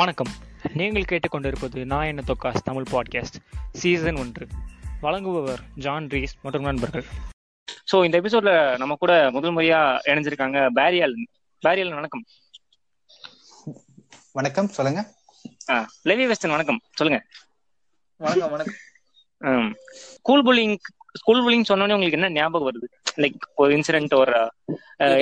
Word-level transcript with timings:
வணக்கம். 0.00 0.30
நீங்கள் 0.78 1.06
கேட்டுக்கொண்டிருப்பது 1.10 1.80
நான் 1.90 2.08
என்ன 2.10 2.20
தொக்காஸ் 2.28 2.64
தமிழ் 2.68 2.86
பாட்காஸ்ட் 2.92 3.36
சீசன் 3.80 4.18
ஒன்று. 4.22 4.44
வழங்குபவர் 5.02 5.62
ஜான் 5.84 6.06
ரீஸ் 6.14 6.34
மற்றும் 6.44 6.66
நண்பர்கள். 6.68 7.04
ஸோ 7.90 7.96
இந்த 8.06 8.16
எபிசோட்ல 8.20 8.52
நம்ம 8.82 8.96
கூட 9.02 9.12
முதல் 9.34 9.54
முறையா 9.56 9.80
இணைஞ்சிருக்காங்க 10.10 10.58
பேரியல். 10.78 11.16
பேரியல் 11.66 11.92
வணக்கம். 11.98 12.24
வணக்கம் 14.38 14.70
சொல்லுங்க. 14.76 15.02
லெவி 16.10 16.26
வெஸ்டன் 16.30 16.54
வணக்கம். 16.56 16.80
சொல்லுங்க. 17.00 17.20
வணக்கம் 18.20 18.54
வணக்கம். 18.56 19.70
ஸ்கூல் 20.18 20.44
புல்லிங் 20.48 20.76
ஸ்கூல் 21.20 21.42
புல்லிங் 21.44 21.68
சொன்னோடனே 21.70 21.96
உங்களுக்கு 21.96 22.20
என்ன 22.20 22.30
ஞாபகம் 22.38 22.68
வருது? 22.68 22.88
லைக் 23.22 23.42
ஒரு 23.62 23.76
இன்சிடென்ட் 23.78 24.16
ஒரு 24.22 24.36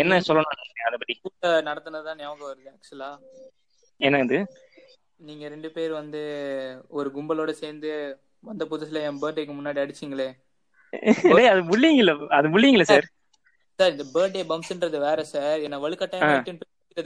என்ன 0.02 0.21
சொல்லணும் 0.29 0.55
அதை 0.89 0.98
பத்தி. 1.00 1.16
கூட்ட 1.25 1.57
நடத்தினதா 1.71 2.14
ஞாபகம் 2.23 2.48
வருது 2.50 2.71
ஆக்சுவலா 2.75 3.11
என்ன 4.01 4.21
இது 4.25 4.39
நீங்க 5.21 5.45
ரெண்டு 5.53 5.68
பேர் 5.72 5.93
வந்து 5.96 6.21
ஒரு 6.99 7.09
கும்பலோட 7.14 7.50
சேர்ந்து 7.59 7.90
வந்த 8.43 8.64
புதுசுல 8.71 9.03
என் 9.07 9.21
பர்த்டேக்கு 9.23 9.54
முன்னாடி 9.54 9.82
அடிச்சீங்களே 9.82 10.29
அது 11.49 11.63
புல்லிங் 11.71 12.00
இல்ல 12.03 12.13
அது 12.36 12.46
புல்லிங் 12.53 12.76
இல்ல 12.76 12.86
சார் 12.89 13.07
சார் 13.79 13.93
இந்த 13.95 14.04
பர்த்டே 14.14 14.43
பம்ப்ஸ்ன்றது 14.50 14.99
வேற 15.04 15.21
சார் 15.31 15.59
என்ன 15.67 15.81
வலுக்கட்டாயம் 15.82 16.59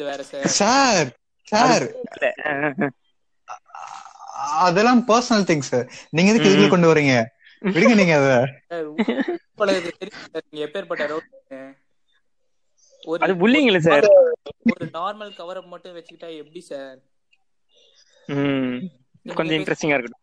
வேற 0.07 0.23
சார் 0.25 0.48
சார் 0.59 1.11
சார் 1.48 1.84
அதெல்லாம் 4.65 5.01
பர்சனல் 5.09 5.48
திங்ஸ் 5.48 5.70
சார் 5.70 5.87
நீங்க 6.12 6.31
எதுக்கு 6.33 6.51
இதுல 6.51 6.69
கொண்டு 6.70 6.91
வரீங்க 6.91 7.15
விடுங்க 7.62 7.95
நீங்க 8.01 8.15
அத 8.17 8.31
சார், 8.67 8.87
பழகுது 9.59 9.91
தெரியும் 9.95 10.27
சார் 10.27 10.45
நீங்க 10.47 10.65
எப்பேற்பட்ட 10.67 11.05
ரோட் 11.12 11.29
ஒரு 13.03 13.20
அது 13.25 13.34
புல்லிங் 13.41 13.69
இல்ல 13.70 13.81
சார் 13.87 14.06
ஒரு 14.71 14.87
நார்மல் 14.95 15.37
கவர் 15.37 15.57
அப் 15.57 15.71
மட்டும் 15.73 15.97
வச்சுக்கிட்டா 15.97 16.30
எப்படி 16.39 16.61
சார் 16.65 16.98
ம். 18.29 18.77
கொஞ்சம் 19.27 19.59
இன்ட்ரெஸ்டிங்கா 19.59 19.97
இருக்கட்டும். 19.97 20.23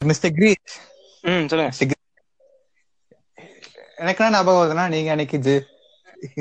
மிஸ்டர் 0.00 0.34
கிரீஸ் 0.34 0.76
ம் 1.24 1.48
சொல்லுங்க. 1.48 1.72
எனக்கு 3.98 4.22
என்ன 4.22 4.34
ஞாபகம் 4.34 4.60
வருதுன்னா 4.60 4.84
நீங்க 4.88 5.10
அன்னைக்கு 5.10 5.38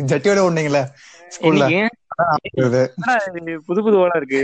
ஜட்டியோட 0.10 0.40
ஓடுனீங்களே 0.46 0.84
ஸ்கூல்ல. 1.36 1.66
புது 3.68 3.80
புது 3.80 3.98
ஓலா 4.00 4.16
இருக்கு? 4.16 4.44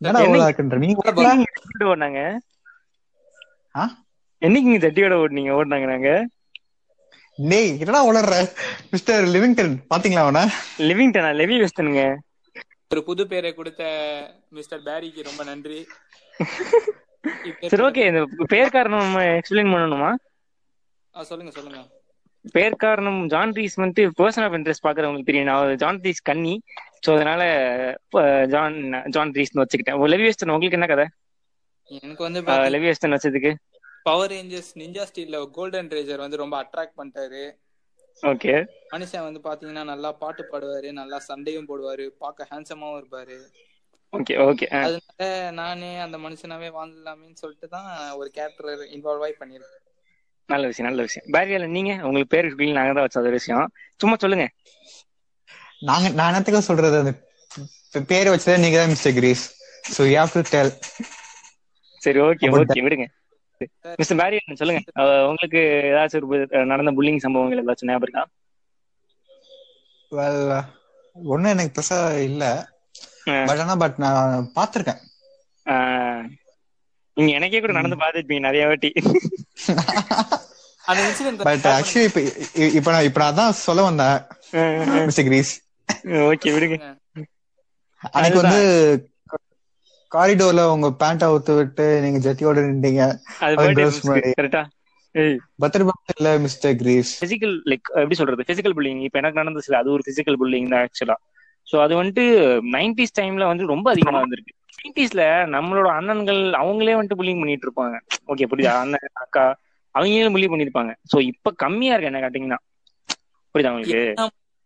என்னடா 0.00 0.20
ஓலா 0.26 0.46
இருக்குன்ற? 0.48 0.78
நீங்க 0.82 1.00
ஓடுனாங்க? 1.90 2.20
ஆ? 3.74 3.84
என்னைக்கு 4.42 4.68
நீங்க 4.68 4.82
ஜட்டியோட 4.84 5.14
ஓடுனீங்க 5.22 5.50
ஓடுனாங்க 5.52 5.86
நாங்க? 5.86 6.10
டேய் 7.38 7.78
என்னடா 7.78 8.00
உளர்ற? 8.08 8.34
மிஸ்டர் 8.90 9.24
லிவிங்டன் 9.24 9.74
பாத்தீங்களா 9.94 10.22
அவன? 10.24 10.40
லிவிங்டனா? 10.80 11.34
லெவி 11.34 11.56
வெஸ்டனுங்க 11.60 12.02
ஒரு 12.88 13.04
புது 13.04 13.26
பேரை 13.26 13.54
கொடுத்த 13.54 13.82
மிஸ்டர் 14.48 14.82
பேரிக்கு 14.82 15.22
ரொம்ப 15.22 15.44
நன்றி. 15.44 15.78
சரி 17.68 17.82
ஓகே 17.82 18.06
இந்த 18.06 18.20
பேர் 18.46 18.68
காரணம் 18.68 18.98
நம்ம 18.98 19.22
எக்ஸ்பிளைன் 19.34 19.72
பண்ணணுமா? 19.72 20.10
ஆ, 21.14 21.22
சொல்லுங்க 21.22 21.52
சொல்லுங்க. 21.52 21.80
பேர் 22.52 22.76
காரணம் 22.76 23.26
ஜான் 23.26 23.52
ரீஸ் 23.52 23.74
வந்து 23.74 24.08
பர்சன் 24.18 24.44
ஆஃப் 24.44 24.52
இன்ட்ரெஸ்ட் 24.52 24.86
பாக்குறவங்களுக்கு 24.86 25.24
தெரியும். 25.24 25.46
நான் 25.46 25.74
ஜான் 25.74 26.00
ரீஸ் 26.00 26.22
கன்னி. 26.22 26.54
சோ 27.06 27.14
அதனால 27.14 27.42
ஜான் 28.46 28.76
ஜான் 29.08 29.30
ரீஸ்னு 29.30 29.62
வச்சுக்கிட்டேன். 29.62 30.06
லெவி 30.06 30.26
வெஸ்டன் 30.26 30.52
உங்களுக்கு 30.52 30.78
என்ன 30.78 30.86
கதை? 30.86 31.06
எனக்கு 32.00 32.22
வந்து 32.22 32.40
லெவி 32.68 32.86
வெஸ்டன் 32.86 33.16
வச்சதுக்கு. 33.16 33.52
பவர் 34.06 34.30
ரேஞ்சர்ஸ் 34.30 34.72
நிஞ்சா 34.74 35.04
ஸ்டீல்ல 35.10 35.50
கோல்டன் 35.50 35.88
ரேஜர் 35.88 36.16
வந்து 36.16 36.36
ரொம்ப 36.36 36.54
அட்ராக்ட் 36.62 36.98
பண்ணிட்டாரு. 36.98 37.42
ஓகே 38.22 38.54
மனுஷன் 38.90 39.26
வந்து 39.28 39.40
பாத்தீங்கன்னா 39.44 39.84
நல்லா 39.84 40.12
பாட்டு 40.12 40.48
பாடுவாரு 40.52 40.92
நல்லா 40.92 41.18
சண்டையும் 41.18 41.68
போடுவாரு 41.68 42.06
பார்க்க 42.18 42.48
ஹேண்ட்ஸமாவும் 42.50 42.98
இருப்பாரு. 43.00 43.36
ஓகே 44.12 44.34
ஓகே 44.46 44.66
அதனால 44.76 45.26
நானே 45.52 45.98
அந்த 45.98 46.18
மனுஷனாவே 46.18 46.68
வாழ்ந்துடலாமேன்னு 46.76 47.34
சொல்லிட்டு 47.34 47.68
தான் 47.68 47.88
ஒரு 48.12 48.30
கேரக்டர் 48.30 48.70
இன்வால்வ் 48.96 49.22
ஆகி 49.22 49.34
பண்ணிருக்கேன் 49.40 49.86
நல்ல 50.48 50.66
விஷயம் 50.66 50.88
நல்ல 50.90 51.02
விஷயம். 51.02 51.26
பேரியால 51.32 51.66
நீங்க 51.68 51.92
உங்களுக்கு 52.02 52.32
பேர் 52.36 52.48
சொல்லி 52.48 52.72
நாங்க 52.72 52.92
தான் 52.92 53.02
வச்ச 53.02 53.20
ஒரு 53.20 53.30
விஷயம். 53.30 53.66
சும்மா 53.96 54.16
சொல்லுங்க. 54.16 54.46
நாங்க 55.80 56.08
நான் 56.08 56.28
என்னத்துக்கு 56.28 56.62
சொல்றது 56.62 56.98
அந்த 56.98 57.12
பே- 57.92 58.06
பேரை 58.06 58.32
வச்சதே 58.34 58.58
நீங்க 58.58 58.78
தான் 58.78 58.88
mister 58.88 59.12
Kris 59.12 59.44
so 59.96 60.00
you 60.10 60.16
have 60.20 60.32
to 60.32 60.42
tell 60.50 60.72
சரி 62.02 62.18
ஓகே 62.20 62.48
ஓகே 62.58 62.82
விடுங்க. 62.86 63.06
மிஸ்டர் 63.98 64.20
பேரியன் 64.20 64.60
சொல்லுங்க. 64.60 64.82
உங்களுக்கு 65.28 65.60
ஏதாச்சும் 65.90 66.28
ஒரு 66.30 66.40
நடந்த 66.72 66.92
புல்லிங் 66.98 67.24
சம்பவங்கள் 67.24 67.62
ஏதாச்சும் 67.64 67.90
ஞாபகம் 67.90 68.08
இருக்கா? 68.08 68.24
வெல் 70.12 70.50
ஒண்ணும் 71.16 71.52
எனக்கு 71.52 71.74
பெருசா 71.76 71.98
இல்ல. 72.28 72.44
பட் 73.44 73.62
ஆனா 73.64 73.76
பட் 73.82 74.00
நான் 74.04 74.50
பாத்திருக்கேன் 74.56 75.02
நீங்க 77.16 77.32
எனக்கே 77.38 77.60
கூட 77.60 77.72
நடந்து 77.76 78.00
பாத்துருப்பீங்க 78.02 78.46
நிறைய 78.46 78.66
வாட்டி. 78.68 78.90
அந்த 80.84 81.00
இன்சிடென்ட் 81.06 81.42
பட் 81.46 81.66
ஆக்சுவலி 81.74 82.04
இப்ப 82.08 82.20
இப்ப 82.78 82.90
நான் 82.94 83.06
இப்ப 83.08 83.20
நான் 83.20 83.32
அதான் 83.32 83.58
சொல்ல 83.66 83.82
வந்தேன் 83.88 84.18
மிஸ்டர் 85.06 85.28
கிரீஸ் 85.28 85.52
ஓகே 86.30 86.50
விடுங்க. 86.54 86.76
அன்னைக்கு 88.14 88.38
வந்து 88.42 88.60
காரிடோர்ல 90.12 90.62
உங்க 90.72 90.88
பேண்ட் 91.00 91.26
அவுத்து 91.26 91.52
விட்டு 91.58 91.86
நீங்க 92.02 92.18
ஜட்டியோட 92.26 92.58
நின்றீங்க. 92.66 93.02
கரெக்டா 94.34 94.62
ஏய். 95.14 95.38
பத்திரமா 95.62 95.94
இல்ல 96.12 96.28
மிஸ்டர் 96.44 96.76
கிரீஸ்? 96.76 97.14
பிசிக்கல் 97.22 97.54
லைக் 97.70 97.88
எப்படி 97.94 98.16
சொல்றது? 98.16 98.46
பிசிக்கல் 98.50 98.74
புல்லிங் 98.76 99.02
இப்ப 99.06 99.18
எனக்கு 99.20 99.40
நடந்துச்சு 99.40 99.80
அது 99.80 99.90
ஒரு 99.90 100.04
பிசிக்கல் 100.08 100.38
புல்லிங் 100.40 100.70
தான் 100.70 100.82
ஆக்சுவலா 100.84 101.16
சோ 101.66 101.76
அது 101.82 101.94
வந்துட்டு 101.96 102.24
நைன்டிஸ் 102.74 103.16
டைம்ல 103.18 103.44
வந்து 103.46 103.64
ரொம்ப 103.66 103.86
அதிகமா 103.92 104.20
வந்திருக்கு. 104.20 104.52
நைன்டிஸ்ல 104.78 105.22
நம்மளோட 105.54 105.88
அண்ணன்கள் 105.98 106.40
அவங்களே 106.60 106.94
வந்துட்டு 106.94 107.18
புல்லிங் 107.20 107.40
பண்ணிட்டு 107.40 107.66
இருப்பாங்க. 107.68 107.96
ஓகே 108.28 108.46
புரியுதா? 108.50 108.74
அண்ணன் 108.82 109.06
அக்கா 109.24 109.44
அவங்களே 109.94 110.30
புள்ளி 110.30 110.48
பண்ணிருப்பாங்க. 110.48 110.92
சோ 111.10 111.16
இப்ப 111.32 111.52
கம்மியா 111.62 111.94
இருக்கு 111.94 112.10
என்ன 112.10 112.22
கேட்டீங்கன்னா 112.24 112.58
புரியுதா 113.54 113.72
உங்களுக்கு? 113.72 114.02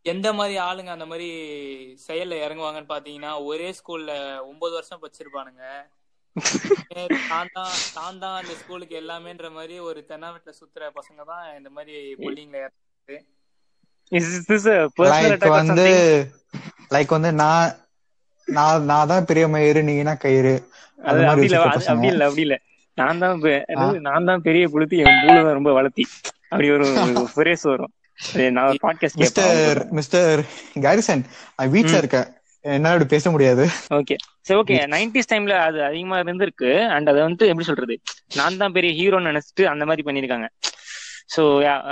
எந்த 0.06 0.28
மாதிரி 0.38 0.54
ஆளுங்க 0.64 0.90
அந்த 0.94 1.06
மாதிரி 1.10 1.28
செயல்ல 2.06 2.40
இறங்குவாங்கன்னு 2.44 2.90
பாத்தீங்கன்னா 2.90 3.32
ஒரே 3.50 3.68
ஸ்கூல்ல 3.78 4.12
ஒன்பது 4.50 4.74
வருஷம் 4.78 5.02
படிச்சிருப்பானுங்க. 5.02 5.62
தான் 7.96 8.18
தான் 8.18 8.36
அந்த 8.38 8.52
ஸ்கூலுக்கு 8.60 8.94
எல்லாமேன்ற 9.00 9.48
மாதிரி 9.56 9.74
ஒரு 9.88 10.00
தென்னாவட்டில 10.08 10.54
சுத்துற 10.58 10.88
பசங்க 10.96 11.20
தான் 11.30 11.44
இந்த 11.58 11.70
மாதிரி 11.76 11.94
புல்லிங்ல 12.22 12.60
or 12.62 12.70
வந்து? 15.52 15.86
லைக் 16.94 17.14
வந்து 17.16 17.30
நான் 17.42 17.70
நான் 18.48 18.86
நான் 18.90 19.10
தான் 19.12 19.28
பெரிய 19.28 19.44
மயிறு 19.52 19.86
நீங்க 19.86 20.02
என்ன 20.04 20.14
கயிறு 20.24 20.54
அது 21.02 21.20
அப்படி 21.24 21.46
இல்ல. 21.48 21.58
அப்படி 21.86 22.08
இல்ல 22.08 22.24
அப்படி 22.28 22.44
இல்ல. 22.46 22.56
நான் 22.98 23.20
தான் 23.22 23.38
நான் 24.06 24.28
தான் 24.28 24.44
பெரிய 24.48 24.64
புளுத்தி 24.74 24.96
என் 25.02 25.20
பூல 25.22 25.54
ரொம்ப 25.58 25.70
வளர்த்தி. 25.78 26.04
அப்படி 26.50 26.68
ஒரு 26.76 26.86
ஃப்ரேஸ் 27.32 27.64
வரும். 27.72 27.92
மிஸ்டர் 29.22 29.80
மிஸ்டர் 29.92 30.40
கேரிசன் 30.76 31.22
வீட்ல 31.74 31.96
இருக்கேன். 31.98 32.28
என்னால 32.64 33.04
பேச 33.04 33.30
முடியாது. 33.30 33.64
ஓகே. 33.94 34.14
சரி 34.40 34.58
ஓகே. 34.60 34.76
நைன்டிஸ் 34.92 35.30
டைம்ல 35.32 35.54
அது 35.64 35.78
அதிகமா 35.84 36.18
இருந்திருக்கு. 36.18 36.70
அண்ட் 36.88 37.08
அதை 37.08 37.20
வந்து 37.22 37.48
எப்படி 37.48 37.64
சொல்றது? 37.64 37.94
நான் 38.36 38.56
தான் 38.56 38.72
பெரிய 38.72 38.92
ஹீரோன்னு 39.00 39.30
நினைச்சிட்டு 39.30 39.64
அந்த 39.64 39.84
மாதிரி 39.84 40.04
பண்ணிருக்காங்க 40.08 40.48
சோ 41.34 41.42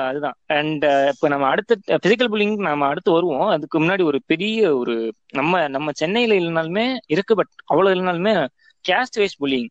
அதுதான். 0.04 0.36
அண்ட் 0.56 0.84
இப்போ 1.12 1.28
நம்ம 1.28 1.46
அடுத்த 1.46 1.76
பிசிக்கல் 2.04 2.30
புல்லிங் 2.32 2.56
நம்ம 2.66 2.86
அடுத்து 2.86 3.10
வருவோம். 3.12 3.46
அதுக்கு 3.48 3.80
முன்னாடி 3.80 4.04
ஒரு 4.04 4.18
பெரிய 4.26 4.58
ஒரு 4.76 4.94
நம்ம 5.32 5.68
நம்ம 5.68 5.92
சென்னையில 5.94 6.34
இல்லைனாலுமே 6.34 6.84
இருக்கு 7.06 7.34
பட் 7.34 7.52
அவ்வளவு 7.64 7.94
இல்லைனாலுமே 7.94 8.34
கேஸ்ட் 8.84 9.18
வைஸ் 9.18 9.40
புல்லிங் 9.42 9.68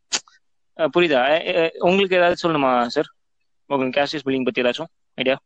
புரியுதா? 0.96 1.22
அஹ், 1.54 1.72
உங்களுக்கு 1.80 2.16
ஏதாவது 2.16 2.42
சொல்லணுமா 2.44 2.72
சார் 2.88 3.10
உங்களுக்கு 3.70 3.96
கேஸ்ட் 4.00 4.16
வைஸ் 4.16 4.28
புல்லிங் 4.28 4.46
பத்தி 4.46 4.62
ஏதாச்சும்? 4.62 4.92
ஐடியா 5.18 5.38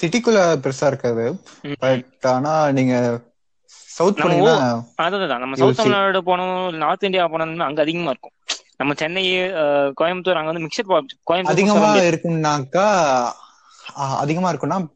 சிட்டிக்குள்ள 0.00 0.40
பெருசா 0.56 0.86
இருக்காது. 0.86 1.40
பட் 1.78 2.04
ஆனா 2.22 2.70
நீங்க 2.70 3.20
சவுத் 3.66 4.20
அதுதான் 4.96 5.38
நம்ம 5.40 5.56
சவுத். 5.56 5.76
தமிழ்நாடு 5.76 6.20
போனோம் 6.20 6.74
நார்த் 6.74 7.04
இந்தியா 7.04 7.28
போனோம்னா 7.28 7.58
அங்க 7.58 7.82
அதிகமா 7.82 8.10
இருக்கும். 8.10 8.30
நம்ம 8.76 8.94
சென்னை 8.96 9.32
கோயம்புத்தூர் 10.00 10.34
அங்க 10.34 10.52
வந்து 10.52 10.66
மிக்சர் 10.66 11.02
கோயம்புத்தூர் 11.30 11.44
அதிகமா. 11.44 11.94
இருக்கும்னாக்கா 11.96 12.86
அதிகமா 13.94 14.52
இருக்கும்னா 14.52 14.86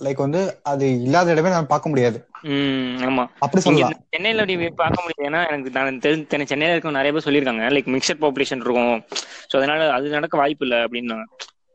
லைக் 0.00 0.14
வந்து 0.14 0.60
அது 0.62 1.02
இல்லாத 1.02 1.30
இடமே 1.30 1.48
நம்ம 1.48 1.64
பார்க்க 1.64 1.88
முடியாது. 1.88 2.28
ஆமா. 2.42 3.26
அப்படி 3.38 3.60
சொல்லலாம். 3.60 3.92
சென்னையில 4.10 4.42
அப்படி 4.42 4.68
பார்க்க 4.68 5.02
முடியாது 5.02 5.26
ஏன்னா 5.26 5.48
எனக்கு 5.48 5.70
நான் 5.70 5.98
தெரிஞ்ச 5.98 6.26
தெரி- 6.26 6.44
சென்னையில 6.44 6.78
இருக்க 6.78 6.90
நிறைய 6.90 7.12
பேர் 7.12 7.26
சொல்லியிருக்காங்க. 7.26 7.64
லைக் 7.68 7.90
மிக்சர் 7.94 8.20
பாப்புலேஷன் 8.20 8.56
இருக்கும். 8.56 9.04
சோ 9.52 9.56
அதனால 9.56 9.92
அது 9.92 10.08
நடக்க 10.08 10.38
வாய்ப்பு 10.38 10.66
இல்லை 10.66 10.84
அப்படின்னாங்க. 10.84 11.24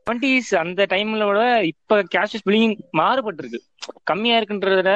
டுவெண்ட்டிஸ் 0.06 0.50
அந்த 0.60 0.82
டைம்ல 0.92 1.26
விட 1.28 1.40
இப்ப 1.70 1.98
கேஷஸ் 2.14 2.46
பில்லிங் 2.46 2.72
மாறுபட்டிருக்கு. 3.00 3.60
கம்மியா 4.10 4.34
இருக்குன்றத 4.40 4.90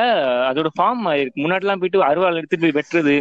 அதோட 0.49 0.69
ஃபார்ம் 0.77 1.05
ஆயிருக்கு 1.11 1.43
முன்னாடி 1.45 1.65
எல்லாம் 1.65 1.81
போயிட்டு 1.83 2.01
அருவாள் 2.09 2.39
எடுத்துட்டு 2.41 2.65
போய் 2.65 2.77
வெட்டுறது 2.79 3.15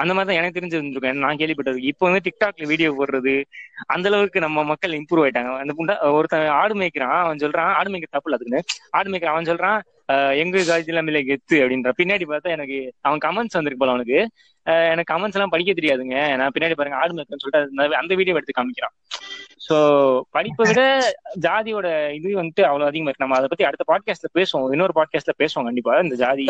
அந்த 0.00 0.12
மாதிரி 0.14 0.28
தான் 0.28 0.40
எனக்கு 0.40 0.56
தெரிஞ்சிருந்திருக்கும். 0.58 1.22
நான் 1.24 1.38
கேள்விப்பட்டது 1.40 1.78
இப்போ 1.90 2.04
வந்து 2.08 2.22
டிக்டாக்ல 2.26 2.66
வீடியோ 2.72 2.90
போடுறது 2.98 3.34
அந்த 3.94 4.06
அளவுக்கு 4.10 4.44
நம்ம 4.46 4.64
மக்கள் 4.70 4.96
இம்ப்ரூவ் 5.00 5.24
ஆயிட்டாங்க. 5.24 5.52
அந்த 5.62 5.74
புண்டா 5.78 5.96
ஒருத்தன் 6.18 6.46
ஆடு 6.60 6.74
மேய்க்கிறான் 6.80 7.16
அவன் 7.24 7.42
சொல்றான் 7.44 7.72
ஆடு 7.78 7.90
மேய்க்க 7.92 8.16
தப்பு 8.16 8.28
இல்ல 8.28 8.38
அதுக்குன்னு 8.38 8.62
ஆடு 8.98 9.10
மேய்க்கிறான் 9.12 9.36
அவன் 9.36 9.50
சொல்றான் 9.52 9.78
எங்க 10.42 10.62
காலேஜ் 10.68 10.90
எல்லாமே 10.92 11.20
கெத்து 11.28 11.56
அப்படின்ற. 11.62 11.90
பின்னாடி 11.98 12.24
பார்த்தா 12.30 12.54
எனக்கு 12.56 12.78
அவன் 13.08 13.20
கமெண்ட்ஸ் 13.26 13.56
வந்திருக்கு 13.58 13.82
போல 13.82 13.94
அவனுக்கு. 13.94 14.18
எனக்கு 14.64 15.14
கமெண்ட்ஸ் 15.14 15.34
எல்லாம் 15.34 15.48
படிக்க 15.48 15.72
தெரியாதுங்க. 15.72 16.36
நான் 16.36 16.50
பின்னாடி 16.58 16.74
பாருங்க 16.74 16.98
ஆடு 16.98 17.14
மேய்க்கன்னு 17.14 17.36
சொல்லிட்டு 17.36 17.82
அந்த- 17.82 17.96
அந்த 17.96 18.14
வீடியோ 18.14 18.34
எடுத்து 18.34 18.62
காமிக்கிறான். 18.62 18.96
சோ 19.68 20.20
படிப்பை 20.30 20.68
விட 20.68 21.12
ஜாதியோட 21.40 22.12
இது 22.12 22.42
வந்துட்டு 22.42 22.62
அவ்வளவு 22.62 22.84
அதிகமா 22.84 23.10
இருக்கு. 23.10 23.26
நம்ம 23.26 23.36
அதை 23.36 23.48
பத்தி 23.48 23.64
அடுத்த 23.64 23.84
பாட்காஸ்ட்ல 23.86 24.38
பேசுவோம். 24.38 24.70
இன்னொரு 24.70 24.92
பாட்காஸ்ட்ல 24.94 25.42
பேசுவோம் 25.42 25.64
கண்டிப்பா. 25.64 25.98
இந்த 25.98 26.14
ஜாதி 26.14 26.44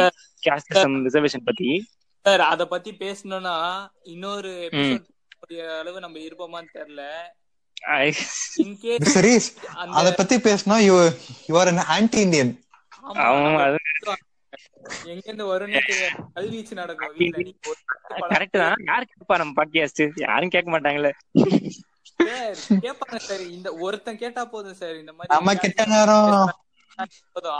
கேஸ்டிசம் 0.48 1.02
ரிசர்வேஷன் 1.04 1.44
பத்தி. 1.44 1.86
சார் 2.22 2.40
அத 2.40 2.66
பத்தி 2.66 2.90
பேசணும்னா 2.90 3.86
இன்னொரு 4.02 4.68
அளவு 5.78 6.00
நம்ம 6.00 6.18
இருப்போமான்னு 6.18 6.66
தெரியல. 6.74 7.06
சரி 9.02 9.40
அத 9.76 10.14
பத்தி 10.14 10.36
பேசினா 10.36 10.84
you 10.84 11.08
you 11.46 11.58
are 11.58 11.66
an 11.66 11.76
anti 11.76 12.18
Indian 12.18 12.60
ஆமா, 13.14 13.76
எங்க 15.04 15.22
இருந்து 15.24 15.46
வரும்னே 15.50 15.80
கல்வீச்சு 16.36 16.72
நடக்கும். 16.72 17.12
வீட்டுல 17.18 17.52
கரெக்ட் 18.32 18.58
தான். 18.62 18.78
யாரு 18.90 19.04
கேட்பா 19.10 19.36
நம்ம 19.36 19.52
பாட்காஸ்ட் 19.58 20.02
யாரும் 20.26 20.52
கேட்க 20.54 20.68
மாட்டாங்கல்ல 20.72 21.10
சார் 22.22 22.80
கேட்பாங்க 22.86 23.18
சார். 23.26 23.42
இந்த 23.56 23.68
ஒருத்தன் 23.86 24.18
கேட்டா 24.18 24.44
போதும் 24.44 24.78
சார். 24.80 24.96
இந்த 24.96 25.12
மாதிரி 25.12 25.34
நம்ம 25.34 25.54
கிட்ட 25.54 25.84
நேரம். 25.84 26.50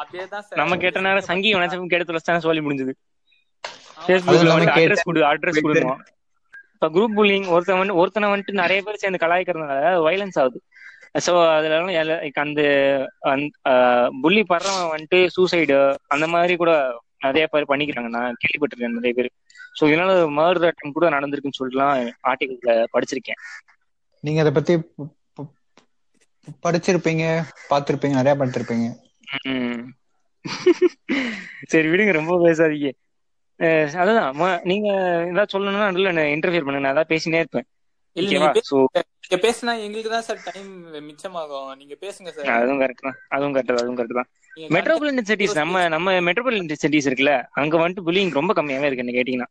அதேதான் 0.02 0.44
சார். 0.46 0.60
நம்ம 0.62 0.76
கேட்ட 0.76 1.00
நேரம் 1.00 1.28
சங்கி 1.31 1.50
சொல்லி 2.46 2.64
முடிஞ்சது. 2.66 2.94
ஃபேஸ்புக்ல 4.04 4.54
வந்து 4.56 4.75
அட்ரஸ் 4.78 5.06
கொடு 5.08 5.22
அட்ரஸ் 5.22 5.64
கொடுக்கணும் 5.66 6.02
இப்ப 6.75 6.88
குரூப் 6.88 7.16
புல்லிங் 7.16 7.48
ஒருத்தன் 7.48 7.78
வந்து 7.78 7.94
ஒருத்தனை 7.94 8.28
வந்துட்டு 8.31 8.52
நிறைய 8.60 8.82
பேர் 8.82 9.02
சேர்ந்து 9.02 9.26
கலாய்க்கிறதுனால 9.26 9.88
வைலன்ஸ் 10.06 10.38
ஆகுது. 10.43 10.58
சோ 11.18 11.56
அதுல 11.56 12.30
அந்த 12.30 12.62
புள்ளி 14.20 14.44
படுறவன் 14.48 14.94
வந்துட்டு 14.96 15.28
சூசைடு 15.36 15.94
அந்த 16.06 16.26
மாதிரி 16.26 16.56
கூட 16.56 17.00
நிறைய 17.18 17.46
பேர் 17.46 17.64
பண்ணிக்கிறாங்க. 17.68 18.08
நான் 18.08 18.36
கேள்விப்பட்டிருக்கேன் 18.36 18.98
நிறைய 18.98 19.12
பேர். 19.14 19.30
சோ 19.80 19.82
இதனால 19.82 20.12
மர்டர் 20.12 20.70
அட்டம் 20.70 20.92
கூட 20.92 21.08
நடந்திருக்குன்னு 21.10 21.60
சொல்லிட்டுலாம் 21.60 22.10
ஆர்டிகல்ல 22.22 22.84
படிச்சிருக்கேன். 22.92 23.68
நீங்க 24.20 24.40
அத 24.40 24.50
பத்தி 24.50 24.76
படிச்சிருப்பீங்க 26.62 27.42
பாத்திருப்பீங்க 27.70 28.22
நிறைய 28.22 28.44
பார்த்திருப்பீங்க. 28.44 28.88
சரி 31.66 31.88
விடுங்க 31.88 32.12
ரொம்ப 32.12 32.38
பேசாதீங்க. 32.38 32.92
ம- 34.32 34.60
நீங்க 34.62 34.88
ஏதாவது 35.28 35.58
சொல்லணும்னா 35.58 35.78
நடுவில் 35.78 36.16
இன்டர்ஃபியர் 36.16 36.64
பண்ணுங்க. 36.64 36.78
நான் 36.78 36.90
ஏதாவது 36.90 37.14
பேசினே 37.14 37.34
இருப்பேன். 37.34 37.64
இல்ல 38.16 38.28
நீங்க 39.22 39.38
பேசினா 39.42 39.72
எங்களுக்கு 39.82 40.10
தான் 40.10 40.24
சார் 40.26 40.40
டைம் 40.46 40.70
மிச்சமாகும். 41.08 41.68
நீங்க 41.80 41.94
பேசுங்க 42.00 42.30
சார் 42.30 42.48
அதுவும் 42.54 42.80
கரெக்ட் 42.82 43.04
தான். 43.06 43.18
அதுவும் 43.28 43.54
கரெக்ட் 43.56 43.72
அதுவும் 43.74 43.98
கரெக்ட் 43.98 44.18
தான். 44.20 44.28
மெட்ரோபாலிட்டன் 44.76 45.28
சிட்டிஸ் 45.28 45.54
நம்ம 45.60 45.82
நம்ம 45.88 46.14
மெட்ரோபாலிட்டன் 46.28 46.82
சிட்டிஸ் 46.82 47.08
இருக்குல்ல 47.08 47.34
அங்க 47.60 47.76
வந்துட்டு 47.76 48.06
புல்லிங் 48.06 48.32
ரொம்ப 48.38 48.54
கம்மியாவே 48.58 48.88
இருக்கு 48.88 49.16
கேட்டீங்கன்னா. 49.18 49.48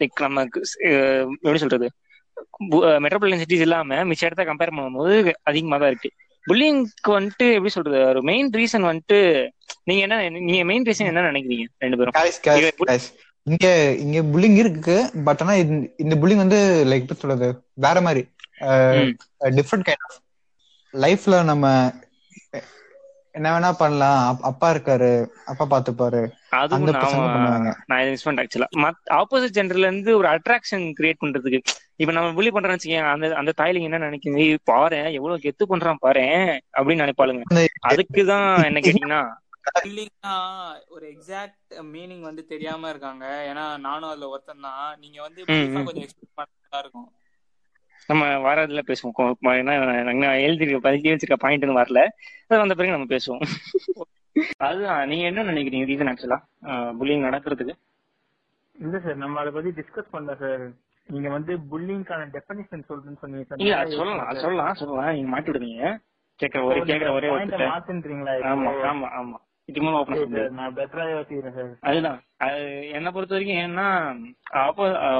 லைக் 0.00 0.22
நமக்கு 0.26 0.58
அஹ், 0.88 1.26
எப்படி 1.42 1.62
சொல்றது? 1.62 1.88
மெட்ரோபாலிட்டன் 3.04 3.42
சிட்டிஸ் 3.42 3.64
இல்லாம 3.66 3.98
மிச்ச 4.10 4.22
இடத்த 4.22 4.44
கம்பேர் 4.48 4.72
பண்ணும்போது 4.72 5.16
அதிகமா 5.50 5.78
தான் 5.78 5.92
இருக்கு. 5.92 6.10
புல்லிங்க்கு 6.44 7.10
வந்துட்டு 7.16 7.46
எப்படி 7.56 7.72
சொல்றது? 7.74 7.98
ஒரு 8.06 8.20
மெயின் 8.28 8.48
ரீசன் 8.56 8.88
வந்துட்டு 8.88 9.18
நீங்க 9.84 10.00
என்ன 10.06 10.16
நீங்க 10.46 10.64
மெயின் 10.70 10.86
ரீசன் 10.88 11.10
என்ன 11.10 11.26
நினைக்கிறீங்க 11.28 11.66
ரெண்டு 11.84 11.98
பேரும்? 11.98 12.16
இங்க 13.42 13.94
இங்க 13.98 14.38
புல்லிங் 14.38 14.56
இருக்கு 14.56 15.10
பட் 15.24 15.40
ஆனா 15.42 15.54
இந்த- 15.54 15.90
புல்லிங் 15.96 16.36
வந்து 16.36 16.84
லைக் 16.86 17.00
எப்படி 17.00 17.18
சொல்றது 17.18 17.62
வேற 17.72 18.00
மாதிரி. 18.00 18.28
டிஃப்ரெண்ட் 19.40 19.86
கைண்ட் 19.86 20.02
ஆஃப் 20.08 20.22
லைஃப்ல 20.92 21.44
நம்ம 21.44 21.92
என்ன 23.32 23.58
வேணா 23.58 23.72
பண்ணலாம். 23.72 24.34
அப்- 24.34 24.44
அப்பா 24.44 24.72
இருக்காரு 24.72 25.26
அப்பா 25.44 25.82
பாத்துப்பாரு. 25.82 26.30
பண்ணுவாங்க. 27.10 27.74
நான் 27.86 27.98
இதை 27.98 28.10
மிஸ் 28.10 28.28
பண்ணேன் 28.28 28.46
ஆக்சுவலா 28.46 28.66
மத் 28.76 29.12
ஆப்போசிட் 29.12 29.54
ஜெண்டர்ல 29.54 29.78
இருந்து 29.78 30.16
ஒரு 30.16 30.28
அட்ராக்ஷன் 30.28 30.92
கிரியேட் 31.00 31.14
பண்றதுக்கு 31.24 31.60
இப்ப 31.96 32.12
நம்ம 32.12 32.32
புள்ளி 32.32 32.50
பண்றோம்னு 32.50 32.76
வச்சுக்கோங்க 32.76 33.10
அந்த 33.10 33.34
அந்த 33.34 33.52
தாயிலிங்க 33.56 33.82
என்ன 33.82 33.98
நினைக்குது? 33.98 34.38
"ஏய், 34.38 34.56
பாரு 34.64 35.12
எவ்வளவு 35.12 35.40
கெத்து 35.42 35.70
பண்றான் 35.70 35.94
பாரு 35.98 36.20
அப்படின்னு 36.76 37.12
நினைப்பாளுங்க. 37.12 37.42
அதுக்குதான் 37.88 38.64
என்ன 38.64 38.80
கேட்டீங்கன்னா 38.80 39.41
இல்லைங்கன்னா 39.84 40.72
ஒரு 40.88 41.06
எக்ஸாக்ட் 41.06 41.74
மீனிங் 41.74 42.20
வந்து 42.20 42.46
தெரியாம 42.46 42.88
இருக்காங்க. 42.88 43.44
ஏன்னா 43.48 43.78
நானும் 43.78 44.08
அதுல 44.08 44.28
ஒருத்தன் 44.28 44.60
தான் 44.60 44.98
நீங்க 44.98 45.22
வந்து. 45.22 45.44
கொஞ்சம் 45.84 46.04
எக்ஸ்பிளைன் 46.04 46.34
பண்ணா 46.34 46.78
இருக்கும். 46.78 47.12
நம்ம 48.06 48.26
வாரத்துல 48.26 48.82
பேசுவோம். 48.86 49.10
கொ- 49.18 49.32
ம- 49.42 49.58
ஏன்னா 49.60 50.02
நான் 50.02 50.38
எழுதி 50.38 50.74
பதிக்க 50.74 51.14
வச்சிருக்க 51.14 51.46
பாயிண்ட்னு 51.46 51.82
வரல. 51.82 52.08
அது 52.46 52.58
வந்த 52.58 52.74
பிறகு 52.74 52.96
நம்ம 52.96 53.16
பேசுவோம். 53.16 53.42
அதுதான். 54.56 55.08
நீங்க 55.08 55.24
என்ன 55.24 55.42
நினைக்கிறீங்க 55.42 55.88
ரீசன் 55.90 56.12
ஆக்சுவலா 56.12 56.42
புல்லிங் 57.00 57.26
நடக்கிறதுக்கு? 57.26 57.72
இல்ல 58.80 58.98
சார் 58.98 59.16
நம்ம 59.16 59.40
அதை 59.40 59.52
பத்தி 59.52 59.70
டிஸ்கஸ் 59.70 60.12
பண்ணல 60.12 60.36
சார் 60.40 60.72
நீங்க 61.06 61.28
வந்து 61.28 61.56
புல்லிங்கான 61.56 62.28
டெஃபினிஷன் 62.32 62.82
சொல்றேன்னு 62.88 63.18
சொன்னீங்க 63.20 63.76
அது 63.76 63.90
சொல்லலாம். 63.90 64.34
சொல்லலாம். 64.34 64.74
சொல்லலாம். 64.74 65.12
நீங்க 65.12 65.28
மாட்டி 65.28 65.50
விடுவீங்க 65.50 65.98
கேக்குற 66.42 66.64
ஒரே 66.64 66.80
கேக்குற 66.80 67.14
ஒரே 67.14 67.28
மாத்துன்றீங்களா 67.28 68.42
ஆமா 68.42 68.70
ஆமா 68.92 69.08
ஆமா. 69.20 69.34
பெட்டரா 69.68 71.04
யோசிக்கிறேன் 71.10 71.54
சார் 71.54 71.72
அதுதான் 71.80 72.18
அது 72.38 72.62
என்ன 72.90 73.10
பொறுத்த 73.10 73.34
வரைக்கும் 73.34 73.62
ஏன்னா 73.62 73.86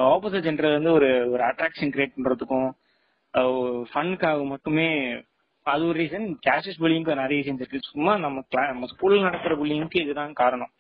ஆப்போசிட் 0.08 0.46
ஜெண்டர் 0.46 0.72
வந்து 0.72 0.92
ஒரு 0.92 1.30
ஒரு 1.30 1.42
அட்ராக்ஷன் 1.44 1.92
கிரியேட் 1.94 2.16
பண்றதுக்கும் 2.16 2.70
ஃபனுக்காக 3.90 4.46
மட்டுமே 4.46 4.88
அது 5.66 5.86
ஒரு 5.86 5.98
ரீசன் 6.00 6.26
கேஷஸ் 6.46 6.80
புல்லிங்க்கு 6.80 7.14
நிறைய 7.14 7.34
ரீசன்ஸ் 7.34 7.60
இருக்கு. 7.62 7.80
சும்மா 7.82 8.16
நம்ம 8.16 8.40
நம்ம 8.68 8.86
ஸ்கூல்ல 8.92 9.20
நடக்கிற 9.20 9.54
புல்லிங்க்கு 9.54 10.00
இதுதான் 10.00 10.32
காரணம். 10.32 10.72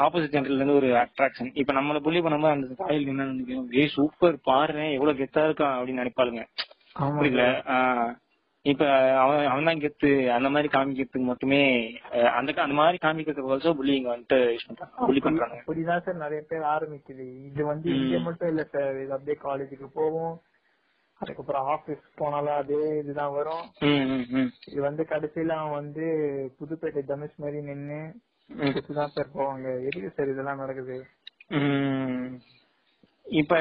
ஆப்போசிட் 0.00 0.32
ஜெண்டர்ல 0.32 0.58
இருந்து 0.58 0.74
ஒரு 0.74 0.88
அட்ராக்ஷன் 0.96 1.50
இப்ப 1.54 1.72
நம்மள 1.72 1.98
புள்ளி 1.98 2.20
பண்ணும்போது 2.20 2.54
அந்த 2.54 2.74
தாயில் 2.80 3.06
என்ன 3.06 3.24
நினைக்கும் 3.24 3.68
ஏய் 3.72 3.88
சூப்பர் 3.88 4.36
பாரு 4.42 4.92
எவ்வளவு 4.92 5.18
கெத்தா 5.18 5.42
இருக்கான் 5.48 5.76
அப்படின்னு 5.76 6.02
நினைப்பாளுங்க. 6.02 6.42
புரியல 7.18 7.44
ஆஹ் 7.74 8.12
இப்ப 8.70 8.84
அவன் 9.22 9.46
அவன் 9.50 9.68
தான் 9.68 9.82
கெத்து 9.82 10.08
அந்த 10.36 10.48
மாதிரி 10.54 10.68
காமிக்கிறதுக்கு 10.72 11.28
மட்டுமே 11.28 11.60
அந்த 12.38 12.54
அந்த 12.64 12.76
மாதிரி 12.80 12.98
காமிக்கிறதுக்கு 13.04 13.52
ஆல்சோ 13.54 13.72
புல்லிங் 13.78 14.08
வந்துட்டு 14.10 14.38
யூஸ் 14.52 14.66
பண்றாங்க 14.68 15.04
புள்ளி 15.06 15.20
பண்றாங்க 15.20 15.56
அப்படிதான் 15.60 16.04
சார் 16.06 16.22
நிறைய 16.24 16.40
பேர் 16.50 16.64
ஆரம்பிக்குது 16.74 17.26
இது 17.48 17.62
வந்து. 17.64 17.88
இங்க 18.00 18.18
மட்டும் 18.26 18.50
இல்ல 18.52 18.64
சார் 18.74 18.96
இது 19.04 19.14
அப்படியே 19.16 19.38
காலேஜுக்கு 19.46 19.88
போவோம் 19.94 20.34
அதுக்கப்புறம் 21.20 21.68
ஆபீஸ் 21.74 22.02
போனாலும் 22.16 22.58
அதே 22.58 22.80
இதுதான் 23.00 23.36
வரும். 23.36 23.64
இது 24.70 24.80
வந்து 24.80 25.04
கடைசியில 25.12 25.56
அவன் 25.60 25.78
வந்து 25.80 26.04
புதுப்பேட்டை 26.58 27.02
தனுஷ் 27.04 27.40
மாதிரி 27.44 27.60
நின்னு. 27.62 28.00
தான் 28.98 29.14
சார் 29.16 29.34
போவாங்க 29.34 29.66
எதுக்கு 29.88 30.10
சார் 30.16 30.32
இதெல்லாம் 30.34 30.62
நடக்குது. 30.64 30.98
இப்ப 33.28 33.54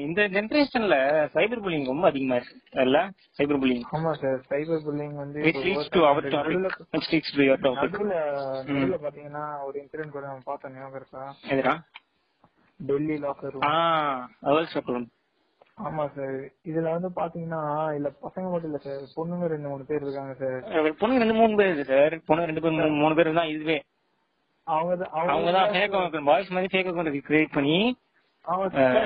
இந்த 0.00 0.20
ஜெனரேஷன்ல 0.32 0.96
சைபர் 1.34 1.62
புல்லிங் 1.62 1.86
ரொம்ப 1.86 2.06
அதிகமா 2.08 2.36
இருக்கு 2.38 2.56
இல்ல? 2.82 2.98
சைபர் 3.36 3.60
புல்லிங் 3.62 3.84
ஆமா 3.90 4.10
சார் 4.20 4.38
சைபர் 4.50 4.82
புல்லிங் 4.84 5.14
வந்து 5.16 5.38
நடுவுல- 8.64 9.00
பாத்தீங்கன்னா 9.04 9.44
ஒரு 9.64 9.76
இன்சிடென்ட் 9.80 10.14
கூட 10.14 10.24
நம்ம 10.26 10.44
பார்த்தோம் 10.44 10.74
ஞாபகம் 10.76 11.00
இருக்கா? 11.00 11.22
எதுடா? 11.50 11.74
டெல்லி 12.80 13.16
லாக்கர் 13.18 13.56
அப்புறம் 14.76 15.06
ஆமா 15.84 16.04
சார் 16.10 16.34
இதுல 16.66 16.86
வந்து 16.90 17.08
பாத்தீங்கன்னா 17.16 17.60
இல்ல 17.94 18.08
பசங்க 18.20 18.46
மட்டும் 18.50 18.70
இல்ல 18.70 18.80
சார் 18.84 19.02
பொண்ணுங்க 19.16 19.46
ரெண்டு 19.48 19.68
மூணு 19.68 19.84
பேர் 19.84 20.04
இருக்காங்க 20.04 20.34
சார் 20.34 20.60
பொண்ணுங்க 21.00 21.22
ரெண்டு 21.22 21.38
மூணு 21.40 21.56
பேர் 21.60 21.80
சார் 21.88 22.14
பொண்ணு 22.26 22.46
ரெண்டு 22.46 22.62
பேர் 22.62 22.76
மூணு- 22.98 23.16
பேர் 23.16 23.38
தான் 23.40 23.50
இதுவே. 23.50 23.78
அவங்க 24.66 24.92
அவங்க 25.28 25.50
தான் 25.52 25.70
ஃபேக் 25.72 25.86
அக்கௌண்ட் 25.90 26.28
பாய்ஸ் 26.28 26.52
மாதிரி 26.52 26.70
ஃபேக் 26.72 26.90
அக்கௌண்ட் 26.90 27.18
கிரியேட் 27.26 27.54
பண்ணி 27.54 27.78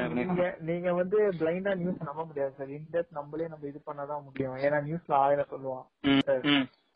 நீங்க 0.09 0.57
நீங்க 0.61 0.93
வந்து 0.93 1.19
பிளைண்டா 1.41 1.73
நியூஸ் 1.75 2.05
நம்ப 2.05 2.25
முடியாது 2.25 2.53
சார் 2.59 2.69
இன்டெப்த் 2.69 3.19
நம்மளே 3.19 3.49
நம்ம 3.49 3.67
இது 3.67 3.81
பண்ணாதான் 3.87 4.25
முடியும் 4.25 4.57
ஏன்னா 4.57 4.79
நியூஸ்ல 4.89 5.13
ஆயிரம் 5.13 5.51
சொல்லுவான் 5.51 5.87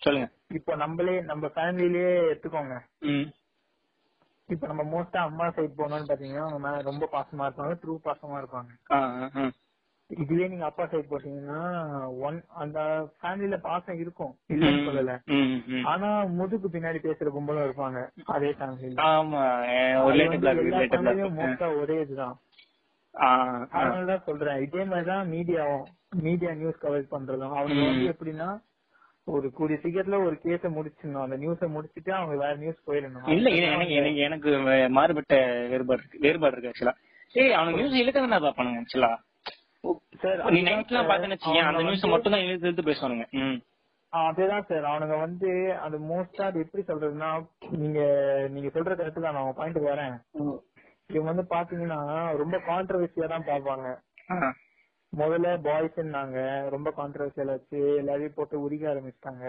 சொல்லுங்க. 0.02 0.28
இப்போ 0.49 0.75
நம்மளே 0.75 1.20
நம்ம 1.20 1.46
ஃபேமிலிலேயே 1.46 2.14
எடுத்துக்கோங்க. 2.30 2.76
இப்ப 4.49 4.66
நம்ம 4.66 4.82
மோஸ்டா 4.84 5.20
அம்மா 5.28 5.50
சைட் 5.50 5.78
போனோம்னு 5.78 6.08
பாத்தீங்கன்னா 6.08 6.46
அவங்க 6.49 6.80
ரொம்ப 6.82 7.08
பாசமா 7.12 7.46
இருப்பாங்க 7.46 7.75
ட்ரூ 7.82 7.94
பாசமா 8.04 8.38
இருப்பாங்க. 8.42 8.70
இதுவே 10.11 10.49
நீங்க 10.49 10.64
அப்பா 10.64 10.85
சைட் 10.87 11.11
போட்டீங்கன்னா 11.11 11.61
ஒன் 12.26 12.38
அந்த 12.62 12.78
ஃபேமிலில 13.18 13.56
பாசம் 13.61 14.00
இருக்கும். 14.00 14.32
இல்லன்னு 14.50 14.87
சொல்லல. 14.88 15.12
ஆனா 15.85 16.09
முதுகு 16.38 16.68
பின்னாடி 16.68 16.99
பேசுற 17.06 17.30
கும்பலும் 17.37 17.66
இருப்பாங்க. 17.66 18.00
அதே 18.35 18.50
பிளாக் 20.40 21.37
மோஸ்டா 21.38 21.68
ஒரே 21.82 22.00
இதுதான். 22.00 22.37
அதனாலதான் 23.14 24.26
சொல்றேன். 24.26 24.61
இதே 24.62 24.85
மாதிரிதான் 24.85 25.32
மீடியாவும் 25.32 25.87
மீடியா 26.26 26.52
நியூஸ் 26.52 26.85
கவர் 26.85 27.12
பண்றதும். 27.14 27.56
அவங்க 27.59 27.80
வந்து 27.88 28.12
எப்படின்னா 28.14 28.50
ஒரு 29.26 29.49
கூடிய 29.50 29.76
சீக்கிரத்துல 29.82 30.18
ஒரு 30.26 30.37
கேஸ 30.44 30.71
முடிச்சிடணும். 30.76 31.25
அந்த 31.25 31.37
நியூஸ 31.37 31.68
முடிச்சிட்டு 31.68 32.12
அவங்க 32.14 32.37
வேற 32.44 32.54
நியூஸ் 32.56 32.87
போயிடணும். 32.87 33.28
இல்ல 33.28 33.50
எனக்கு 33.50 33.94
எனக்கு 34.00 34.21
எனக்கு 34.28 34.50
மாறுபட்ட 34.90 35.35
வேறுபாடு 35.73 36.00
இருக்கு 36.00 36.25
வேறுபாடு 36.26 36.54
இருக்கு 36.54 36.73
ஆக்சுவலா 36.73 36.97
ஏய் 37.35 37.52
அவனுக்கு 37.52 37.80
நியூஸ் 37.80 38.00
இழுக்க 38.00 38.26
தான் 38.26 38.44
பாப்பானுங்க 38.47 38.82
ஆக்சுவலா 38.85 39.12
நீ 40.55 40.61
நைட்லாம் 40.62 41.09
பாத்தேன்னு 41.11 41.37
வச்சுக்கேன் 41.37 41.69
அந்த 41.69 41.83
நியூஸ் 41.83 42.12
மட்டும் 42.15 42.35
தான் 42.35 42.89
பேசுவானுங்க. 42.91 43.27
அதேதான் 44.12 44.67
சார். 44.69 44.87
அவனுங்க 44.91 45.17
வந்து 45.19 45.51
அது 45.85 45.97
மோஸ்டா 46.11 46.45
அது 46.47 46.59
எப்படி 46.65 46.83
சொல்றதுன்னா 46.83 47.31
நீங்க 47.83 48.01
நீங்க 48.49 48.69
சொல்ற 48.75 48.93
கருத்து 48.97 49.21
தான் 49.21 49.37
நான் 49.39 49.57
பாயிண்ட் 49.61 49.79
வரேன். 49.87 50.17
இவங்க 51.11 51.29
வந்து 51.31 51.47
பாத்தீங்கன்னா 51.55 52.01
ரொம்ப 52.43 52.57
கான்ட்ரவர்சியா 52.69 53.29
தான் 53.35 53.49
பாப்பாங்க. 53.51 53.87
முதல்ல 55.12 55.49
பாய்ஸ்னாங்க 55.64 56.38
ரொம்ப 56.75 56.88
கான்ட்ரவர்சியல் 56.99 57.52
வச்சு 57.52 57.78
எல்லாரையும் 58.00 58.37
போட்டு 58.37 58.57
உரிக்க 58.64 58.85
ஆரம்பிச்சிட்டாங்க. 58.92 59.45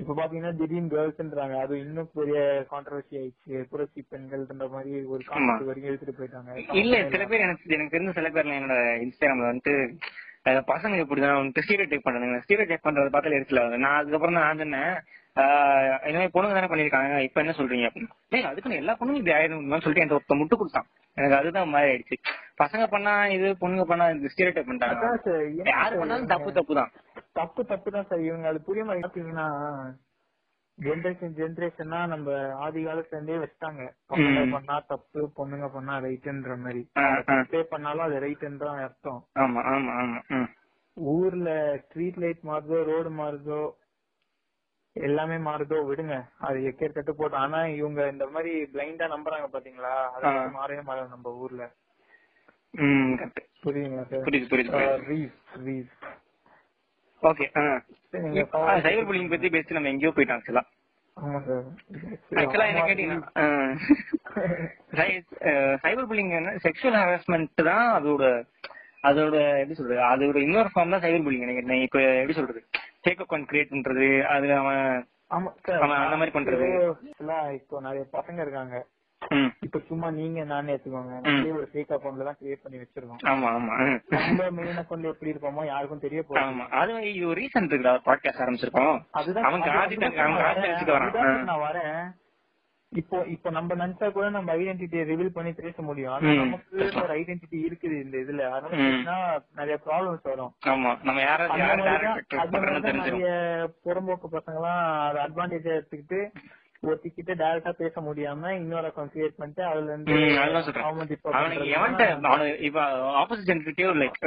இப்ப 0.00 0.16
பாத்தீங்கன்னா 0.18 0.52
திடீர்னு 0.58 0.92
கேர்ள்ஸ்ன்றாங்க 0.94 1.56
அது 1.64 1.74
இன்னும் 1.84 2.10
பெரிய 2.18 2.40
கான்ட்ரவர்சி 2.72 3.14
ஆயிடுச்சு. 3.20 3.54
புரட்சி 3.70 4.02
பெண்கள்ன்ற 4.12 4.66
மாதிரி 4.74 4.92
ஒரு 5.14 5.22
கான்ட்ரவர்சி 5.30 5.68
வரைக்கும் 5.70 5.92
எடுத்துட்டு 5.92 6.18
போயிட்டாங்க. 6.18 6.56
இல்ல 6.82 7.00
சில 7.14 7.24
பேர் 7.30 7.46
எனக்கு 7.46 7.74
எனக்கு 7.76 7.94
தெரிஞ்ச 7.96 8.12
சில 8.18 8.30
பேர்ல 8.36 8.58
என்னோட 8.58 8.76
இன்ஸ்டாகிராம்ல 9.06 9.50
வந்துட்டு 9.50 9.76
பசங்க 10.68 11.00
இப்படிதான் 11.04 11.50
ஸ்டீரியோ 11.64 11.88
டைப் 11.88 12.04
பண்றாங்க 12.04 12.42
ஸ்டீரியோ 12.44 12.68
டைப் 12.68 12.86
பண்றத 12.86 13.10
பார்த்தாலே 13.14 13.40
வருது. 13.40 13.82
நான் 13.84 13.98
அதுக்கப்புறம் 14.00 14.38
தான் 14.38 14.46
நான் 14.48 14.62
சொன்னேன் 14.64 14.94
மாதிரி 15.36 16.32
பொண்ணுங்க 16.34 16.54
தானே 16.54 16.70
பண்ணிருக்காங்க 16.70 17.18
இப்ப 17.26 17.40
என்ன 17.42 17.54
சொல்றீங்க 17.58 17.88
அப்படின்னு. 17.88 18.10
டேய் 18.32 18.48
அதுக்குன்னு 18.50 18.80
எல்லா 18.80 18.94
பொண்ணும் 19.00 19.18
இப்படி 19.20 19.34
ஆயிடும் 19.36 19.62
சொல்லிட்டு 19.76 20.02
எனக்கு 20.02 20.18
ஒருத்த 20.18 20.38
முட்டு 20.40 20.56
கொடுத்தான். 20.56 20.88
எனக்கு 21.16 21.38
அதுதான் 21.38 21.72
மாதிரி 21.72 21.90
ஆயிடுச்சு. 21.90 22.16
பசங்க 22.60 22.84
பண்ணா 22.88 23.14
இது 23.36 23.48
பொண்ணுங்க 23.62 23.84
பண்ணா 23.86 24.04
இந்த 24.10 24.30
ஸ்டீரியோ 24.32 24.54
டைப் 24.56 24.70
பண்றாங்க 24.70 25.32
யாரு 25.72 25.94
பண்ணாலும் 26.00 26.30
தப்பு 26.32 26.50
தப்பு 26.52 26.74
தான். 26.80 26.90
தப்பு 27.34 27.62
தப்பு 27.64 27.88
தான் 27.90 28.06
சார் 28.08 28.22
இவங்க 28.22 28.46
அது 28.48 28.60
புரிய 28.60 28.84
மாதிரி 28.84 29.04
பாத்தீங்கன்னா 29.04 29.48
ஜென்ரேஷன் 30.78 31.34
ஜென்ரேஷனா 31.38 31.98
நம்ம 32.06 32.28
ஆதி 32.64 32.80
காலத்துல 32.84 33.16
இருந்தே 33.16 33.40
வச்சுட்டாங்க 33.40 33.82
ம். 34.20 34.52
பண்ணா 34.54 34.76
தப்பு 34.88 35.20
பொண்ணுங்க 35.36 35.66
பண்ணா 35.74 35.94
ரைட்ன்ற 36.04 36.54
மாதிரி. 36.62 36.82
தப்பே 37.30 37.62
பண்ணாலும் 37.72 38.06
அது 38.06 38.24
ரைட்ன்னு 38.24 38.62
தான் 38.62 38.80
அர்த்தம். 38.86 39.20
ஆமா 39.36 39.62
ஆமா 39.72 39.92
ஆமா. 40.00 40.20
ஊர்ல 40.96 41.50
ஸ்ட்ரீட் 41.82 42.20
லைட் 42.22 42.42
மாறுதோ 42.44 42.78
ரோடு 42.88 43.10
மாறுதோ 43.18 43.60
எல்லாமே 44.96 45.36
மாறுதோ? 45.46 45.76
விடுங்க. 45.88 46.14
அது 46.46 46.58
எக்கேர் 46.68 46.94
கட்டு 46.94 47.12
போட்டு 47.14 47.36
ஆனா 47.36 47.58
இவங்க 47.76 48.00
இந்த 48.12 48.24
மாதிரி 48.34 48.52
பிளைண்டா 48.72 49.06
நம்புறாங்க 49.12 49.46
பாத்தீங்களா? 49.52 49.92
அது 50.14 50.24
மாறவே 50.56 50.82
மாறாது 50.88 51.14
நம்ம 51.14 51.34
ஊர்ல. 51.42 51.64
புரியுங்களா 53.64 54.04
சார்? 54.10 54.24
புரியுது 54.26 54.48
புரியுது 54.48 55.86
ஓகே 57.22 57.46
சைபர் 58.84 59.06
புல்லிங் 59.08 59.32
பத்தி 59.32 59.48
பேசி 59.54 59.76
நம்ம 59.76 59.90
எங்கேயோ 59.92 60.12
போயிட்டோம் 60.12 60.38
ஆக்சுவலா 60.38 60.62
ஆக்சுவலா 62.36 62.68
என்ன 62.70 62.82
கேட்டீங்கன்னா 62.82 63.18
சைபர் 65.82 66.08
புல்லிங் 66.10 66.30
செக்ஷுவல் 66.66 66.98
ஹராஸ்மெண்ட் 67.00 67.62
தான் 67.68 67.88
அதோட 67.96 68.24
அதோட 69.04 69.34
எப்படி 69.60 69.76
சொல்றது 69.76 70.00
அதோட 70.10 70.38
இன்னொரு 70.46 70.70
ஃபார்ம் 70.72 70.94
தான் 70.94 71.04
சைபர் 71.04 71.26
புல்லிங் 71.26 71.44
எனக்கு 71.46 71.84
இப்ப 71.86 72.00
எப்படி 72.14 72.38
சொல்றது? 72.38 72.62
ஃபேக் 73.04 73.22
அக்கௌண்ட் 73.24 73.48
கிரியேட் 73.50 73.72
பண்றது 73.74 74.06
அது 74.34 74.48
அவன் 74.60 74.84
அந்த 75.34 76.16
மாதிரி 76.20 76.32
பண்றது. 76.36 76.68
இப்போ 77.58 77.80
நிறைய 77.80 78.02
பசங்க 78.16 78.40
இருக்காங்க. 78.46 78.76
இப்ப 79.66 79.78
சும்மா 79.88 80.08
நீங்க 80.10 80.44
நானே 80.44 80.72
எடுத்துக்கோங்க. 80.74 81.14
நம்மளே 81.24 81.50
ஒரு 81.58 81.66
ஃபேக் 81.72 81.92
அக்கௌண்ட்ல 81.96 82.26
தான் 82.28 82.38
கிரியேட் 82.40 82.62
பண்ணி 82.62 82.78
வச்சிருக்கோம். 82.82 83.20
ஆமா 83.30 83.48
ஆமா. 83.56 83.74
நம்ம 84.14 84.48
மெயின் 84.58 84.80
அக்கௌண்ட்ல 84.82 85.12
எப்படி 85.12 85.32
இருப்போமோ 85.32 85.64
யாருக்கும் 85.66 86.04
தெரிய 86.06 86.20
போகுது 86.22 86.44
ஆமா. 86.44 86.64
அது 86.80 86.94
இது 87.10 87.26
ஒரு 87.32 87.40
ரீசன் 87.40 87.68
இருக்குடா 87.68 87.94
பாட்காஸ்ட் 88.08 88.42
ஆரம்பிச்சிருக்கோம். 88.44 88.96
அதுதான் 89.20 89.46
அவன் 89.50 89.62
அவன் 89.62 91.46
நான் 91.50 91.64
வரேன். 91.68 92.00
இப்போ 92.92 93.16
இப்போ 93.26 93.48
நம்ம 93.50 93.74
நினைச்சா 93.74 94.06
கூட 94.10 94.28
நம்ம 94.30 94.54
ஐடென்டிட்டியை 94.54 95.02
ரிவீல் 95.10 95.34
பண்ணி 95.34 95.50
பேச 95.58 95.82
முடியும். 95.82 96.12
ஆனா. 96.12 96.30
நமக்கு 96.40 96.78
ஒரு 97.02 97.12
ஐடென்டிட்டி 97.16 97.58
இருக்குது 97.66 97.96
இந்த 98.00 98.16
இதுல. 98.18 98.46
அதனால 98.50 99.18
நிறைய 99.58 99.76
ப்ராப்ளம்ஸ் 99.84 100.24
வரும். 100.24 100.50
நிறைய 103.02 103.28
புறம்போக்கு 103.84 104.28
பசங்க 104.32 104.56
எல்லாம் 104.56 104.80
அதை 105.04 105.20
அட்வான்டேஜா 105.26 105.76
எடுத்துக்கிட்டு 105.76 106.20
ஒருத்திக்கிட்ட 106.82 107.32
டைரக்டா 107.40 107.72
பேச 107.74 107.94
முடியாம 108.00 108.52
இன்னொரு 108.56 108.86
அக்கௌண்ட் 108.90 109.14
கிரியேட் 109.14 109.38
பண்ணிட்டு 109.38 109.62
அதுல 109.64 109.90
இருந்து 109.90 110.12
இப்ப 112.62 112.80
ஆப்போசிட் 113.20 113.48
ஜென்கிட்டயோ 113.50 113.90
லைக் 113.98 114.18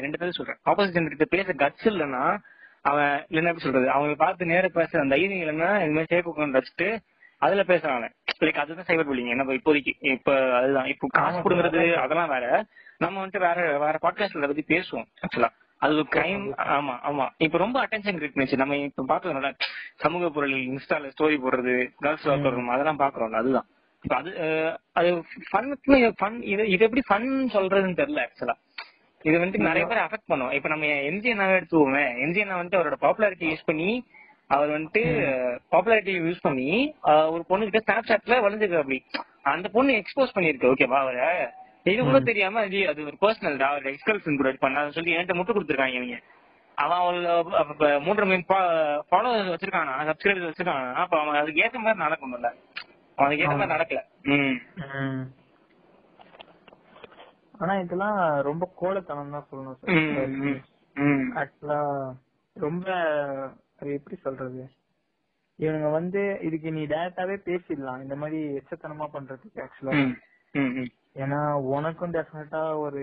ரெண்டு 0.00 0.18
பேரும் 0.18 0.38
சொல்றேன். 0.38 0.60
ஆப்போசிட் 0.66 0.96
ஜென்கிட்ட 0.96 1.28
பேச 1.30 1.52
கட்ஸ் 1.62 1.88
இல்லைன்னா 1.90 2.24
அவன் 2.84 3.14
இல்லைன்னா 3.30 3.50
எப்படி 3.50 3.64
சொல்றது? 3.64 3.88
அவங்க 3.90 4.14
பார்த்து 4.18 4.46
நேர 4.46 4.68
பேச 4.74 5.00
அந்த 5.00 5.14
தைரியம் 5.14 5.42
இல்லைன்னா 5.42 5.70
இந்த 5.82 5.96
மாதிரி 5.96 6.28
உட்காந்து 6.30 6.58
வச்சுட்டு 6.58 6.88
அதுல 7.42 7.62
பேசுறாங்க 7.64 8.08
லைக் 8.42 8.60
அதுதான் 8.60 8.88
சைபர் 8.88 9.08
புல்லிங் 9.08 9.32
என்ன 9.32 9.56
இப்போதைக்கு 9.56 9.92
இப்ப 10.10 10.28
அதுதான். 10.58 10.86
இப்போ 10.86 11.06
காசு 11.12 11.38
கொடுங்கறது. 11.40 11.82
அதெல்லாம் 11.96 12.30
வேற. 12.30 12.44
நம்ம 12.98 13.16
வந்துட்டு 13.20 13.40
வேற 13.40 13.58
வேற 13.78 13.96
பாட்காஸ்ட்ல 14.02 14.48
பத்தி 14.48 14.64
பேசுவோம் 14.68 15.06
ஆக்சுவலா 15.24 15.50
அது 15.80 15.92
ஒரு 15.94 16.06
கிரைம் 16.10 16.42
ஆமா. 16.74 16.94
ஆமா 17.08 17.26
இப்ப 17.38 17.58
ரொம்ப 17.58 17.76
அட்டென்ஷன் 17.84 18.16
கிரியேட் 18.16 18.62
நம்ம 18.62 18.76
இப்ப 18.82 19.04
பாக்குறோம்ல 19.08 19.50
சமூக 19.96 20.30
பொருள் 20.30 20.54
இன்ஸ்டால 20.64 21.10
ஸ்டோரி 21.14 21.36
போடுறது 21.40 21.74
கேர்ள்ஸ் 21.98 22.26
வாக்கர் 22.26 22.58
அதெல்லாம் 22.70 23.00
பாக்குறோம்ல 23.00 23.40
அதுதான். 23.42 23.68
இப்ப 24.04 24.14
அது 24.16 24.30
அது 24.92 25.08
ஃபன்னுக்கு 25.48 25.94
ஃபன் 26.20 26.38
இது 26.46 26.62
இது 26.68 26.84
எப்படி 26.84 27.02
ஃபன் 27.08 27.26
சொல்றதுன்னு 27.54 27.98
தெரியல 27.98 28.22
ஆக்சுவலா 28.26 28.56
இது 29.24 29.36
வந்துட்டு 29.38 29.68
நிறைய 29.68 29.84
பேர் 29.86 30.04
அஃபெக்ட் 30.04 30.28
பண்ணும். 30.28 30.52
இப்ப 30.52 30.68
நம்ம 30.68 30.86
எம்ஜிஎன் 31.08 31.42
எடுத்துவோமே 31.56 32.04
எம்ஜிஎன் 32.24 32.58
வந்துட்டு 32.58 32.78
அவரோட 32.78 32.96
பாப்புலாரிட்டி 33.00 33.46
யூஸ் 33.48 33.66
பண்ணி 33.66 33.88
அவர் 34.50 34.70
வந்துட்டு 34.70 35.02
பாப்புலாரிட்டி 35.72 36.12
யூஸ் 36.20 36.44
பண்ணி 36.46 36.68
ஒரு 37.34 37.42
பொண்ணு 37.48 37.66
கிட்ட 37.66 37.80
ஸ்னாப் 37.84 38.08
சாட்ல 38.08 38.38
வளைஞ்சிருக்கு 38.44 38.82
அப்படி. 38.82 38.98
அந்த 39.52 39.66
பொண்ணு 39.74 39.98
எக்ஸ்போஸ் 40.00 40.34
பண்ணிருக்கு 40.36 40.70
ஓகேவா 40.70 41.00
அவரை. 41.04 41.28
இது 41.86 42.00
கூட 42.02 42.18
தெரியாம 42.22 42.60
அது 42.64 42.80
அது 42.88 43.06
ஒரு 43.06 43.16
பர்சனல் 43.22 43.60
தான் 43.60 43.72
அவர் 43.72 43.90
எக்ஸ்கல்சன் 43.92 44.40
கூட 44.40 44.50
பண்ணாத 44.64 44.94
சொல்லி 44.96 45.14
என்கிட்ட 45.14 45.36
முட்டு 45.38 45.54
கொடுத்துருக்காங்க 45.54 45.98
இவங்க. 46.00 46.18
அவன் 46.78 47.00
அவள 47.00 47.28
மூன்றரை 48.04 48.26
மில்லியன் 48.26 48.48
ஃபாலோவர்ஸ் 49.08 49.52
வச்சிருக்கானா 49.52 49.94
சப்ஸ்கிரைபர்ஸ் 50.10 50.48
வச்சிருக்கானா 50.48 51.02
அப்ப 51.02 51.14
அவன் 51.20 51.40
அதுக்கு 51.40 51.62
ஏத்த 51.64 51.82
மாதிரி 51.84 52.04
நடக்கணும்ல 52.04 52.50
அவன் 53.18 53.28
அதுக்கு 53.28 53.44
ஏத்த 53.44 53.56
மாதிரி 53.56 53.74
நடக்கல. 53.74 54.02
ம். 54.32 54.56
ம். 54.98 55.24
ஆனா 57.60 57.72
இதெல்லாம் 57.82 58.18
ரொம்ப 58.46 58.64
கோலத்தனம் 58.78 59.34
தான் 59.34 59.48
சொல்லணும் 59.48 59.78
சார். 59.80 60.60
ஆக்சுவலா 61.40 61.80
ரொம்ப 62.56 62.86
அது 63.80 63.90
எப்படி 63.92 64.16
சொல்றது 64.24 64.62
இவனுங்க 65.58 65.88
வந்து 65.90 66.20
இதுக்கு 66.40 66.68
நீ 66.72 66.82
டேரக்டாவே 66.86 67.36
பேசிடலாம் 67.48 68.02
இந்த 68.02 68.16
மாதிரி 68.16 68.38
எச்சத்தனமா 68.58 69.06
பண்றதுக்கு 69.14 69.64
ஆக்சுவலா. 69.64 69.94
ஏன்னா 71.22 71.40
உனக்கும் 71.74 72.14
டெஃபினட்டா 72.14 72.62
ஒரு 72.78 73.02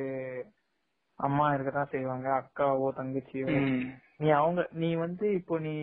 அம்மா 1.19 1.45
இருக்கதான் 1.53 1.91
செய்வாங்க 1.91 2.27
அக்காவோ 2.39 2.87
தங்கச்சியோ. 2.97 3.47
நீ 4.17 4.27
அவங்க 4.39 4.61
நீ 4.71 4.89
வந்து 4.95 5.25
இப்போ 5.33 5.55
நீ 5.59 5.75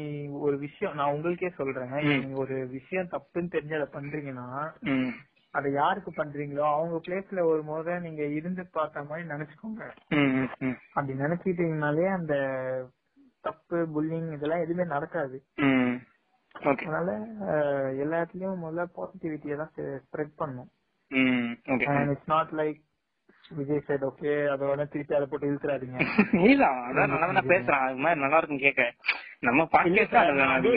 ஒரு 0.47 0.57
விஷயம் 0.59 0.95
நான் 0.95 1.13
உங்களுக்கே 1.15 1.51
சொல்றேன். 1.59 1.95
நீங்க 2.23 2.39
ஒரு 2.45 2.57
விஷயம் 2.69 3.11
தப்புன்னு 3.15 3.55
தெரிஞ்சு 3.55 3.79
அதை 3.79 3.89
பண்றீங்கன்னா. 3.97 4.49
அதை 5.55 5.69
யாருக்கு 5.73 6.11
பண்றீங்களோ 6.17 6.65
அவங்க 6.77 6.97
பிளேஸ்ல 7.05 7.43
ஒரு 7.51 7.63
முறை 7.63 7.97
நீங்க 8.01 8.23
இருந்து 8.39 8.63
பார்த்த 8.77 9.05
மாதிரி 9.11 9.29
நினைச்சுக்கோங்க. 9.29 9.83
அப்படி 10.95 11.15
நினைச்சிட்டீங்கனாலே 11.25 12.07
அந்த 12.19 12.35
தப்பு 13.45 13.79
புல்லிங் 13.95 14.29
இதெல்லாம் 14.33 14.65
எதுவுமே 14.65 14.85
நடக்காது. 14.95 15.37
அதனால 16.71 17.09
எல்லா 18.03 18.17
இடத்துலயும் 18.21 18.63
முதல்ல 18.65 18.85
பாசிட்டிவிட்டியை 18.97 19.57
தான் 19.57 19.73
ஸ்ப்ரெட் 20.05 20.35
பண்ணும். 20.37 20.71
It's 22.13 22.33
not 22.35 22.53
like 22.53 22.81
Vijay 23.57 23.83
side 23.87 24.05
okay 24.05 24.35
அதோட 24.53 24.83
திருப்பி 24.89 25.15
அதை 25.15 25.27
போட்டு 25.31 25.51
இழுத்துறாதீங்க. 25.51 25.99
இல்ல 26.51 26.65
அதான் 26.87 27.11
நல்லா 27.13 27.27
தானே 27.31 27.43
பேசுறான். 27.53 27.85
அது 27.87 28.03
மாதிரி 28.05 28.21
நல்லா 28.21 28.39
இருக்கும் 28.39 28.65
கேட்க. 28.67 28.85
நம்ம 29.41 29.67
பாட்காஸ்ட் 29.73 30.17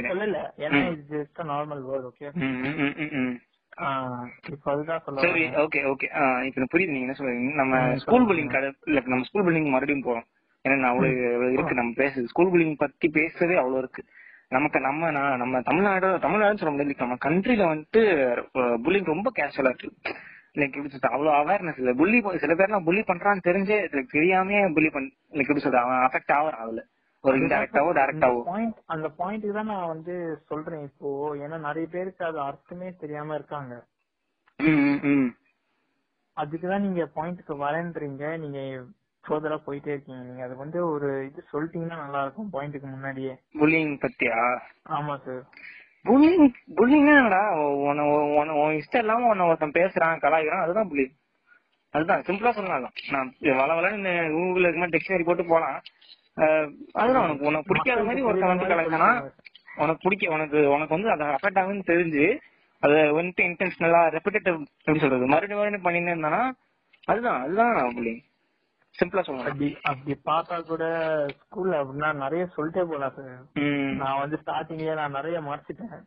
சொல்லல. 0.09 0.41
ஏன்னா. 0.65 0.81
இது 0.91 1.03
ஜஸ்ட் 1.13 1.43
நார்மல் 1.51 1.83
வேர்ட் 1.89 2.07
ஓகே. 2.09 2.27
இப்போ 4.53 4.71
சரி. 5.23 5.43
Okay 5.63 5.79
okay. 5.93 6.07
எனக்கு 6.41 6.71
புரியுது 6.73 6.95
நீங்க 6.95 7.07
என்ன 7.07 7.17
சொல்றீங்க? 7.19 7.53
நம்ம 7.53 7.97
ஸ்கூல் 7.97 8.47
கடை 8.47 8.69
இல்ல 8.85 8.99
நம்ம 9.05 9.23
ஸ்கூல் 9.23 9.45
புல்லிங் 9.45 9.69
மறுபடியும் 9.69 10.07
போறோம். 10.07 10.27
ஏன்னா 10.65 10.87
அவ்வளவு 10.91 11.51
இருக்கு. 11.53 11.79
நம்ம 11.79 11.91
பேசுறது 11.97 12.31
ஸ்கூல் 12.31 12.51
புல்லிங் 12.53 12.73
பத்தி 12.77 13.07
பேசுறதே 13.09 13.55
அவ்வளவு 13.63 13.77
இருக்கு. 13.77 14.03
நமக்கு 14.55 14.79
நம்ம 14.79 15.11
நம்ம 15.41 15.61
தமிழ்நாடு 15.61 16.07
தமிழ்நாடுன்னு 16.25 16.61
சொல்ல 16.61 16.73
முடியாது. 16.73 17.01
நம்ம 17.03 17.17
கண்ட்ரில 17.25 17.63
வந்துட்டு 17.71 18.01
புல்லிங் 18.85 19.11
ரொம்ப 19.13 19.31
கேஷுவலா 19.39 19.71
இருக்கு. 19.73 19.91
லைக் 20.57 20.75
எப்படி 20.77 20.91
சொல்றது 20.93 21.15
அவ்வளவு 21.15 21.37
அவேர்னஸ் 21.39 21.79
இல்ல. 21.81 21.91
புள்ளி 21.93 22.19
சில 22.43 22.53
பேர்லாம் 22.59 22.85
புள்ளி 22.87 23.01
பண்றான்னு 23.07 23.47
தெரிஞ்சே 23.47 23.77
like 23.97 24.13
தெரியாமயே 24.13 24.61
புள்ளி 24.77 24.89
பண் 24.89 25.09
லைக் 25.31 25.45
எப்படி 25.45 25.63
சொல்றது 25.65 25.83
அவன் 25.83 26.05
அஃபெக்ட் 26.07 26.33
ஆகுறான் 26.37 26.63
அதுல. 26.65 26.83
ஒரு 27.23 27.35
இன்டெரக்டாவோ 27.39 27.91
டைரக்டாவோ 27.97 28.39
பாயிண்ட் 28.49 28.79
அந்த 28.85 29.07
பாயிண்ட்டுக்கு 29.19 29.57
தான் 29.59 29.71
நான் 29.71 29.91
வந்து 29.93 30.13
சொல்றேன் 30.49 30.83
இப்போ. 30.89 31.09
ஏன்னா 31.35 31.57
நிறைய 31.59 31.85
பேருக்கு 31.91 32.23
அது 32.25 32.39
அர்த்தமே 32.39 32.89
தெரியாம 33.01 33.33
இருக்காங்க. 33.33 33.73
ம் 34.59 35.29
அதுக்குதான் 36.37 36.85
நீங்க 36.85 37.03
பாயிண்ட்க்கு 37.15 37.55
வரேன்றீங்க. 37.65 38.23
நீங்க 38.43 38.59
ஃபர்தரா 39.27 39.57
போயிட்டே 39.65 39.91
இருக்கீங்க. 39.93 40.21
நீங்க 40.23 40.43
அது 40.43 40.55
வந்து 40.55 40.79
ஒரு 40.87 41.07
இது 41.25 41.41
சொல்லிட்டீங்கன்னா 41.51 41.97
நல்லா 42.01 42.21
இருக்கும் 42.21 42.51
பாயிண்ட்டுக்கு 42.53 42.87
முன்னாடியே. 42.87 43.33
புல்லிங் 43.59 43.93
பத்தியா? 44.03 44.37
ஆமா 44.97 45.15
சார் 45.23 45.43
புல்லிங் 46.05 46.45
புல்லிங் 46.77 47.07
என்னடா? 47.13 47.41
உன 47.85 48.03
உன 48.35 48.55
உன் 48.59 48.77
இஷ்டம் 48.79 49.03
இல்லாம 49.03 49.29
உன்னை 49.29 49.47
ஒருத்தன் 49.49 49.77
பேசுறான் 49.77 50.21
கலாய்க்கிறான் 50.23 50.65
அதுதான் 50.65 50.89
புல்லிங் 50.91 51.15
அதுதான் 51.93 52.23
சிம்பிளா 52.27 52.51
சொல்லலாம் 52.55 52.95
நான் 53.13 53.29
வள 53.59 53.71
வளன்னு 53.75 54.13
கூகுள்ல 54.33 54.69
இருக்க 54.69 54.87
டிக்ஷனரி 54.93 55.25
போட்டு 55.27 55.43
போலாம் 55.45 55.77
அதுதான் 56.97 57.23
உனக்கு 57.25 57.47
உனக்கு 57.49 57.69
பிடிக்காத 57.69 58.03
மாதிரி 58.03 58.25
ஒருத்தன் 58.27 58.53
வந்து 58.53 58.71
கலக்கினா 58.71 59.09
உனக்கு 59.77 60.01
பிடிக்க 60.03 60.33
உனக்கு 60.35 60.59
உனக்கு 60.73 60.95
வந்து 60.95 61.11
அது 61.13 61.23
அஃபெக்ட் 61.29 61.59
ஆகுன்னு 61.61 61.89
தெரிஞ்சு 61.89 62.25
அது 62.83 62.97
வந்துட்டு 63.17 63.41
இன்டென்ஷனலா 63.47 64.01
ரெப்பிட்டேட்டிவ் 64.15 64.57
எப்படி 64.79 64.99
சொல்றது? 64.99 65.25
மறுபடியும் 65.25 65.59
மறுபடியும் 65.59 65.85
பண்ணினே 65.87 66.13
இருந்தானா 66.13 66.41
அதுதான் 67.07 67.39
அதுதான் 67.43 67.95
புள்ளிங் 67.95 68.21
சிம்பிளா 68.99 69.23
சொல்லலாம் 69.25 69.49
அப்படி 69.51 69.67
அப்படி 69.83 70.13
பார்த்தா 70.25 70.55
கூட 70.69 70.83
ஸ்கூல்ல 71.39 71.79
அப்படின்னா 71.81 72.09
நிறைய 72.15 72.43
சொல்லிட்டே 72.55 72.83
போலாம் 72.91 73.15
சார். 73.17 73.35
நான் 74.01 74.19
வந்து 74.19 74.37
ஸ்டார்டிங்லயே 74.43 74.93
நான் 74.93 75.11
நிறைய 75.11 75.39
மறைச்சிட்டேன். 75.41 75.97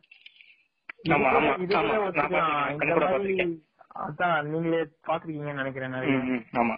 அதான் 4.01 4.47
நீங்களே 4.47 4.81
பாத்துருக்கீங்கன்னு 5.07 5.61
நினைக்கிறேன் 5.61 5.95
நிறைய. 5.95 6.17
ஆமா. 6.61 6.75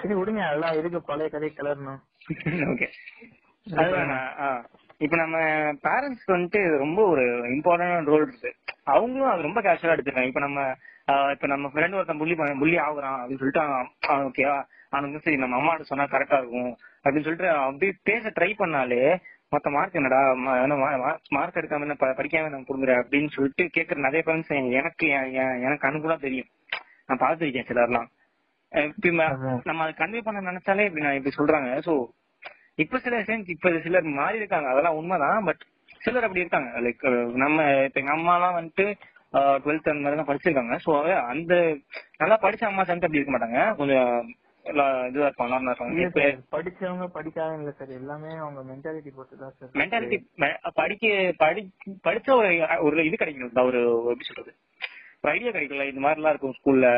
சரி 0.00 0.14
விடுங்க. 0.14 0.42
அதெல்லாம் 0.48 0.78
எதுக்கு 0.80 1.00
பழைய 1.02 1.28
கதை 1.28 1.48
கிளறணும்? 1.50 2.00
ஓகே. 2.72 2.88
இப்ப 5.00 5.16
நம்ம 5.16 5.38
பேரண்ட்ஸ்க்கு 5.86 6.34
வந்துட்டு 6.36 6.60
ரொம்ப 6.78 7.00
ஒரு 7.06 7.24
இம்பார்ட்டன்ட் 7.54 8.10
ரோல் 8.12 8.26
இருக்கு. 8.26 8.50
அவங்களும் 8.84 9.32
அது 9.32 9.42
ரொம்ப 9.42 9.60
கேஷுவலா 9.60 9.94
எடுத்துருக்காங்க 9.96 10.32
இப்ப 10.32 10.40
நம்ம 10.40 10.60
இப்ப 11.34 11.46
நம்ம 11.46 11.66
ஃப்ரெண்ட் 11.72 11.96
ஒருத்தன் 11.96 12.20
புள்ளி 12.20 12.34
புள்ளி 12.62 12.76
ஆகுறான் 12.86 13.18
அப்படின்னு 13.20 13.42
சொல்லிட்டு 13.42 13.64
அவன் 13.64 14.28
ஓகேவா 14.28 14.58
அவனுக்கு 14.90 15.24
சரி 15.24 15.38
நம்ம 15.42 15.56
அம்மாட்ட 15.58 15.84
சொன்னா 15.90 16.04
கரெக்டா 16.04 16.38
இருக்கும் 16.40 16.72
அப்படின்னு 17.04 17.26
சொல்லிட்டு 17.26 17.48
அப்படி 17.66 17.88
பேச 18.02 18.32
ட்ரை 18.38 18.50
பண்ணாலே 18.60 19.00
மொத்த 19.52 19.70
மார்க் 19.70 19.98
என்னடா 19.98 20.20
மார்க் 21.36 21.58
எடுக்காம 21.60 21.86
என்ன 21.86 21.96
படிக்காம 22.20 22.50
நம்ம 22.50 22.66
புரிஞ்சுற 22.70 22.94
அப்படின்னு 23.02 23.30
சொல்லிட்டு 23.36 23.64
கேக்குற 23.76 23.98
நிறைய 24.06 24.22
பேரண்ட்ஸ் 24.26 24.52
எனக்கு 24.80 25.06
எனக்கு 25.68 25.88
அனுகூலா 25.90 26.16
தெரியும். 26.26 26.50
நான் 27.08 27.22
பார்த்திருக்கேன் 27.22 27.68
சிலர்லாம். 27.70 28.08
நம்ம 29.64 29.82
அதை 29.84 29.92
கன்வே 29.98 30.20
பண்ண 30.26 30.38
நினைச்சாலே 30.50 30.86
இப்படி 30.88 31.04
நான் 31.06 31.18
இப்படி 31.18 31.36
சொல்றாங்க. 31.38 31.68
சோ 31.86 31.92
இப்ப 32.84 32.98
சில 33.04 33.16
சென்ஸ் 33.28 33.52
இப்ப 33.54 33.70
சிலர் 33.84 34.08
மாறி 34.20 34.40
இருக்காங்க 34.42 34.68
அதெல்லாம் 34.72 34.98
உண்மைதான் 35.00 35.46
பட் 35.48 35.62
சிலர் 36.04 36.26
அப்படி 36.26 36.42
இருக்காங்க. 36.44 36.70
லைக் 36.86 37.04
நம்ம 37.44 37.58
இப்ப 37.86 38.00
எங்க 38.02 38.14
அம்மா 38.18 38.34
எல்லாம் 38.38 38.58
வந்துட்டு 38.58 38.86
டுவெல்த் 39.62 39.92
அந்த 39.92 40.02
மாதிரி 40.04 40.18
தான் 40.20 40.30
படிச்சிருக்காங்க 40.30 40.74
சோ 40.84 40.90
அந்த 41.32 41.54
நல்லா 42.22 42.36
படிச்ச 42.44 42.64
அம்மா 42.68 42.84
சேர்ந்து 42.88 43.06
அப்படி 43.06 43.20
இருக்க 43.20 43.32
மாட்டாங்க. 43.34 43.60
கொஞ்சம் 43.80 44.10
இதுவா 45.08 45.26
இருப்பாங்க 45.26 45.52
நார்மலா 45.52 45.74
சார், 45.78 46.38
படிச்சவங்க 46.54 47.58
இல்ல 47.58 47.72
சார் 47.80 47.90
எல்லாமே 47.98 48.30
அவங்க 48.44 48.60
மென்டாலிட்டி 48.70 49.10
பொறுத்து 49.16 49.36
தான் 49.42 49.54
சார் 49.58 49.76
மென்டாலிட்டி 49.80 50.18
படிக்க 50.80 51.04
படி 51.42 51.62
படிச்ச 52.06 52.28
ஒரு 52.38 52.48
ஒரு 52.86 53.04
இது 53.08 53.20
கிடைக்கணும். 53.20 53.68
ஒரு 53.70 53.80
எப்படி 54.12 54.28
சொல்றது? 54.30 54.52
ஒரு 55.22 55.32
ஐடியா 55.34 55.52
கிடைக்கல. 55.56 55.86
இந்த 55.92 56.02
மாதிரி 56.06 56.20
எல்லாம் 56.20 56.34
இருக்கும் 56.34 56.56
ஸ்கூல்ல 56.58 56.88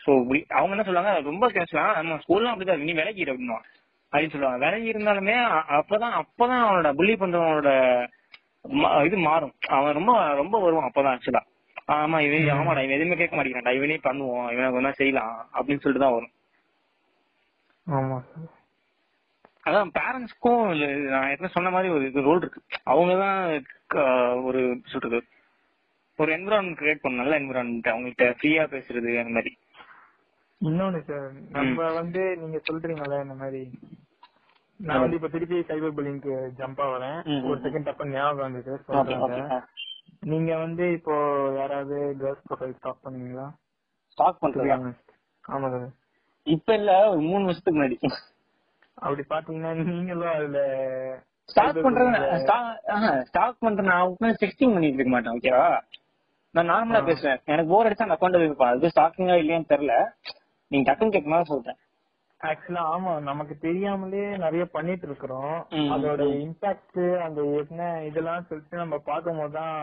சோ 0.00 0.10
அவங்க 0.58 0.72
என்ன 0.74 0.86
சொல்லுவாங்க? 0.88 1.14
ரொம்ப 1.30 1.44
கேட்கலாம் 1.56 1.92
நம்ம 2.00 2.20
ஸ்கூல்லாம் 2.24 2.54
அப்படிதான். 2.54 2.86
நீ 2.88 2.94
விலகிடு 3.00 3.32
அப்படின்னா 3.34 3.58
அப்படின்னு 4.12 4.34
சொல்லுவாங்க. 4.34 4.60
விலகி 4.66 4.92
இருந்தாலுமே 4.92 5.36
அப்பதான் 5.80 6.16
அப்பதான் 6.22 6.64
அவனோட 6.66 6.90
புள்ளி 7.00 7.16
பண்றவனோட 7.22 7.70
இது 9.08 9.16
மாறும். 9.28 9.54
அவன் 9.76 9.96
ரொம்ப 9.98 10.12
ரொம்ப 10.42 10.56
வருவான் 10.64 10.88
அப்பதான் 10.90 11.14
ஆக்சுவலா 11.16 11.42
ஆமா 11.88 12.18
இவன் 12.24 12.50
ஆமாடா 12.54 12.82
இவன் 12.84 12.96
எதுவுமே 12.96 13.18
கேட்க 13.18 13.34
மாட்டேங்கிறான்டா. 13.34 13.76
இவனே 13.78 13.96
பண்ணுவோம் 14.06 14.48
இவனை 14.54 14.68
கொஞ்சம் 14.72 14.98
செய்யலாம் 14.98 15.36
அப்படின்னு 15.56 15.82
சொல்லிட்டு 15.82 16.04
தான் 16.04 16.16
வரும். 16.16 16.34
ஆமா 17.86 18.16
சார் 18.28 18.54
அதான் 19.66 19.90
பேரண்ட்ஸ்க்கும் 19.96 20.60
நான் 21.12 21.28
ஏற்கனவே 21.30 21.54
சொன்ன 21.54 21.70
மாதிரி 21.70 21.88
ஒரு 21.94 22.04
இது 22.08 22.26
ரோல் 22.28 22.42
இருக்கு. 22.42 22.60
அவங்க 22.92 23.14
தான் 23.22 23.40
ஒரு 24.48 24.60
சொல்றது 24.92 25.18
ஒரு 26.18 26.30
என்விரான்மெண்ட் 26.36 26.78
கிரியேட் 26.80 27.02
பண்ண 27.02 27.20
நல்ல 27.20 27.38
என்விரான்மெண்ட் 27.40 27.90
அவங்ககிட்ட 27.92 28.26
ஃப்ரீயா 28.38 28.62
பேசுறது 28.72 29.10
அந்த 29.20 29.32
மாதிரி. 29.36 29.52
இன்னொன்னு 30.60 31.00
சார் 31.08 31.26
நம்ம 31.56 31.88
வந்து 31.98 32.22
நீங்க 32.40 32.58
சொல்றீங்கல்ல 32.68 33.18
இந்த 33.24 33.36
மாதிரி. 33.42 33.62
நான் 34.80 35.02
வந்து 35.02 35.18
இப்ப 35.18 35.28
திருப்பி 35.28 35.56
சைபர் 35.68 35.94
புல்லிங்க்கு 35.94 36.32
ஜம்ப் 36.58 36.80
ஆகிறேன் 36.84 37.18
ஒரு 37.48 37.58
செகண்ட் 37.64 37.88
டப்ப 37.88 38.08
ஞாபகம் 38.10 38.58
சொல்றேன் 38.66 39.22
ஓகே 39.22 39.38
நீங்க 40.22 40.56
வந்து 40.56 40.84
இப்போ 40.92 41.14
யாராவது 41.58 41.96
கேர்ள்ஸ் 42.20 42.46
ப்ரொஃபைல் 42.48 42.74
ஸ்டாக் 42.78 43.02
be 44.34 44.42
பண்றது? 44.44 44.70
Honest. 44.74 45.04
ஆமா 45.44 45.68
சார். 45.70 45.88
இப்ப 46.46 46.74
இல்ல 46.74 46.92
மூணு 47.28 47.44
வருஷத்துக்கு 47.44 47.78
முன்னாடி. 47.78 47.98
அப்படி 48.98 49.22
பாத்தீங்கன்னா 49.28 49.72
நீங்களும் 49.90 50.32
அதுல 50.34 50.60
ஸ்டாக் 51.48 51.78
பண்றது 51.84 52.16
ஸ்டாக் 53.26 53.62
பண்றது 53.62 53.90
நான் 53.90 54.38
செக்ஸ்டிங் 54.42 54.74
பண்ணிட்டு 54.74 54.98
இருக்க 54.98 55.12
மாட்டேன் 55.14 55.36
ஓகேவா 55.36 55.68
நான் 56.54 56.70
நார்மலா 56.70 57.00
பேசுறேன் 57.08 57.40
எனக்கு 57.46 57.72
போர் 57.72 57.86
அடிச்சா 57.86 58.06
அந்த 58.06 58.16
அக்கௌண்ட் 58.16 58.38
இருப்பா 58.40 58.68
அது 58.74 58.90
ஸ்டாக்கிங்கா 58.94 59.36
இல்லையான்னு 59.40 59.72
தெரியல. 59.72 59.94
நீங்க 60.70 60.84
டக்குன்னு 60.88 61.14
கேட்கணும் 61.14 61.50
சொல்றேன். 61.50 61.78
ஆக்சுவலா 62.40 62.82
ஆமா 62.94 63.12
நமக்கு 63.20 63.54
தெரியாமலே 63.58 64.24
நிறைய 64.36 64.64
பண்ணிட்டு 64.74 65.06
இருக்கிறோம். 65.06 65.54
அதோட 65.94 66.22
இம்பாக்ட் 66.42 67.00
அந்த 67.26 67.40
என்ன 67.62 67.80
இதெல்லாம் 68.08 68.46
சொல்லிட்டு 68.48 68.76
நம்ம 68.76 68.98
பார்க்கும் 69.08 69.40
போதுதான் 69.40 69.78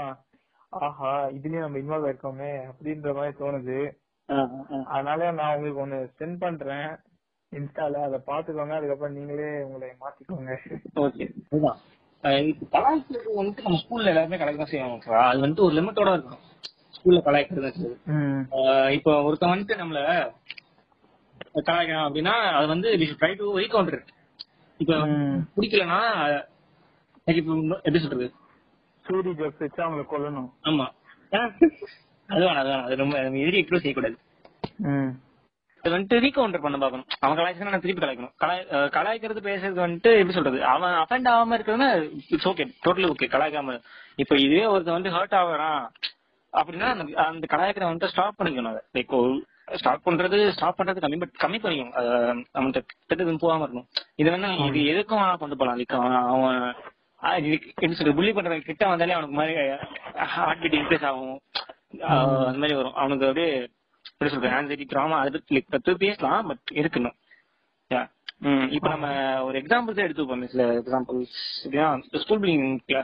ஆஹா 0.75 1.11
இதுலயும் 1.35 1.65
நம்ம 1.65 1.79
இன்வால்வ் 1.79 2.09
இருக்கோமே 2.09 2.51
அப்படின்ற 2.69 3.11
மாதிரி 3.15 3.33
தோணுது. 3.39 3.79
அதனால 4.89 5.31
நான் 5.31 5.53
உங்களுக்கு 5.55 5.83
ஒண்ணு 5.83 5.97
சென்ட் 6.19 6.39
பண்றேன் 6.39 6.89
இன்ஸ்டால 7.51 7.99
அதை 8.05 8.17
பாத்துக்கோங்க 8.27 8.75
அதுக்கப்புறம் 8.77 9.15
நீங்களே 9.17 9.49
உங்களை 9.65 9.89
மாத்திக்கோங்க. 10.01 10.55
ஓகே 11.03 11.25
இப்ப 12.43 12.65
கலாய்க்கிறது 12.75 13.37
வந்துட்டு 13.39 13.65
நம்ம 13.65 13.79
ஸ்கூல்ல 13.81 14.11
எல்லாருமே 14.11 14.37
கலாய்க்க 14.37 14.63
தான் 14.63 14.71
செய்வாங்க? 14.71 15.17
அது 15.25 15.43
வந்துட்டு 15.43 15.65
ஒரு 15.65 15.75
லிமிட்டோட 15.77 16.11
இருக்கும். 16.13 16.41
ஸ்கூல்ல 16.97 17.21
கலாய்க்கிறது 17.25 17.89
இப்போ 18.97 19.11
ஒருத்தன் 19.23 19.53
வந்துட்டு 19.53 19.75
நம்மள 19.75 20.01
கலாய்க்கிறான் 21.67 22.07
அப்படின்னா 22.07 22.35
அது 22.57 22.67
வந்து 22.67 22.89
ட்ரை 23.13 23.31
டு 23.35 23.45
ரீகவுண்டர் 23.59 24.01
இப்ப 24.79 24.93
ம். 25.11 25.37
பிடிக்கலன்னா 25.55 25.99
இப்ப 27.27 27.51
எப்படி 27.83 27.99
சொல்றது 27.99 28.25
சூரி 29.07 29.31
ஜோக்ஸ் 29.39 29.63
வச்சு 29.63 29.81
அவங்களை 29.85 30.05
கொல்லணும். 30.13 30.49
ஆமா. 30.69 30.87
அதுதான் 32.29 32.57
அதுதான் 32.59 32.83
அது 32.85 32.95
ரொம்ப 33.03 33.15
எதிரி 33.41 33.59
எக்ஸ்ப்ளோர் 33.61 33.83
செய்யக்கூடாது. 33.83 34.17
வந்துட்டு 35.83 36.19
ரீகவுண்டர் 36.23 36.63
பண்ண 36.63 36.77
பார்க்கணும். 36.81 37.07
அவன் 37.23 37.37
கலாய்ச்சா 37.39 37.65
நான் 37.69 37.81
திருப்பி 37.81 38.01
கலாய்க்கணும். 38.03 38.33
கலாய் 38.43 38.63
கலாய்க்கிறது 38.95 39.41
பேசுறது 39.47 39.83
வந்துட்டு 39.85 40.11
எப்படி 40.19 40.35
சொல்றது? 40.37 40.59
அவன் 40.73 40.95
அஃபெண்ட் 41.01 41.29
ஆகாம 41.33 41.57
இருக்கிறதுனா 41.57 41.89
இட்ஸ் 42.33 42.47
ஓகே 42.51 42.65
டோட்டலி 42.85 43.07
ஓகே 43.13 43.27
கலாய்க்காம. 43.33 43.75
இப்ப 44.23 44.39
இதே 44.45 44.63
ஒருத்தன் 44.73 44.97
வந்து 44.97 45.15
ஹர்ட் 45.17 45.35
ஆகுறான். 45.41 45.83
அப்படின்னா 46.53 46.87
அந்த 47.27 47.45
கலாய்க்கிறத 47.53 47.89
வந்துட்டு 47.91 48.11
ஸ்டாப் 48.13 48.39
பண்ணிக்கணும் 48.39 48.71
அதை. 48.71 48.81
லைக் 48.97 49.13
ஸ்டாப் 49.79 50.03
பண்றது 50.07 50.39
ஸ்டாப் 50.55 50.77
பண்றது 50.79 51.03
கம்மி 51.03 51.17
பட் 51.21 51.37
கம்மி 51.43 51.59
பண்ணிக்கணும். 51.61 51.95
அவன்கிட்ட 52.55 52.81
திட்டத்துக்கு 53.07 53.43
போகாம 53.45 53.65
இருக்கணும். 53.65 53.87
இது 54.21 54.29
வந்து 54.33 54.49
இது 54.67 54.79
எதுக்கும் 54.93 55.21
வேணா 55.21 55.37
கொண்டு 55.43 55.57
போலாம் 55.61 55.79
லைக் 55.79 55.95
அவன் 56.33 56.59
எப்படி 57.33 57.93
சொல்றது 57.93 58.17
புள்ளி 58.17 58.33
பண்ற 58.33 58.59
கிட்ட 58.59 58.87
வந்தாலே 58.87 59.15
அவனுக்கு 59.17 59.37
மாதிரி 59.39 59.55
ஹார்ட் 60.33 60.61
பீட் 60.61 60.77
இன்க்ரீஸ் 60.79 61.05
ஆகும். 61.09 61.39
அந்த 61.97 62.59
மாதிரி 62.61 62.75
வரும். 62.79 62.97
அவனுக்கு 63.01 63.27
அப்படியே 63.27 63.53
எப்படி 64.11 64.31
சொல்றது 64.31 64.55
ஆன்சைட்டி 64.57 64.87
ட்ராமா 64.93 65.17
அது 65.25 65.43
பத்து 65.69 65.97
பேசலாம் 66.03 66.47
பட் 66.47 66.73
இருக்கணும். 66.83 67.17
இப்ப 68.75 68.87
நம்ம 68.89 69.07
ஒரு 69.43 69.59
எக்ஸாம்பிள்ஸ் 69.59 70.05
எடுத்துப்போம் 70.05 70.45
சில 70.53 70.63
எக்ஸாம்பிள்ஸ் 70.79 71.35
ஸ்கூல் 72.23 72.41
பில்டிங்ல 72.41 73.01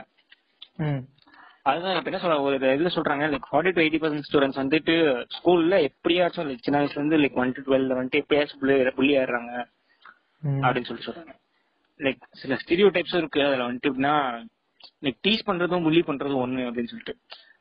அதுதான் 1.70 1.96
இப்ப 1.96 2.10
என்ன 2.10 2.20
சொல்ற 2.22 2.36
ஒரு 2.46 2.56
இதுல 2.58 2.90
சொல்றாங்க 2.94 3.26
like 3.32 3.48
forty 3.50 3.72
to 3.74 3.82
eighty 3.82 4.00
percent 4.02 4.26
students 4.28 4.60
வந்துட்டு 4.62 4.94
ஸ்கூல்ல 5.36 5.74
எப்படியாச்சும் 5.88 6.48
லைக் 6.48 6.64
சின்ன 6.66 6.80
வயசுல 6.80 7.00
இருந்து 7.00 7.18
லைக் 7.18 7.40
ஒன் 7.42 7.52
டு 7.52 7.60
டுவெல் 7.66 7.86
வந்துட்டு 7.98 8.22
எப்படியாச்சும் 8.22 8.60
புள்ளி 8.62 8.90
புள்ளி 8.90 9.14
ஆடுறாங்க 9.18 9.52
அப்படின்னு 10.66 10.88
சொல்லி 10.90 11.04
சொல்றாங்க. 11.06 11.32
லைக் 12.00 12.22
சில 12.40 12.56
ஸ்டீரியோ 12.62 12.88
டைப்ஸும் 12.96 13.22
இருக்கு. 13.22 13.40
அதுல 13.46 13.66
வந்துட்டு 13.68 13.90
எப்படின்னா 13.90 14.14
லைக் 15.04 15.18
டீஸ் 15.26 15.46
பண்றதும் 15.48 15.84
புள்ளி 15.86 16.00
பண்றதும் 16.06 16.42
ஒண்ணு 16.44 16.62
அப்படின்னு 16.68 16.92
சொல்லிட்டு. 16.92 17.14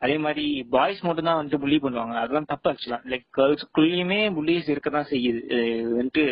அதே 0.04 0.15
மாதிரி 0.24 0.46
பாய்ஸ் 0.76 1.02
மட்டும் 1.08 1.28
தான் 1.30 1.39
வந்துட்டு 1.39 1.62
புள்ளி 1.63 1.78
பண்ணுவாங்க. 1.84 2.13
அதெல்லாம் 2.22 2.48
தப்பு 2.52 2.70
ஆக்சுவலா 2.72 3.00
லைக் 3.12 3.26
கேர்ள்ஸ்குள்ளயுமே 3.38 4.20
புள்ளிஸ் 4.38 4.72
இருக்கதான் 4.74 5.10
செய்யுது. 5.12 5.41
இது 5.74 5.91
வந்துட்டு 6.00 6.24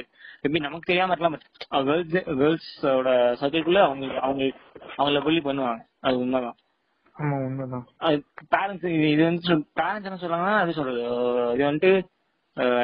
எப்படி 0.43 0.61
நமக்கு 0.65 0.89
தெரியாம 0.89 1.11
இருக்கலாம் 1.13 1.35
பட் 1.35 1.47
கேர்ள்ஸ் 1.89 2.15
கேர்ள்ஸோட 2.41 3.09
சர்க்கிள்குள்ள 3.41 3.81
அவங்க 3.87 4.05
அவங்க 4.25 4.43
அவங்கள 4.99 5.21
புள்ளி 5.27 5.41
பண்ணுவாங்க. 5.47 5.81
அது 6.07 6.17
உண்மைதான். 6.23 6.57
ஆமா 7.15 7.37
உண்மைதான். 7.47 7.85
பேரண்ட்ஸ் 8.55 8.89
இது 9.13 9.23
வந்து 9.29 9.55
பேரண்ட்ஸ் 9.79 10.09
என்ன 10.09 10.19
சொல்றாங்கன்னா 10.23 10.57
அது 10.63 10.77
சொல்றது. 10.79 11.01
இது 11.55 11.63
வந்துட்டு 11.69 11.91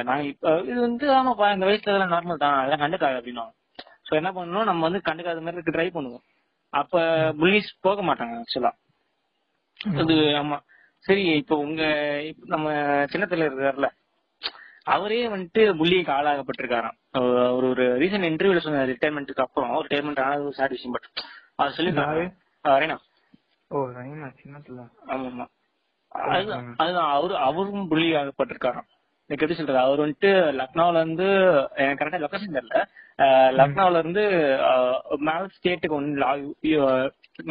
நாங்க 0.08 0.24
இப்ப 0.32 0.52
இது 0.72 0.80
வந்து 0.88 1.06
ஆமாப்பா 1.18 1.48
இந்த 1.56 1.66
வயசுல 1.68 1.92
இதெல்லாம் 1.92 2.16
நார்மல் 2.16 2.44
தான். 2.44 2.58
அதெல்லாம் 2.60 2.84
கண்டுக்காது 2.84 3.20
அப்படின்னா 3.20 3.46
சோ 4.06 4.14
என்ன 4.16 4.30
பண்ணணும்? 4.32 4.64
நம்ம 4.64 4.82
வந்து 4.88 5.02
கண்டுக்காத 5.08 5.42
மாதிரி 5.42 5.58
இருக்க 5.58 5.74
ட்ரை 5.76 5.90
பண்ணுவோம். 5.96 6.24
அப்ப 6.74 7.02
புள்ளிஸ் 7.40 7.70
போக 7.82 8.02
மாட்டாங்க 8.02 8.36
ஆக்சுவலா 8.40 8.72
அது 10.02 10.14
ஆமா. 10.42 10.58
சரி 11.06 11.24
இப்போ 11.42 11.56
உங்க 11.58 11.82
இப்ப 12.30 12.48
நம்ம 12.48 12.68
சின்னத்துல 13.14 13.48
இருக்காருல்ல 13.48 13.90
அவரே 14.94 15.20
வந்துட்டு 15.28 15.62
புள்ளிக்கு 15.80 16.12
ஆளாகப்பட்டிருக்காராம். 16.12 16.98
ஒரு 17.58 17.66
ஒரு 17.70 17.84
ரீசன்ட் 18.02 18.30
இன்டர்வியூல 18.30 18.62
சொன்ன 18.64 18.86
ரிட்டையர்மெண்ட்டுக்கு 18.86 19.46
அப்புறம். 19.46 19.72
ரிட்டையர்மெண்ட் 19.86 20.24
ஆனது 20.26 20.58
சாட் 20.58 20.76
விஷயம் 20.76 20.96
பட் 20.96 21.08
அது 21.56 21.76
சொல்லிருக்காரு? 21.78 22.26
ரேனா. 22.66 22.98
ஓ 23.72 23.80
ரைனா 23.98 24.28
சின்னத்துல. 24.42 24.82
ஆமா 25.08 25.28
ஆமா. 25.32 25.46
அதுதான் 26.82 27.12
அவரு 27.16 27.34
அவரும் 27.48 27.90
புள்ளி 27.92 28.10
ஆகப்பட்டிருக்காராம். 28.16 28.90
எனக்கு 29.30 29.44
எப்படி 29.46 29.58
சொல்றது? 29.60 29.80
அவர் 29.86 30.02
வந்துட்டு 30.04 30.32
லக்னோல 30.60 31.02
இருந்து 31.04 31.28
எனக்கு 31.84 32.02
கரெக்டா 32.02 32.20
லொகேஷன் 32.24 32.58
தெரியல. 32.58 32.80
லக்னோல 33.60 34.00
இருந்து 34.04 34.24
மேல் 35.28 35.54
ஸ்டேட்டுக்கு 35.56 36.00
வந்து 36.00 36.20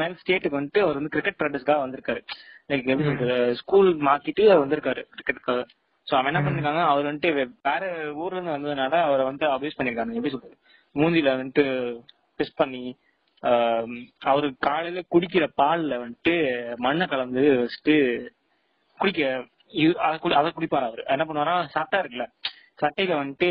மேல் 0.00 0.18
ஸ்டேட்டுக்கு 0.20 0.58
வந்துட்டு 0.58 0.82
அவர் 0.84 0.98
வந்து 0.98 1.12
கிரிக்கெட் 1.14 1.40
ப்ராக்டிஸ்க்காக 1.40 1.84
வந்திருக்காரு. 1.84 2.20
லைக் 2.68 2.90
எப்படி 2.92 3.08
சொல்றது? 3.08 3.38
ஸ்கூல் 3.60 3.90
மாத்திட்டு 4.08 4.44
அவர் 4.50 4.62
வந்திருக்காரு 4.64 5.02
கிரிக்கெட்டுக்காக 5.14 5.62
சோ 6.06 6.14
அவன் 6.18 6.30
என்ன 6.30 6.40
பண்ணிருக்காங்க? 6.44 6.82
அவர் 6.92 7.08
வந்துட்டு 7.08 7.30
வேற 7.68 7.82
ஊர்ல 8.22 8.38
இருந்து 8.38 8.54
வந்ததுனால 8.56 8.94
அவரை 9.08 9.24
வந்து 9.30 9.44
அபியூஸ் 9.54 9.78
பண்ணிருக்காங்க. 9.78 10.16
எப்படி 10.18 10.32
சொல்றது? 10.34 10.56
மூஞ்சில 10.94 11.32
வந்துட்டு 11.40 11.64
பிஸ் 12.38 12.58
பண்ணி 12.60 12.84
அவரு 14.30 14.46
காலையில 14.66 15.00
குடிக்கிற 15.14 15.44
பால்ல 15.60 15.96
வந்துட்டு 16.04 16.34
மண்ணை 16.84 17.06
கலந்து 17.12 17.42
வச்சுட்டு 17.62 17.96
குடிக்க 19.00 19.22
அதை 19.98 20.18
குடி- 20.18 20.32
அதை 20.32 20.52
குடிப்பாரு 20.52 20.86
அவரு. 20.86 21.02
என்ன 21.06 21.24
பண்ணுவாரா 21.24 21.64
சட்டை 21.66 22.00
இருக்குல்ல 22.00 22.26
சட்டையில 22.82 23.16
வந்துட்டு 23.18 23.48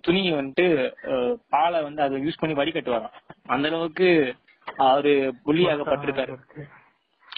துணியை 0.00 0.32
வந்துட்டு 0.34 0.66
பாலை 1.48 1.82
வந்து 1.82 2.02
அதை 2.02 2.26
யூஸ் 2.26 2.40
பண்ணி 2.40 2.54
வடிகட்டுவாராம் 2.54 3.16
அந்த 3.46 3.68
அளவுக்கு 3.68 4.08
அவரு 4.76 5.12
புள்ளியாகப்பட்டிருக்காரு 5.46 6.34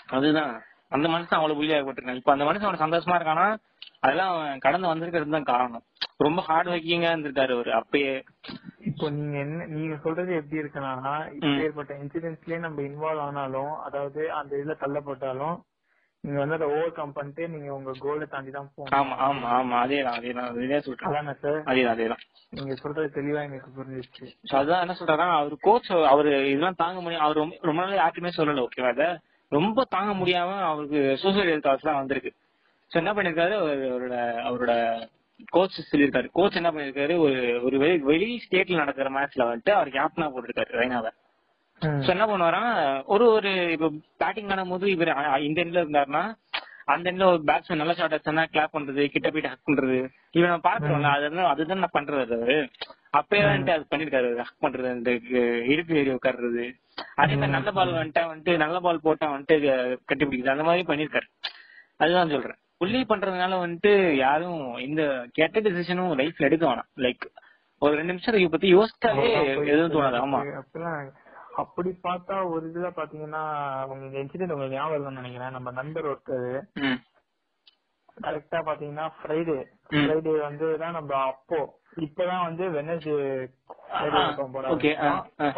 அதுதான். 0.08 0.54
அந்த 0.88 1.08
மனுஷன் 1.08 1.34
அவ்வளவு 1.34 1.62
புள்ளியாகப்பட்டிருக்கான் 1.62 2.14
இப்ப 2.14 2.32
அந்த 2.32 2.44
மனுஷன் 2.44 2.68
அவன் 2.68 2.82
சந்தோஷமா 2.84 3.16
இருக்கானா? 3.16 3.46
அதெல்லாம் 4.00 4.32
அவன் 4.34 4.58
கடந்து 4.58 4.86
வந்திருக்கிறது 4.86 5.30
தான் 5.30 5.42
காரணம். 5.42 5.82
ரொம்ப 6.16 6.42
ஹார்ட் 6.42 6.68
ஒர்க்கிங்கா 6.68 7.10
இருந்திருக்காரு 7.12 7.52
அவரு 7.52 7.70
அப்பயே. 7.72 8.14
இப்போ 8.80 9.10
நீங்க 9.10 9.38
என்ன 9.38 9.66
நீங்க 9.66 9.96
சொல்றது 9.96 10.34
எப்படி 10.34 10.62
இருக்குன்னா 10.62 11.14
இப்பேற்பட்ட 11.38 11.92
இன்சிடென்ட்ஸ்லயே 11.94 12.58
நம்ம 12.58 12.82
இன்வால்வ் 12.82 13.20
ஆனாலும் 13.20 13.72
அதாவது 13.80 14.32
அந்த 14.32 14.56
இதுல 14.56 14.76
தள்ளப்பட்டாலும் 14.80 15.56
நீங்க 16.24 16.38
வந்து 16.38 16.54
அதை 16.54 16.66
ஓவர் 16.70 16.92
கம் 16.92 17.12
பண்ணிட்டு 17.12 17.48
நீங்க 17.48 17.68
உங்க 17.74 17.92
கோலை 17.98 18.26
தாண்டி 18.26 18.50
தான் 18.50 18.68
போகணும். 18.70 18.94
ஆமா 18.98 19.14
ஆமா 19.26 19.48
ஆமா. 19.56 19.74
அதேதான் 19.82 20.16
அதேதான் 20.18 20.46
அதே 20.52 20.78
சொல்றேன் 20.80 21.08
அதானே 21.10 21.34
சார் 21.40 21.58
அதேதான் 21.64 21.94
அதேதான் 21.94 22.22
நீங்க 22.52 22.74
சொல்றது 22.76 23.08
தெளிவா 23.16 23.40
எனக்கு 23.42 23.70
புரிஞ்சிச்சு 23.76 24.26
அதான் 24.56 24.82
என்ன 24.84 24.96
சொல்றாருன்னா 24.98 25.28
அவர் 25.38 25.56
கோச் 25.60 25.90
அவரு 26.12 26.30
இதெல்லாம் 26.48 26.78
தாங்க 26.78 27.00
முடியும் 27.00 27.24
அவர் 27.24 27.36
ரொம்ப 27.36 27.58
ரொம்ப 27.62 27.82
நாள் 27.82 27.94
யாருக்குமே 27.94 28.32
சொல்லல 28.36 28.64
ஓகேவா 28.66 28.92
அத 28.92 29.06
ரொம்ப 29.52 29.84
தாங்க 29.88 30.12
முடியாம 30.14 30.54
அவருக்கு 30.64 31.00
சூசைட் 31.22 31.66
தாட்ஸ் 31.66 31.84
எல்லாம் 31.84 32.00
வந்திருக்கு. 32.00 32.30
சோ 32.90 32.98
என்ன 32.98 33.12
பண்ணிருக்காரு? 33.12 33.54
அவரு- 33.60 33.90
அவரோட 33.90 34.16
அவரோட 34.44 34.72
கோச் 35.48 35.78
சொல்லியிருக்காரு. 35.90 36.28
கோச் 36.32 36.56
என்ன 36.56 36.70
பண்ணிருக்காரு? 36.70 37.14
ஒரு 37.18 37.36
ஒரு 37.62 37.76
வெளி 37.78 37.96
வெளி 38.04 38.28
ஸ்டேட்ல 38.44 38.76
நடக்கிற 38.76 39.08
மேட்ச்ல 39.10 39.46
வந்துட்டு 39.48 39.72
அவர் 39.72 39.90
கேப்டனா 39.90 40.28
போட்டிருக்காரு 40.30 40.78
ரெய்னாவை 40.80 41.10
சோ 41.80 42.08
என்ன 42.08 42.26
பண்ணுவாராம் 42.26 43.04
ஒரு 43.04 43.30
ஒரு 43.30 43.72
இப்ப 43.72 43.90
பேட்டிங் 44.16 44.48
ஆடும்போது 44.48 44.86
இவர் 44.90 45.40
இந்த 45.40 45.64
எண்ட்ல 45.64 45.84
இருந்தாருன்னா 45.84 46.34
அந்த 46.84 47.12
எண்ட்ல 47.12 47.24
ஒரு 47.24 47.42
பேட்ஸ்மேன் 47.46 47.76
நல்ல 47.76 47.94
ஷாட் 47.94 48.14
அடிச்சா 48.14 48.46
கிளாப் 48.52 48.68
பண்றது 48.72 49.06
கிட்ட 49.06 49.30
போயிட்டு 49.30 49.48
ஹக் 49.48 49.68
பண்றது. 49.68 50.08
இவன் 50.30 50.48
நம்ம 50.48 50.70
பாக்குறோம்ல 50.70 51.02
அதுதான் 51.02 51.44
அதுதான் 51.44 51.78
நான் 51.78 51.90
பண்றது 51.92 52.36
அவரு 52.36 52.68
அப்பயே 53.16 53.42
வந்துட்டு 53.44 53.70
அது 53.70 53.86
பண்ணிருக்காரு. 53.90 54.36
ஹக் 54.36 54.62
பண்றது 54.62 54.90
அந்த 54.90 55.10
இடுப்பு 55.64 55.94
ஏறி 55.96 56.10
உட்கார்றது. 56.10 56.72
அதே 57.14 57.34
மாதிரி 57.34 57.50
நல்ல 57.50 57.72
பால் 57.72 57.92
வந்துட்டா 57.92 58.22
வந்துட்டு 58.22 58.56
நல்ல 58.56 58.80
பால் 58.80 59.00
போட்டா 59.02 59.32
வந்துட்டு 59.32 59.86
க- 59.86 59.98
கட்டி 60.04 60.24
பிடிக்குது 60.24 60.48
அந்த 60.48 60.62
மாதிரி 60.62 60.84
பண்ணிருக்காரு. 60.86 61.28
அதுதான் 61.96 62.30
சொல்றேன். 62.30 62.56
புள்ளி 62.76 63.04
பண்றதுனால 63.08 63.54
வந்துட்டு 63.56 64.10
யாரும் 64.10 64.76
இந்த 64.76 65.26
கெட்ட 65.32 65.60
டிசிஷனும் 65.60 66.14
லைஃப்ல 66.14 66.38
எடுக்க 66.38 66.66
வேணாம். 66.66 66.88
லைக் 66.96 67.26
ஒரு 67.78 67.92
ரெண்டு 67.94 68.12
நிமிஷம் 68.12 68.34
இதை 68.34 68.48
பத்தி 68.48 68.74
யோசிச்சாலே 68.74 69.66
எதுவும் 69.66 70.02
தோணாது. 70.02 70.16
ஆமா. 70.26 70.62
அப்படி 71.62 71.90
பார்த்தா 72.02 72.36
ஒரு 72.52 72.64
இதுல 72.70 72.88
பாத்தீங்கன்னா 72.96 73.42
உங்க 73.92 74.18
இன்சிடென்ட் 74.22 74.54
உங்களுக்கு 74.54 74.78
ஞாபகம் 74.78 74.94
இருக்கும்னு 74.94 75.22
நினைக்கிறேன். 75.22 75.54
நம்ம 75.56 75.70
நண்பர் 75.70 76.08
ஒருத்தர் 76.12 76.48
கரெக்டா 78.24 78.58
பாத்தீங்கன்னா 78.68 79.06
ஃப்ரைடே. 79.18 79.58
ஃப்ரைடே 79.92 80.34
வந்து 80.40 80.66
தான் 80.82 80.96
நம்ம 80.98 81.12
அப்போ 81.30 81.58
இப்பதான் 82.06 82.44
வந்து 82.48 82.64
வெனஸ்டே. 82.78 83.16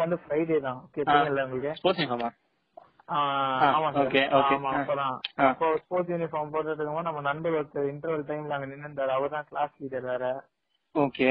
வந்து 0.01 0.17
ஃப்ரைடே 0.23 0.57
தான். 0.67 0.79
ஓகே 0.85 1.05
தெரியல 1.11 1.43
உங்களுக்கு? 1.45 1.73
ஸ்போர்ட்ஸ் 1.79 2.01
யூனிஃபார்மா 6.13 6.51
போட்டுட்டு 6.53 7.05
நம்ம 7.09 7.21
நண்பர் 7.29 7.57
ஒருத்தர் 7.59 7.91
இன்டர்வல் 7.91 8.27
டைம்ல 8.31 8.55
அங்க 8.57 8.69
நின்னுந்தாரு 8.73 9.13
அவர் 9.17 9.35
தான் 9.35 9.47
கிளாஸ் 9.51 9.77
லீடர் 9.83 10.09
வேற. 10.13 10.25
ஓகே 10.95 11.29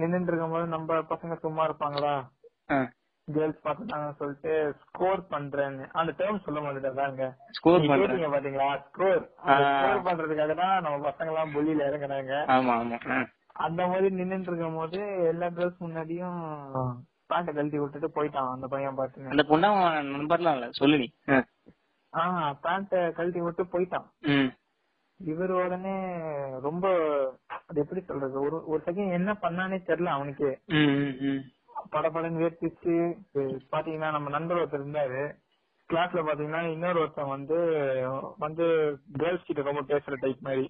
நின்னுட்டு 0.00 0.30
இருக்கும்போது 0.30 0.66
நம்ம 0.66 1.00
பசங்க 1.12 1.34
சும்மா 1.44 1.62
இருப்பாங்களா? 1.64 2.12
கேர்ள்ஸ் 3.28 3.62
பாத்துட்டாங்கன்னு 3.64 4.16
சொல்லிட்டு 4.16 4.52
ஸ்கோர் 4.82 5.20
பண்றேன்னு. 5.30 5.84
அந்த 5.92 6.10
டேர்ம் 6.18 6.44
சொல்ல 6.44 6.60
மாட்டேங்க 6.60 7.26
ஸ்கோர் 7.52 7.78
பண்றேன். 7.80 8.00
கேட்டீங்க 8.02 8.30
பாத்தீங்களா? 8.32 8.68
ஸ்கோர். 8.86 9.22
ஸ்கோர் 9.74 10.06
பண்றதுக்காக 10.08 10.54
தான் 10.54 10.82
நம்ம 10.82 10.96
பசங்க 11.06 11.32
எல்லாம் 11.32 11.52
புள்ளியில 11.54 11.86
இறங்குனாங்க 11.88 12.34
ஆமா. 12.56 12.74
ஆமா. 12.80 12.98
அந்த 13.58 13.86
மாதிரி 13.86 14.08
நின்னுட்டு 14.14 14.50
இருக்கும் 14.50 14.74
போது 14.74 14.98
எல்லா 15.26 15.48
கேர்ள்ஸ் 15.50 15.82
முன்னாடியும் 15.82 16.40
பேண்ட 17.30 17.50
கழட்டி 17.52 17.78
விட்டுட்டு 17.78 18.08
போயிட்டான் 18.10 18.50
அந்த 18.52 18.66
பையன் 18.68 18.98
பாத்துங்க 18.98 19.32
அந்த 19.32 19.42
பொண்ணு 19.42 19.68
அவன் 19.68 20.10
நண்பர்லாம் 20.12 20.56
இல்ல 20.56 20.68
சொல்லு 20.72 20.98
நீ. 20.98 21.08
ஆஹ் 22.12 22.52
பேண்ட 22.64 23.12
கழட்டி 23.12 23.40
விட்டு 23.40 23.64
போயிட்டான். 23.72 24.06
இவர் 25.20 25.52
உடனே 25.56 25.94
ரொம்ப 26.60 26.86
அது 27.66 27.80
எப்படி 27.80 28.00
சொல்றது? 28.00 28.36
ஒரு 28.40 28.56
ஒரு 28.66 28.80
செகண்ட் 28.86 29.12
என்ன 29.12 29.32
பண்ணானே 29.42 29.78
தெரியல 29.86 30.10
அவனுக்கு. 30.10 30.48
படபடன்னு 31.94 32.42
வேர்த்திச்சு 32.42 32.94
பாத்தீங்கன்னா 33.72 34.10
நம்ம 34.16 34.30
நண்பர் 34.36 34.60
ஒருத்தர் 34.62 34.82
இருந்தாரு. 34.84 35.22
கிளாஸ்ல 35.90 36.20
பாத்தீங்கன்னா 36.26 36.62
இன்னொரு 36.74 36.98
ஒருத்தன் 37.00 37.34
வந்து 37.34 37.58
வந்து 38.44 38.66
கேர்ள்ஸ் 39.20 39.46
கிட்ட 39.48 39.62
ரொம்ப 39.68 39.82
பேசுற 39.92 40.16
டைப் 40.24 40.46
மாதிரி. 40.48 40.66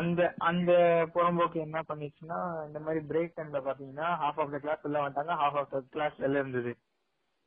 அந்த 0.00 0.20
அந்த 0.48 0.72
புறம்போக்கு 1.14 1.58
என்ன 1.66 1.78
பண்ணிச்சுன்னா 1.88 2.38
இந்த 2.66 2.78
மாதிரி 2.84 3.00
பிரேக் 3.10 3.36
டைம்ல 3.38 3.60
பாத்தீங்கன்னா 3.68 4.08
ஹாஃப் 4.22 4.40
ஆஃப் 4.42 4.52
த 4.54 4.58
கிளாஸ் 4.64 4.84
உள்ள 4.88 4.98
வந்துட்டாங்க 5.02 5.36
ஹாஃப் 5.42 5.58
ஆஃப் 5.62 5.72
த 5.74 5.80
கிளாஸ் 5.94 6.16
வெளில 6.24 6.42
இருந்தது. 6.42 6.72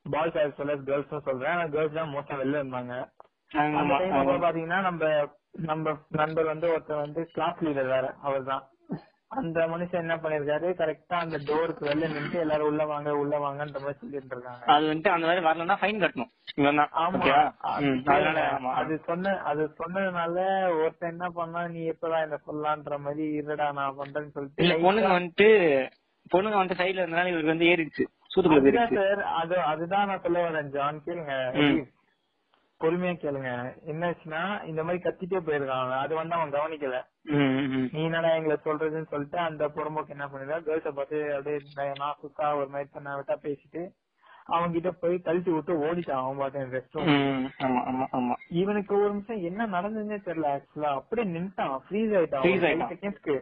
Boys 0.05 0.39
as 0.41 0.57
well 0.59 0.73
as 0.75 0.87
girls 0.89 1.27
சொல்றேன். 1.29 1.53
ஆனா 1.55 1.65
கேர்ள்ஸ் 1.75 1.99
தான் 1.99 2.13
மோஸ்டா 2.15 2.37
வெளில 2.41 2.61
இருந்தாங்க. 2.63 2.95
பாத்தீங்கன்னா 4.45 4.81
நம்ம 4.89 5.13
நம்ம 5.69 5.93
நண்பர் 6.19 6.51
வந்து 6.51 6.67
ஒருத்தர் 6.73 7.03
வந்து 7.05 7.21
கிளாஸ் 7.35 7.63
லீடர் 7.65 7.89
வேற 7.95 8.05
அவர்தான். 8.27 8.63
அந்த 9.31 9.59
மனுஷன் 9.67 10.01
என்ன 10.01 10.15
பண்ணிருக்காரு? 10.17 10.67
கரெக்டா 10.79 11.15
அந்த 11.17 11.37
டோருக்கு 11.47 11.83
வெளில 11.85 12.07
நின்று 12.13 12.37
எல்லாரும் 12.39 12.67
உள்ள 12.67 12.83
வாங்க 12.85 13.11
உள்ள 13.17 13.35
வாங்கன்ற 13.39 13.77
மாதிரி 13.79 13.99
சொல்லிட்டு 13.99 14.35
இருக்காங்க 14.35 14.65
அது 14.73 14.89
வந்துட்டு 14.89 15.13
அந்த 15.13 15.27
மாதிரி 15.27 15.45
வரலன்னா 15.45 15.77
ஃபைன் 15.79 16.01
கட்டணும். 16.03 16.31
ஆமா. 17.03 18.71
அது 18.79 18.95
சொன்ன 19.05 19.35
அது 19.43 19.63
சொன்னதுனால 19.79 20.35
ஒருத்தன் 20.77 21.11
என்ன 21.11 21.29
பண்ணா 21.31 21.61
நீ 21.67 21.83
எப்பதான் 21.91 22.25
என்ன 22.25 22.39
சொல்லலான்ற 22.45 22.97
மாதிரி 22.99 23.25
இருடா 23.39 23.69
நான் 23.71 23.97
பண்றேன்னு 23.97 24.35
சொல்லிட்டு 24.35 24.83
பொண்ணுங்க 24.83 25.11
வந்துட்டு 25.13 25.49
பொண்ணுங்க 26.31 26.57
வந்துட்டு 26.57 26.81
சைடுல 26.81 27.01
இருந்தனால 27.01 27.31
இவருக்கு 27.31 27.53
வந்து 27.53 27.69
ஏறிடுச்சு. 27.71 28.03
சூத்துக்குள்ள 28.31 28.83
சார் 28.97 29.23
அது 29.39 29.55
அதுதான் 29.71 30.07
நான் 30.07 30.23
சொல்ல 30.23 30.43
வரேன் 30.43 30.69
ஜான். 30.75 31.01
கேளுங்க. 31.07 31.33
பொறுமையா 32.83 33.13
கேளுங்க. 33.23 33.51
என்னாச்சுன்னா 33.91 34.41
இந்த 34.71 34.81
மாதிரி 34.85 34.99
கத்திட்டே 35.05 35.39
போயிருக்கான். 35.47 35.93
அது 36.03 36.13
வந்து 36.19 36.35
அவன் 36.37 36.55
கவனிக்கல. 36.57 36.99
நீ 37.93 38.01
என்னடா 38.09 38.31
எங்களை 38.37 38.57
சொல்றதுன்னு 38.67 39.11
சொல்லிட்டு 39.13 39.39
அந்த 39.47 39.63
புறம்போக்கு 39.75 40.15
என்ன 40.15 40.27
பண்ணிருக்கா 40.27 40.59
கேர்ள்ஸ 40.67 40.93
பார்த்து 40.99 41.19
அப்படியே 41.37 41.89
நான் 42.03 42.19
சுத்தா 42.23 42.47
ஒரு 42.61 42.69
மாதிரி 42.75 42.89
பண்ண 42.95 43.17
விட்டா 43.19 43.37
பேசிட்டு 43.47 43.83
அவங்க 44.53 44.73
கிட்ட 44.75 44.91
போய் 45.01 45.15
கழட்டி 45.25 45.51
விட்டு 45.55 45.73
ஓடிட்டான் 45.87 46.21
அவன் 46.21 46.39
பாட்டு 46.41 46.63
ரெஸ்ட் 46.75 46.95
ரூம் 46.97 48.31
இவனுக்கு 48.61 48.93
ஒரு 49.01 49.11
நிமிஷம் 49.13 49.43
என்ன 49.49 49.67
நடந்ததுன்னே 49.75 50.19
தெரியல 50.27 50.47
ஆக்சுவலா 50.55 50.91
அப்படியே 50.99 51.27
நின்ட்டான் 51.35 51.75
ஃப்ரீஸ் 51.85 52.15
ஆயிட்டான். 52.19 52.45
செகண்ட்ஸ்க்கு 52.93 53.35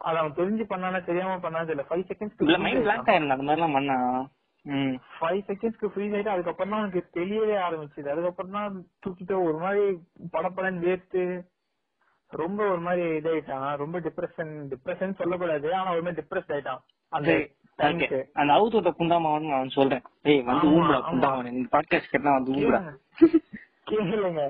அது 0.00 0.18
அவன் 0.20 0.36
தெரிஞ்சு 0.38 0.64
பண்ணானா 0.70 1.00
தெரியாம 1.08 1.38
பண்ணானு 1.42 1.68
தெரியல. 1.70 1.86
ஃபைவ் 1.88 2.04
செகண்ட்ஸ்க்கு 2.10 2.62
மைண்ட் 2.66 2.84
பிளாங்க் 2.86 3.10
ஆயிருந்தா 3.14 3.36
அந்த 3.36 3.46
மாதிரி 3.48 3.60
எல்லாம் 3.60 3.76
பண்ணா? 3.78 3.96
ம். 4.64 4.94
ஃபைவ் 5.20 5.40
செகண்ட்ஸ்க்கு 5.46 5.90
ஃப்ரீஸ் 5.94 6.14
ஆயிட்டு 6.14 6.28
அதுக்கப்புறம் 6.28 6.70
தான் 6.70 6.80
எனக்கு 6.80 7.20
தெரியவே 7.20 7.54
ஆரம்பிச்சது. 7.58 8.08
அதுக்கப்புறம் 8.08 8.50
தான் 8.50 8.86
தூக்கிட்டு 9.02 9.44
ஒரு 9.44 9.58
மாதிரி 9.58 9.98
படப்படன்னு 10.32 10.84
வேர்த்து 10.88 11.22
ரொம்ப 12.30 12.68
ஒரு 12.68 12.80
மாதிரி 12.80 13.02
இதாயிட்டான். 13.02 13.76
ரொம்ப 13.76 14.00
டிப்ரெஷன் 14.00 14.72
டிப்ரெஷன் 14.72 15.14
சொல்லக்கூடாது. 15.14 15.74
ஆனா 15.74 15.92
ஒரு 15.92 16.02
மாதிரி 16.02 16.22
டிப்ரெஸ் 16.22 16.52
ஆயிட்டான். 16.52 16.82
அந்த 17.08 17.48
அந்த 18.32 18.52
அவுத்து 18.52 18.72
விட்ட 18.72 18.90
குண்டாமாவன் 18.90 19.48
நான் 19.48 19.68
சொல்றேன். 19.68 20.02
ஏய் 20.22 20.42
வந்து 20.42 20.66
ஊம்புடா 20.66 20.98
பாட்காஸ்ட் 21.72 22.10
கேட்டா 22.10 22.32
வந்து 22.32 22.52
ஊம்புடா 22.52 22.80
கேளுங்க. 23.90 24.42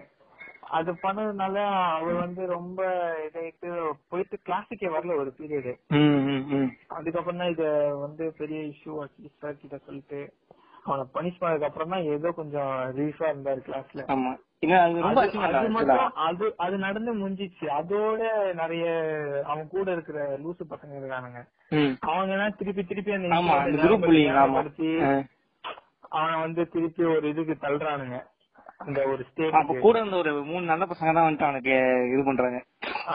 அது 0.70 0.92
பண்ணதுனால 1.02 1.56
அவர் 1.94 2.12
வந்து 2.14 2.46
ரொம்ப 2.46 2.80
இதாயிட்டு 3.24 3.68
போயிட்டு 4.08 4.38
கிளாஸுக்கே 4.46 4.88
வரல 4.88 5.16
ஒரு 5.16 5.34
பீரியடு 5.38 5.72
அதுக்கப்புறம் 6.88 7.38
தான் 7.38 7.48
இத 7.48 7.64
வந்து 7.94 8.34
பெரிய 8.38 8.60
இஷ்யூ 8.64 9.00
ஆச்சு 9.00 9.30
சார் 9.38 9.56
கிட்ட 9.56 9.78
சொல்லிட்டு. 9.78 10.20
அவனை 10.84 11.04
பனிஷ் 11.14 11.40
பண்ணதுக்கு 11.40 11.62
அப்புறம் 11.62 11.88
தான் 11.88 12.02
ஏதோ 12.08 12.30
கொஞ்சம் 12.30 12.70
ரிலீஃபா 12.96 13.26
இருந்தாரு 13.26 13.60
கிளாஸ்ல 13.66 14.04
அது 16.22 16.44
அது- 16.58 16.78
நடந்து 16.78 17.12
முடிஞ்சிச்சு. 17.14 17.66
அதோட 17.78 18.22
நிறைய 18.54 18.86
அவன் 19.46 19.68
கூட 19.68 19.92
இருக்கிற 19.92 20.38
லூசு 20.38 20.64
பசங்க 20.70 20.94
இருக்கானுங்க. 20.94 21.40
அவங்க 22.06 22.32
எல்லாம் 22.32 22.56
திருப்பி 22.56 22.84
திருப்பி 22.84 23.12
அந்த. 23.12 23.28
அவனை 26.10 26.40
வந்து 26.40 26.68
திருப்பி 26.68 27.04
ஒரு 27.04 27.28
இதுக்கு 27.28 27.56
தள்ளுறானுங்க. 27.60 28.18
அந்த 28.80 29.00
ஒரு 29.08 29.22
அப்ப 29.22 29.30
ஸ்டேஜ் 29.30 29.82
கூட 29.82 29.94
இருந்த 29.98 30.16
ஒரு 30.16 30.30
மூணு 30.44 30.62
நல்ல 30.70 30.84
பசங்க 30.90 31.10
தான் 31.10 31.26
வந்துட்டு 31.26 31.46
அவனுக்கு 31.46 31.72
இது 32.12 32.22
பண்றாங்க. 32.28 32.58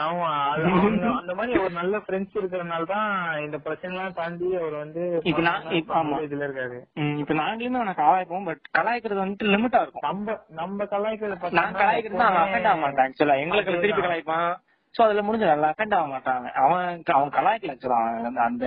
ஆமா 0.00 0.28
அந்த 1.20 1.32
மாதிரி 1.38 1.52
ஒரு 1.62 1.72
நல்ல 1.78 1.96
ஃப்ரெண்ட்ஸ் 2.04 2.36
இருக்கிறதுனால 2.36 2.84
தான் 2.90 3.08
இந்த 3.44 3.56
பிரச்சனை 3.64 3.92
எல்லாம் 3.94 4.16
தாண்டி 4.18 4.48
அவர் 4.60 4.74
வந்து 4.74 5.02
இப்ப 5.30 5.42
நான் 5.48 5.66
இப்ப 5.80 5.94
ஆமா. 6.00 6.16
இதுல 6.26 6.46
இருக்காரு. 6.48 6.78
இப்ப 7.22 7.34
நாங்களுமே 7.40 7.80
அவனை 7.80 7.94
கலாய்ப்போம் 8.00 8.48
பட் 8.50 8.62
கலாய்க்கிறது 8.78 9.22
வந்துட்டு 9.22 9.52
லிமிட்டா 9.54 9.80
இருக்கும். 9.82 10.06
நம்ம 10.08 10.36
நம்ம 10.60 10.86
கலாய்க்கிறத 10.94 11.52
நான் 11.60 11.78
கலாய்க்கிறது 11.80 12.24
அவன் 12.24 12.42
அஃபெண்ட் 12.44 12.70
ஆக 12.72 12.80
மாட்டான் 12.84 13.06
ஆக்சுவலா 13.06 13.40
எங்களுக்கு 13.44 13.82
திருப்பி 13.84 14.04
கலாய்ப்பான். 14.04 14.48
சோ 14.94 15.02
அதுல 15.06 15.22
முடிஞ்ச 15.22 15.46
நல்லா 15.46 15.70
அஃபெண்ட் 15.72 15.96
ஆக 15.96 16.08
மாட்டாங்க 16.12 16.50
அவன் 16.60 16.84
அவன் 17.16 17.34
கலாய்க்கல 17.38 17.74
ஆக்சுவலா 17.74 18.00
அந்த 18.46 18.66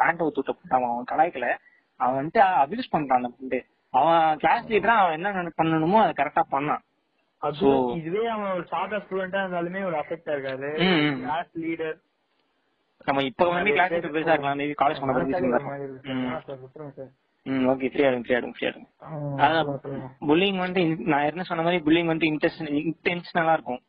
பேண்ட் 0.00 0.24
ஊத்துட்ட 0.26 0.54
போட்டான் 0.54 0.88
அவன் 0.88 1.10
கலாய்க்கல. 1.12 1.48
அவன் 2.00 2.18
வந்துட்டு 2.18 2.42
அபியூஸ் 2.62 2.94
பண்றான் 2.94 3.28
அந்த. 3.30 3.60
அவன் 3.94 4.38
கிளாஸ் 4.38 4.70
லீடரா 4.72 4.94
அவன் 5.00 5.16
என்ன 5.18 5.52
பண்ணணுமோ 5.60 5.98
அதை 6.04 6.12
கரெக்டா 6.20 6.42
பண்ணான். 6.54 6.82
இதுவே 7.98 8.24
அவன் 8.34 8.52
ஒரு 8.56 8.64
ஸ்டூடெண்டா 9.04 9.40
இருந்தாலுமே 9.44 9.80
ஒரு 9.88 9.96
அஃபெக்ட் 10.02 10.30
ம். 10.86 11.16
கிளாஸ் 11.22 11.52
லீடர் 11.64 11.96
நம்ம 13.06 13.22
இப்ப 13.28 13.48
வந்து 13.50 13.70
கிளாஸ் 13.72 13.92
லீடர் 13.94 14.14
பெருசா 14.16 14.34
இருக்கலாம். 14.34 14.60
காலேஜ் 14.82 15.00
பண்ண 15.00 15.12
பத்தி 15.14 16.50
ம் 17.46 17.64
ஓகே 17.70 17.86
ஃப்ரீ 17.92 18.02
ஆடுங்க 18.08 18.52
ஃப்ரீ 18.56 18.66
அதான் 19.44 19.70
புல்லிங் 20.28 20.58
வந்து 20.64 20.80
நான் 21.10 21.24
ஏற்கனவே 21.26 21.48
சொன்ன 21.48 21.64
மாதிரி 21.66 21.80
புல்லிங் 21.86 22.10
வந்து 22.12 22.26
இன்டென்ஷன் 22.30 22.68
இன்டென்ஷனலா 22.80 23.54
இருக்கும். 23.56 23.80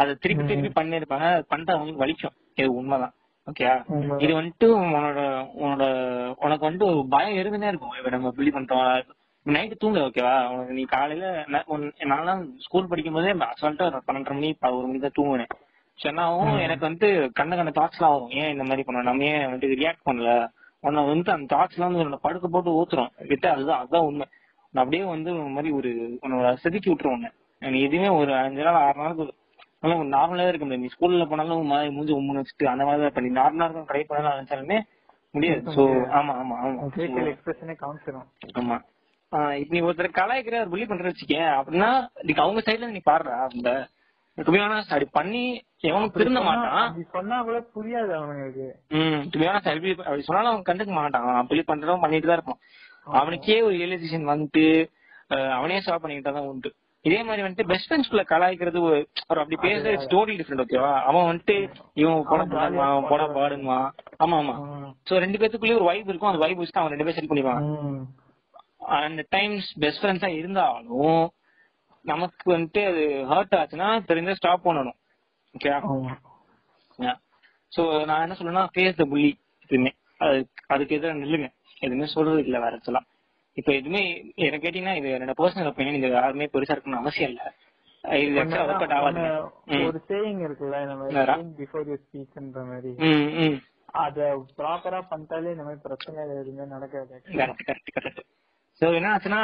அதை 0.00 0.12
திருப்பி 0.22 0.44
திருப்பி 0.50 0.70
பண்ணிருப்பாங்க 0.78 1.26
அது 1.32 1.44
பண்ணிட்டு 1.50 1.74
அவங்களுக்கு 1.74 2.02
வலிக்கும். 2.04 2.34
இது 2.60 2.68
உண்மைதான். 2.78 3.12
ஓகே 3.46 3.66
இது 4.24 4.32
வந்துட்டு 4.40 4.66
உன்னோட 4.84 5.18
உன்னோட 5.62 5.84
உனக்கு 6.44 6.66
வந்துட்டு 6.68 6.88
பயம் 7.14 7.38
இருந்துனே 7.40 7.70
இருக்கும். 7.72 7.94
இப்ப 7.98 8.12
நம்ம 8.16 8.32
புள்ளி 8.38 8.50
பண்ணிட்டோம் 8.50 8.86
நைட்டு 9.46 9.76
தூங்க 9.76 9.98
ஓகேவா 10.06 10.34
உனக்கு 10.50 10.76
நீ 10.76 10.84
காலையில 10.92 11.24
நான்லாம் 12.12 12.42
ஸ்கூல் 12.58 12.90
படிக்கும் 12.90 13.16
போதே 13.16 13.32
அசால்ட்டா 13.48 13.86
பன்னெண்டரை 14.06 14.36
மணி 14.36 14.50
ஒரு 14.78 14.86
மணி 14.88 15.00
தான் 15.00 15.16
தூங்குனேன் 15.18 15.52
சொன்னாவும் 15.98 16.54
எனக்கு 16.64 16.84
வந்து 16.88 17.08
கண்ண 17.38 17.52
கண்ண 17.56 17.70
தாட்ஸ் 17.76 17.98
எல்லாம் 17.98 18.14
வரும். 18.14 18.32
ஏன் 18.38 18.50
இந்த 18.54 18.64
மாதிரி 18.64 18.84
பண்ணோம் 18.86 19.08
நம்ம 19.08 19.26
ஏன் 19.32 19.44
வந்து 19.50 19.66
ரியாக்ட் 19.80 20.06
பண்ணல? 20.08 20.30
உன்னை 20.84 21.02
வந்து 21.10 21.30
அந்த 21.34 21.46
தாட்ஸ் 21.52 21.76
எல்லாம் 21.76 21.90
வந்து 21.90 22.04
உன்னை 22.04 22.18
படுக்க 22.24 22.46
போட்டு 22.48 22.70
ஊத்துறோம். 22.78 23.12
விட்டு 23.30 23.46
அதுதான் 23.52 23.80
அதுதான் 23.82 24.06
உண்மை. 24.08 24.26
நான் 24.74 24.82
அப்படியே 24.84 25.04
வந்து 25.12 25.30
ஒரு 25.36 25.52
மாதிரி 25.56 25.70
ஒரு 25.78 25.90
உன்னோட 26.24 26.48
செதுக்கி 26.62 26.90
விட்டுரும் 26.90 27.14
உன்னை. 27.18 27.30
நீ 27.62 27.78
எதுவுமே 27.86 28.08
ஒரு 28.20 28.32
அஞ்சு 28.40 28.66
நாள் 28.68 28.80
ஆறு 28.82 28.98
நாளுக்கு 29.02 29.26
நல்லா 29.82 29.98
ஒரு 30.00 30.10
நார்மலா 30.16 30.48
இருக்க 30.50 30.64
முடியாது. 30.64 30.84
நீ 30.84 30.92
ஸ்கூல்ல 30.94 31.26
போனாலும் 31.30 31.70
மாதிரி 31.72 31.94
மூஞ்சி 31.96 32.14
உம்முன்னு 32.18 32.42
வச்சுட்டு 32.42 32.72
அந்த 32.72 32.84
மாதிரி 32.84 33.04
தான் 33.04 33.16
பண்ணி 33.18 33.30
நார்மலா 33.40 33.66
இருக்கும் 33.66 33.88
ட்ரை 33.90 34.02
பண்ணலாம் 34.08 34.36
நினைச்சாலுமே 34.36 34.78
முடியாது. 35.34 35.62
சோ 35.76 35.84
ஆமா 36.18 36.34
ஆமா 36.42 36.56
ஆமா. 36.64 36.80
ஆமா. 38.58 38.78
நீ 39.72 39.78
ஒருத்தர் 39.86 40.18
கலாய்க்கிற 40.18 40.58
புள்ளி 40.72 40.86
பண்ற 40.88 41.10
வச்சுக்கேன் 41.10 41.50
அப்படின்னா 41.58 41.90
நீக்கு 42.26 42.44
அவங்க 42.44 42.62
சைடுல 42.66 42.90
நீ 42.96 43.02
பாடுறா 43.10 43.36
அந்த 43.48 43.70
துமையான 44.38 44.78
அப்படி 44.82 45.06
பண்ணி 45.18 45.42
எவனும் 45.88 46.14
திருந்த 46.14 46.40
மாட்டான். 46.46 46.78
அப்படி 46.86 47.04
சொன்னா 47.16 47.36
கூட 47.48 47.58
புரியாது 47.74 48.12
அவனுங்களுக்கு 48.18 48.66
ம் 48.98 49.20
துமையான 49.32 49.60
அப்படி 49.62 49.92
அப்படி 50.06 50.24
சொன்னாலும் 50.28 50.52
அவன் 50.52 50.68
கண்டுக்க 50.68 50.92
மாட்டான். 51.00 51.26
அவன் 51.32 51.48
புள்ளி 51.50 51.64
பண்றதும் 51.68 52.02
பண்ணிட்டு 52.04 52.28
தான் 52.30 52.38
இருப்பான். 52.38 52.60
அவனுக்கே 53.20 53.58
ஒரு 53.66 53.74
ரியலைசேஷன் 53.80 54.30
வந்துட்டு 54.32 54.64
அவனே 55.58 55.78
ஸ்டாப் 55.82 56.02
பண்ணிக்கிட்டா 56.02 56.32
தான் 56.38 56.48
உண்டு. 56.52 56.70
இதே 57.04 57.20
மாதிரி 57.28 57.44
வந்துட்டு 57.44 57.68
பெஸ்ட் 57.70 57.86
ஃப்ரெண்ட்ஸ்குள்ள 57.88 58.22
கலாய்க்கிறது 58.32 58.78
ஒரு 58.88 58.98
அப்படி 59.42 59.56
பேசுறது 59.64 60.04
ஸ்டோரி 60.06 60.34
டிஃப்ரெண்ட் 60.38 60.64
ஓகேவா 60.64 60.92
அவன் 61.08 61.28
வந்துட்டு 61.30 61.56
இவன் 62.02 62.28
போட 62.30 62.42
பண்ணுவான் 62.52 62.92
அவன் 62.92 63.10
போட 63.12 63.24
பாடுவான். 63.36 63.88
ஆமா 64.24 64.36
ஆமா. 64.42 64.54
சோ 65.08 65.18
ரெண்டு 65.24 65.40
பேத்துக்குள்ளேயே 65.40 65.78
ஒரு 65.80 65.88
வைப் 65.90 66.10
இருக்கும். 66.10 66.30
அந்த 66.32 66.42
வைப் 66.44 66.60
வச்சுட்டு 66.60 66.82
அவன் 66.82 66.94
ரெண்டு 66.94 67.06
பேர் 67.08 67.18
செட் 67.18 67.30
பண்ணிப்பான் 67.32 67.64
அந்த 68.98 69.22
டைம்ஸ் 69.28 69.68
பெஸ்ட் 69.82 70.00
ஃப்ரெண்ட்ஸா 70.02 70.30
இருந்தாலும் 70.40 71.24
நமக்கு 72.04 72.46
வந்துட்டு 72.52 72.82
அது 72.90 73.02
ஹர்ட் 73.30 73.54
ஆச்சுன்னா 73.60 73.88
தெரிஞ்ச 74.08 74.32
ஸ்டாப் 74.38 74.66
பண்ணணும். 74.66 74.98
ஓகே 75.54 75.70
சோ 77.72 77.82
நான் 78.08 78.22
என்ன 78.24 78.36
சொல்றேன்னா 78.38 78.64
ஃபேஸ் 78.74 79.00
த 79.00 79.04
புள்ளி 79.12 79.30
அது 80.20 80.38
அதுக்கு 80.66 80.96
எதிராக 80.96 81.20
நில்லுங்க. 81.22 81.48
எதுவுமே 81.82 82.06
சொல்றது 82.14 82.40
இல்ல 82.44 82.58
வேற 82.64 82.74
சொல்லலாம் 82.78 83.08
இப்ப 83.56 83.70
எதுவுமே 83.78 84.02
எனக்கு 84.46 84.64
கேட்டீங்கன்னா 84.66 84.96
இது 85.00 85.08
என்னோட 85.16 85.34
பர்சனல் 85.40 85.70
ஒப்பீனியன் 85.70 85.98
இது 85.98 86.10
யாருமே 86.14 86.48
பெருசா 86.54 86.74
இருக்கணும்னு 86.74 87.02
அவசியம் 87.02 87.30
இல்ல. 87.32 87.42
ஒரு 89.88 90.00
சேயிங் 90.08 90.40
இருக்குல்ல? 90.46 90.78
நம்ம 90.90 91.04
பிஃபோர் 91.60 91.88
யூ 91.90 91.96
ஸ்பீக்ன்ற 92.02 92.62
மாதிரி. 92.72 92.92
அத 94.02 94.18
ப்ராப்பரா 94.58 95.00
பண்ணிட்டாலே 95.10 95.52
இந்த 95.54 95.64
மாதிரி 95.66 95.80
பிரச்சனை 95.86 96.22
எதுவுமே 96.40 96.64
நடக்காது 96.74 97.14
கரெக்ட் 97.40 97.66
கரெக்ட் 97.68 97.92
கரெக்ட் 97.98 98.22
சோ 98.80 98.94
என்ன 98.94 99.14
ஆச்சுன்னா 99.14 99.40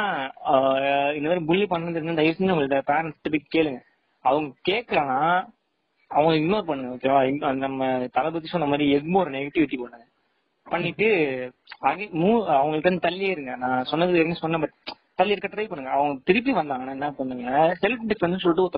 இந்த 1.13 1.27
மாதிரி 1.27 1.45
புள்ளி 1.45 1.63
பண்ணது 1.63 2.15
தயவு 2.15 2.35
செஞ்சு 2.37 2.55
உங்கள்ட்ட 2.55 2.81
பேரண்ட்ஸ் 2.87 3.31
போய் 3.31 3.47
கேளுங்க. 3.55 3.79
அவங்க 4.25 4.53
கேட்கலன்னா 4.69 5.47
அவங்க 6.11 6.33
இக்னோர் 6.35 6.61
பண்ணுங்க 6.61 6.95
ஓகேவா 6.95 7.53
நம்ம 7.55 8.07
தளபதி 8.11 8.47
சொன்ன 8.47 8.67
மாதிரி 8.67 8.95
எக்மோர் 8.95 9.29
நெகட்டிவிட்டி 9.29 9.77
பண்ணுங்க 9.77 10.05
பண்ணிட்டு 10.63 11.07
அகை- 11.81 12.13
மூ- 12.13 12.45
அவங்களுக்கு 12.45 13.07
தள்ளியே 13.07 13.29
இருங்க 13.29 13.55
நான் 13.55 13.83
சொன்னது 13.83 14.11
வரைக்கும் 14.11 14.37
சொன்ன 14.37 14.59
பட் 14.59 14.95
தள்ளி 15.15 15.35
இருக்க 15.35 15.61
ட்ரை 15.61 15.67
பண்ணுங்க. 15.67 15.91
அவங்க 15.91 16.21
திருப்பி 16.23 16.53
வந்தாங்கன்னா 16.53 16.89
என்ன 16.89 17.11
பண்ணுங்க? 17.11 17.49
செல்ஃப் 17.81 18.07
டிஃபென்ஸ் 18.07 18.37
சொல்லிட்டு 18.37 18.63
ஒரு 18.63 18.71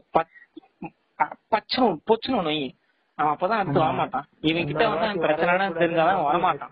பச்சனும் 1.51 1.97
பொச்சனும் 2.07 2.41
நோய் 2.41 2.75
அவன் 3.15 3.33
அப்பதான் 3.33 3.59
அடுத்து 3.59 3.79
வரமாட்டான். 3.79 4.23
இவன் 4.41 4.65
கிட்ட 4.65 4.89
வந்து 4.89 5.19
பிரச்சனை 5.19 5.67
தெரிஞ்சாதான் 5.67 6.23
வரமாட்டான். 6.27 6.71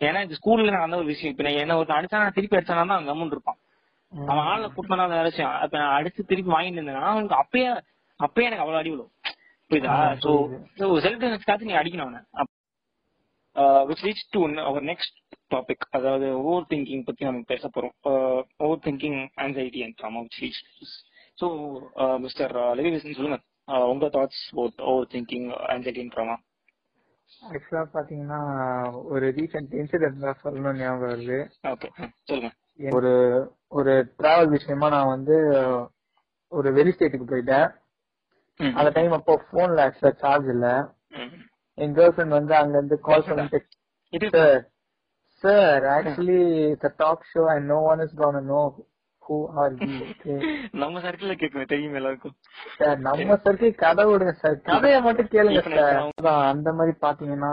ஏன்னா 0.00 0.20
இது 0.24 0.38
ஸ்கூல்ல 0.40 0.74
நடந்த 0.76 0.98
ஒரு 1.00 1.08
விஷயம். 1.12 1.32
இப்ப 1.32 1.44
நான் 1.46 1.62
என்ன 1.62 1.76
ஒரு 1.80 1.94
அடிச்சா 1.96 2.22
நான் 2.22 2.36
திருப்பி 2.36 2.58
அடிச்சானா 2.58 2.82
தான் 2.82 2.96
அவன் 2.96 3.10
கம்முன்னு 3.10 3.36
இருப்பான். 3.36 3.58
அவன் 4.12 4.46
ஆள்ல 4.50 4.66
கூட்டினா 4.74 5.06
வேற 5.14 5.24
விஷயம் 5.30 5.54
அப்ப 5.64 5.74
நான் 5.80 5.96
அடிச்சு 5.98 6.28
திருப்பி 6.30 6.50
வாங்கிட்டு 6.54 6.78
இருந்தேன்னா 6.80 7.08
அவனுக்கு 7.12 7.40
அப்பயே 7.42 7.70
அப்பயே 8.20 8.46
எனக்கு 8.48 8.64
அவ்வளவு 8.64 8.80
அடி 8.80 8.92
விழும். 8.92 9.10
புரியுதா. 9.70 9.96
சோ 10.24 10.30
செல்ஃப் 11.04 11.20
டிஃபென்ஸ் 11.22 11.48
காத்து 11.48 11.68
நீ 11.70 11.74
அடிக்கணும் 11.80 12.06
அவனை. 12.06 12.20
Which 13.88 14.04
leads 14.06 14.28
to 14.34 14.40
our 14.68 14.84
next 14.90 15.16
topic 15.54 15.84
அதாவது 15.98 16.26
ஓவர் 16.48 16.68
திங்கிங் 16.72 17.04
பத்தி 17.08 17.28
நம்ம 17.28 17.44
பேச 17.52 17.68
போறோம். 17.74 17.94
Overthinking 18.86 19.20
anxiety 19.44 19.80
and 19.86 19.96
trauma 20.00 20.20
which 20.26 20.40
leads 20.42 20.96
so 21.38 21.46
mister 22.24 22.54
லெவிசன் 22.78 23.18
சொல்லுங்க. 23.18 23.38
உங்க 23.92 24.06
thoughts 24.16 24.44
overthinking 25.14 25.48
anxiety 25.74 26.02
and 26.04 26.14
trauma 26.16 26.36
ஆக்சுவலா 27.48 27.82
பாத்தீங்கன்னா 27.94 28.38
ஒரு 29.12 29.26
ரீசெண்ட் 29.36 29.72
இன்சிடென்ட் 29.80 30.24
தான் 30.24 30.40
சொல்லணும் 30.42 30.78
ஞாபகம் 30.78 31.10
வருது. 31.10 31.38
ஒரு 32.92 33.12
ஒரு 33.68 33.92
டிராவல் 34.18 34.54
விஷயமா 34.56 34.88
நான் 34.88 35.12
வந்து 35.14 35.36
ஒரு 36.52 36.68
வெளி 36.72 36.92
ஸ்டேட்டுக்கு 36.92 37.30
போயிட்டேன். 37.32 37.68
அந்த 38.60 38.90
டைம் 38.90 39.12
அப்போ 39.12 39.34
போன்ல 39.50 39.84
ஆக்சுவலா 39.86 40.14
சார்ஜ் 40.16 40.48
இல்ல. 40.48 40.66
என் 41.78 41.94
கேர்ள் 41.96 42.14
ஃபிரெண்ட் 42.14 42.38
வந்து 42.38 42.54
அங்க 42.56 42.74
இருந்து 42.76 42.96
கால் 43.00 43.26
பண்ணிட்டு 43.28 43.58
இது 44.12 44.28
sir 44.36 44.60
sir 45.44 45.84
actually 45.96 46.40
the 46.80 46.88
talk 46.96 47.28
show 47.32 47.42
and 47.52 47.66
no 47.66 47.78
one 47.90 48.00
is 48.00 48.16
gonna 48.16 48.40
know 48.46 48.60
who 49.28 49.36
are 49.60 49.72
you 49.78 50.34
நம்ம 50.82 51.00
சர்க்கிள்ல 51.04 51.34
கேட்கும் 51.34 51.70
தெரியும் 51.72 51.96
எல்லாருக்கும். 51.98 52.34
சார் 52.76 52.98
நம்ம 53.06 53.38
சர்க்கிள் 53.44 53.72
கதை 53.82 54.04
விடுங்க 54.06 54.34
சார் 54.42 54.56
கதையை 54.68 54.98
மட்டும் 55.02 55.32
கேளுங்க 55.34 55.62
சார் 55.70 55.98
அந்த 56.50 56.72
மாதிரி 56.72 56.94
பாத்தீங்கன்னா 57.00 57.52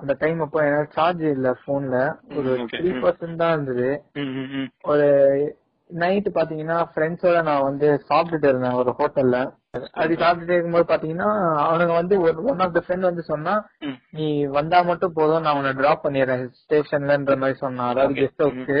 அந்த 0.00 0.14
டைம் 0.18 0.40
அப்போ 0.40 0.60
எனக்கு 0.64 0.92
சார்ஜ் 0.92 1.26
இல்ல 1.32 1.52
போன்ல 1.66 2.00
ஒரு. 2.38 2.50
த்ரீ 2.74 2.90
பர்சன்ட் 3.04 3.40
தான் 3.42 3.54
இருந்தது. 3.56 3.88
ஒரு 4.84 5.08
நைட் 5.90 6.28
பாத்தீங்கன்னா 6.36 6.76
ஃப்ரெண்ட்ஸோட 6.92 7.40
நான் 7.42 7.66
வந்து 7.66 7.88
சாப்பிட்டுட்டு 8.08 8.48
இருந்தேன் 8.48 8.78
ஒரு 8.78 8.90
ஹோட்டல்ல 9.00 9.38
அப்படி 9.88 10.14
சாப்பிட்டுட்டு 10.16 10.54
இருக்கும்போது 10.54 10.86
பாத்தீங்கன்னா 10.90 11.28
அவனுங்க 11.64 11.94
வந்து 11.94 12.14
ஒரு 12.22 12.44
ஒன் 12.50 12.62
ஆஃப் 12.64 12.76
த 12.76 12.82
ஃப்ரெண்ட் 12.84 13.08
வந்து 13.08 13.22
சொன்னா. 13.24 13.54
நீ 14.18 14.26
வந்தா 14.54 14.78
மட்டும் 14.82 15.12
போதும் 15.12 15.44
நான் 15.44 15.58
உன்னை 15.58 15.72
டிராப் 15.74 16.04
பண்ணிடுறேன் 16.04 16.44
ஸ்டேஷன்லன்ற 16.60 17.36
மாதிரி 17.42 17.58
சொன்னான் 17.58 17.90
அதாவது 17.92 18.16
கெஸ்ட் 18.20 18.44
ஹவுஸ்க்கு. 18.44 18.80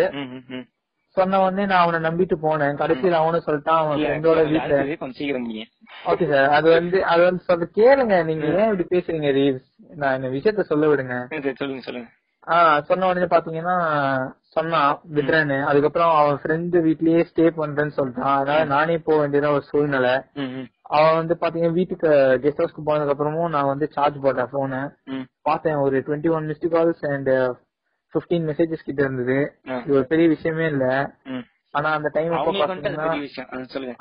சொன்ன 1.16 1.40
உடனே 1.40 1.64
நான் 1.66 1.84
அவனை 1.84 1.98
நம்பிட்டு 2.08 2.36
போனேன். 2.42 2.78
கடைசியில 2.82 3.20
அவனும் 3.20 3.46
சொல்லிட்டான் 3.46 3.80
அவன் 3.82 3.98
ஃப்ரெண்டோட 3.98 4.40
வீட்டுல 4.52 4.78
கொஞ்சம் 4.98 5.18
சீக்கிரம் 5.20 5.46
ஓகே 6.06 6.26
சார் 6.32 6.48
அது 6.50 6.68
வந்து 6.70 6.98
அது 7.04 7.22
வந்து 7.22 7.42
சொல்ல 7.42 7.68
கேளுங்க 7.78 8.16
நீங்க 8.24 8.46
ஏன் 8.60 8.70
இப்படி 8.70 8.86
பேசுறீங்க 8.94 9.30
ரீவ்ஸ் 9.38 9.66
நான் 9.96 10.16
இந்த 10.18 10.28
விஷயத்த 10.28 10.62
சொல்ல 10.62 10.86
விடுங்க. 10.86 11.16
சொல்லுங்க 11.54 11.82
சொல்லுங்க. 11.82 12.08
ஆஹ் 12.46 12.80
சொன்ன 12.80 13.06
உடனே 13.06 13.26
பாத்தீங்கன்னா 13.26 13.76
சொன்னான் 14.48 15.00
விடுறேன்னு 15.14 15.56
அதுக்கப்புறம் 15.62 16.12
அவன் 16.14 16.38
ஃப்ரெண்டு 16.42 16.76
வீட்லயே 16.86 17.22
ஸ்டே 17.30 17.46
பண்றேன்னு 17.56 17.96
சொல்லிட்டான். 17.96 18.34
அதனால 18.34 18.64
நானே 18.64 18.98
போக 18.98 19.16
வேண்டியதா 19.18 19.50
ஒரு 19.50 19.62
சூழ்நிலை. 19.62 20.14
அவன் 20.88 21.14
வந்து 21.14 21.34
பாத்தீங்கன்னா 21.40 21.72
வீட்டுக்கு 21.72 22.08
கெஸ்ட் 22.44 22.62
ஹவுஸ்க்கு 22.62 22.86
போனதுக்கு 22.86 23.14
அப்புறமும் 23.14 23.48
நான் 23.48 23.70
வந்து 23.72 23.88
சார்ஜ் 23.92 24.22
போட்டேன் 24.22 24.52
போனை. 24.52 24.80
பார்த்தேன் 25.42 25.74
ஒரு 25.76 25.98
twenty 26.06 26.30
one 26.30 26.48
missed 26.48 26.70
calls 26.74 27.04
and 27.14 27.32
fifteen 28.16 28.48
messages 28.50 28.86
கிட்ட 28.86 29.02
இருந்தது. 29.02 29.38
இது 29.84 29.94
ஒரு 29.94 30.06
பெரிய 30.06 30.28
விஷயமே 30.28 30.66
இல்ல. 30.66 30.86
ஆனா 31.74 31.88
அந்த 31.90 32.08
டைம் 32.12 32.30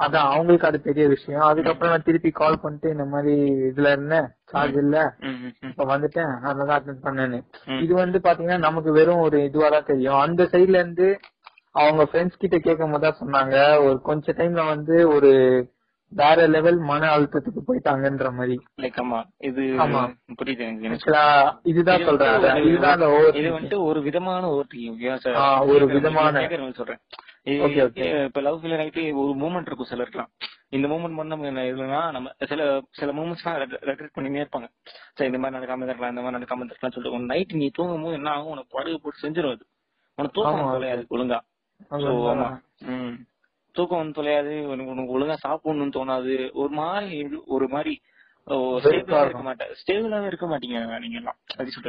அதான் 0.04 0.28
அவங்களுக்கு 0.28 0.68
அது 0.68 0.80
பெரிய 0.82 1.06
விஷயம். 1.08 1.42
அதுக்கப்புறம் 1.42 1.92
நான் 1.94 2.04
திருப்பி 2.04 2.32
கால் 2.32 2.62
பண்ணிட்டு 2.62 2.90
இந்த 2.90 3.06
மாதிரி 3.06 3.34
இதுல 3.70 3.92
இருந்தேன். 3.92 4.28
சார்ஜ் 4.46 4.78
இல்ல. 4.78 4.98
இப்ப 5.70 5.86
வந்துட்டேன். 5.86 6.32
அதனால 6.42 6.78
அட்டன் 6.78 7.04
பண்ணேன்னு. 7.04 7.40
இது 7.84 7.94
வந்து 7.94 8.20
பாத்தீங்கன்னா 8.24 8.58
நமக்கு 8.58 8.92
வெறும் 8.92 9.20
ஒரு 9.20 9.44
இதுவா 9.44 9.70
தான் 9.70 9.86
தெரியும். 9.86 10.20
அந்த 10.20 10.44
சைடுல 10.44 10.82
இருந்து 10.82 11.08
அவங்க 11.76 12.04
ஃப்ரெண்ட்ஸ் 12.04 12.42
கிட்ட 12.44 12.58
கேட்கும் 12.58 12.92
போது 12.92 13.06
தான் 13.06 13.22
சொன்னாங்க. 13.24 13.56
ஒரு 13.86 13.98
கொஞ்ச 14.02 14.34
டைம்ல 14.38 14.66
வந்து 14.68 14.98
ஒரு 15.10 15.32
வேற 16.16 16.48
லெவல் 16.48 16.78
மன 16.78 17.18
அழுத்தத்துக்கு 17.18 17.62
போயிட்டாங்கன்ற 17.68 18.34
மாதிரி. 18.34 18.60
லைக் 18.82 19.00
ஆமா 19.02 19.24
இது 19.38 19.62
ஆமா. 19.62 20.14
புரியுது 20.44 20.82
எனக்கு. 20.82 21.00
இதுதான் 21.64 21.98
இது 22.00 22.06
சொல்றேன் 22.06 22.66
இதுதான் 22.66 23.00
இது. 23.36 23.60
வந்துட்டு 23.60 23.84
ஒரு 23.84 24.02
விதமான 24.02 24.50
ஓவர் 24.50 24.68
ஒரு 25.60 25.86
விதமான- 25.94 26.72
சொல்றேன். 26.72 26.98
இப்ப 28.26 28.42
லவ் 28.42 28.66
ஃபீலர் 28.66 28.84
ஆயிட்டு 28.84 29.14
ஒரு 29.14 29.34
மூமெண்ட் 29.40 29.62
இருக்கும் 29.62 29.88
சிலருக்குலாம் 29.90 30.28
இந்த 30.70 30.88
மூமெண்ட் 30.88 31.16
பண்ண 31.16 31.24
நம்ம 31.24 31.46
என்ன 31.46 31.62
இதுனா 31.62 32.12
நம்ம 32.12 32.32
சில 32.46 32.82
சில 32.92 33.12
மூமெண்ட்ஸ்லாம் 33.12 33.68
ரெக்ரெட் 33.82 34.10
பண்ணினே 34.16 34.46
இருப்பாங்க. 34.46 34.68
சரி 35.14 35.32
இந்த 35.32 35.38
மாதிரி 35.38 35.58
நடக்காம 35.58 35.84
இருக்கலாம் 35.84 36.10
இந்த 36.10 36.22
மாதிரி 36.22 36.36
நடக்காம 36.36 36.64
இருக்கலாம் 36.66 36.66
சொல்லிட்டு 36.80 37.12
ஒரு 37.12 37.20
நைட் 37.20 37.54
நீ 37.54 37.70
தூங்கும் 37.74 38.02
போது 38.02 38.16
என்ன 38.16 38.30
ஆகும்? 38.30 38.48
உனக்கு 38.48 38.78
படுகு 38.78 39.00
போட்டு 39.02 39.30
செஞ்சிடும் 39.30 39.52
அது. 39.52 39.66
உனக்கு 40.16 40.42
தூக்கம் 40.42 40.60
ஒழுங்கா. 41.10 41.40
ஆமா 41.92 42.60
தூக்கம் 43.76 43.98
வந்து 43.98 44.18
தொலையாது. 44.22 44.66
உனக்கு 44.66 44.92
உனக்கு 44.92 45.16
ஒழுங்கா 45.16 45.38
சாப்பிடணும்னு 45.44 45.98
தோணாது. 45.98 46.52
ஒரு 46.54 46.70
மாதிரி 46.70 47.42
ஒரு 47.48 47.68
மாதிரி 47.68 48.02
இருக்க. 48.88 49.42
மாட்டேன். 49.42 49.70
ஸ்டேபிளாவே 49.82 50.26
இருக்க 50.26 50.46
மாட்டீங்க 50.46 51.00
நீங்க 51.00 51.18
எல்லாம் 51.18 51.38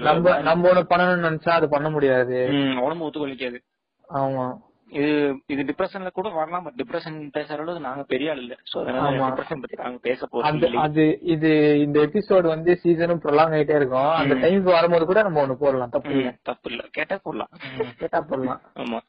நம்ம 0.03 0.40
நம்ம 0.40 0.72
பண்ணணும்னு 0.83 1.27
நினைச்சா 1.29 1.49
அது 1.49 1.68
பண்ண 1.68 1.90
முடியாது. 1.90 2.38
உடம்பு 2.83 3.07
ஒத்துக்கொள்ளிக்காது 3.07 3.59
ஆமா. 4.09 4.46
இது 4.88 5.09
இது 5.46 5.62
டிப்ரெஷன்ல 5.62 6.11
கூட 6.11 6.29
வரலாம் 6.29 6.72
டிப்ரெஷன் 6.77 7.16
பேசுற 7.35 7.57
அளவுக்கு 7.57 7.81
நாங்க 7.81 8.03
பெரிய 8.03 8.31
ஆள் 8.31 8.38
இல்ல. 8.38 8.55
சோ 8.72 8.77
அதனால. 8.81 9.16
டிப்ரெஷன் 9.29 9.62
பத்தி 9.62 9.77
நாங்க 9.77 9.99
பேச 10.03 10.27
போறோம் 10.27 10.77
அது 10.77 11.05
இது 11.25 11.51
இந்த 11.81 12.01
எபிசோட் 12.01 12.46
வந்து 12.46 12.72
சீசனும் 12.83 13.22
ப்ரொலாங் 13.22 13.55
ஆயிட்டே 13.57 13.77
இருக்கும். 13.77 14.11
அந்த 14.12 14.35
ம். 14.35 14.42
டைம்க்கு 14.42 14.72
வரும்போது 14.72 15.07
கூட 15.07 15.22
நம்ம 15.22 15.46
ஒண்ணு 15.46 15.55
போடலாம். 15.55 15.90
தப்பு 15.90 16.11
இல்ல. 16.11 16.31
தப்பு 16.42 16.70
இல்ல. 16.70 16.83
கேட்டா 16.90 17.18
போடலாம். 17.22 17.53
கேட்டா 17.99 18.20
போடலாம். 18.20 18.61
ஆமா. 18.77 19.01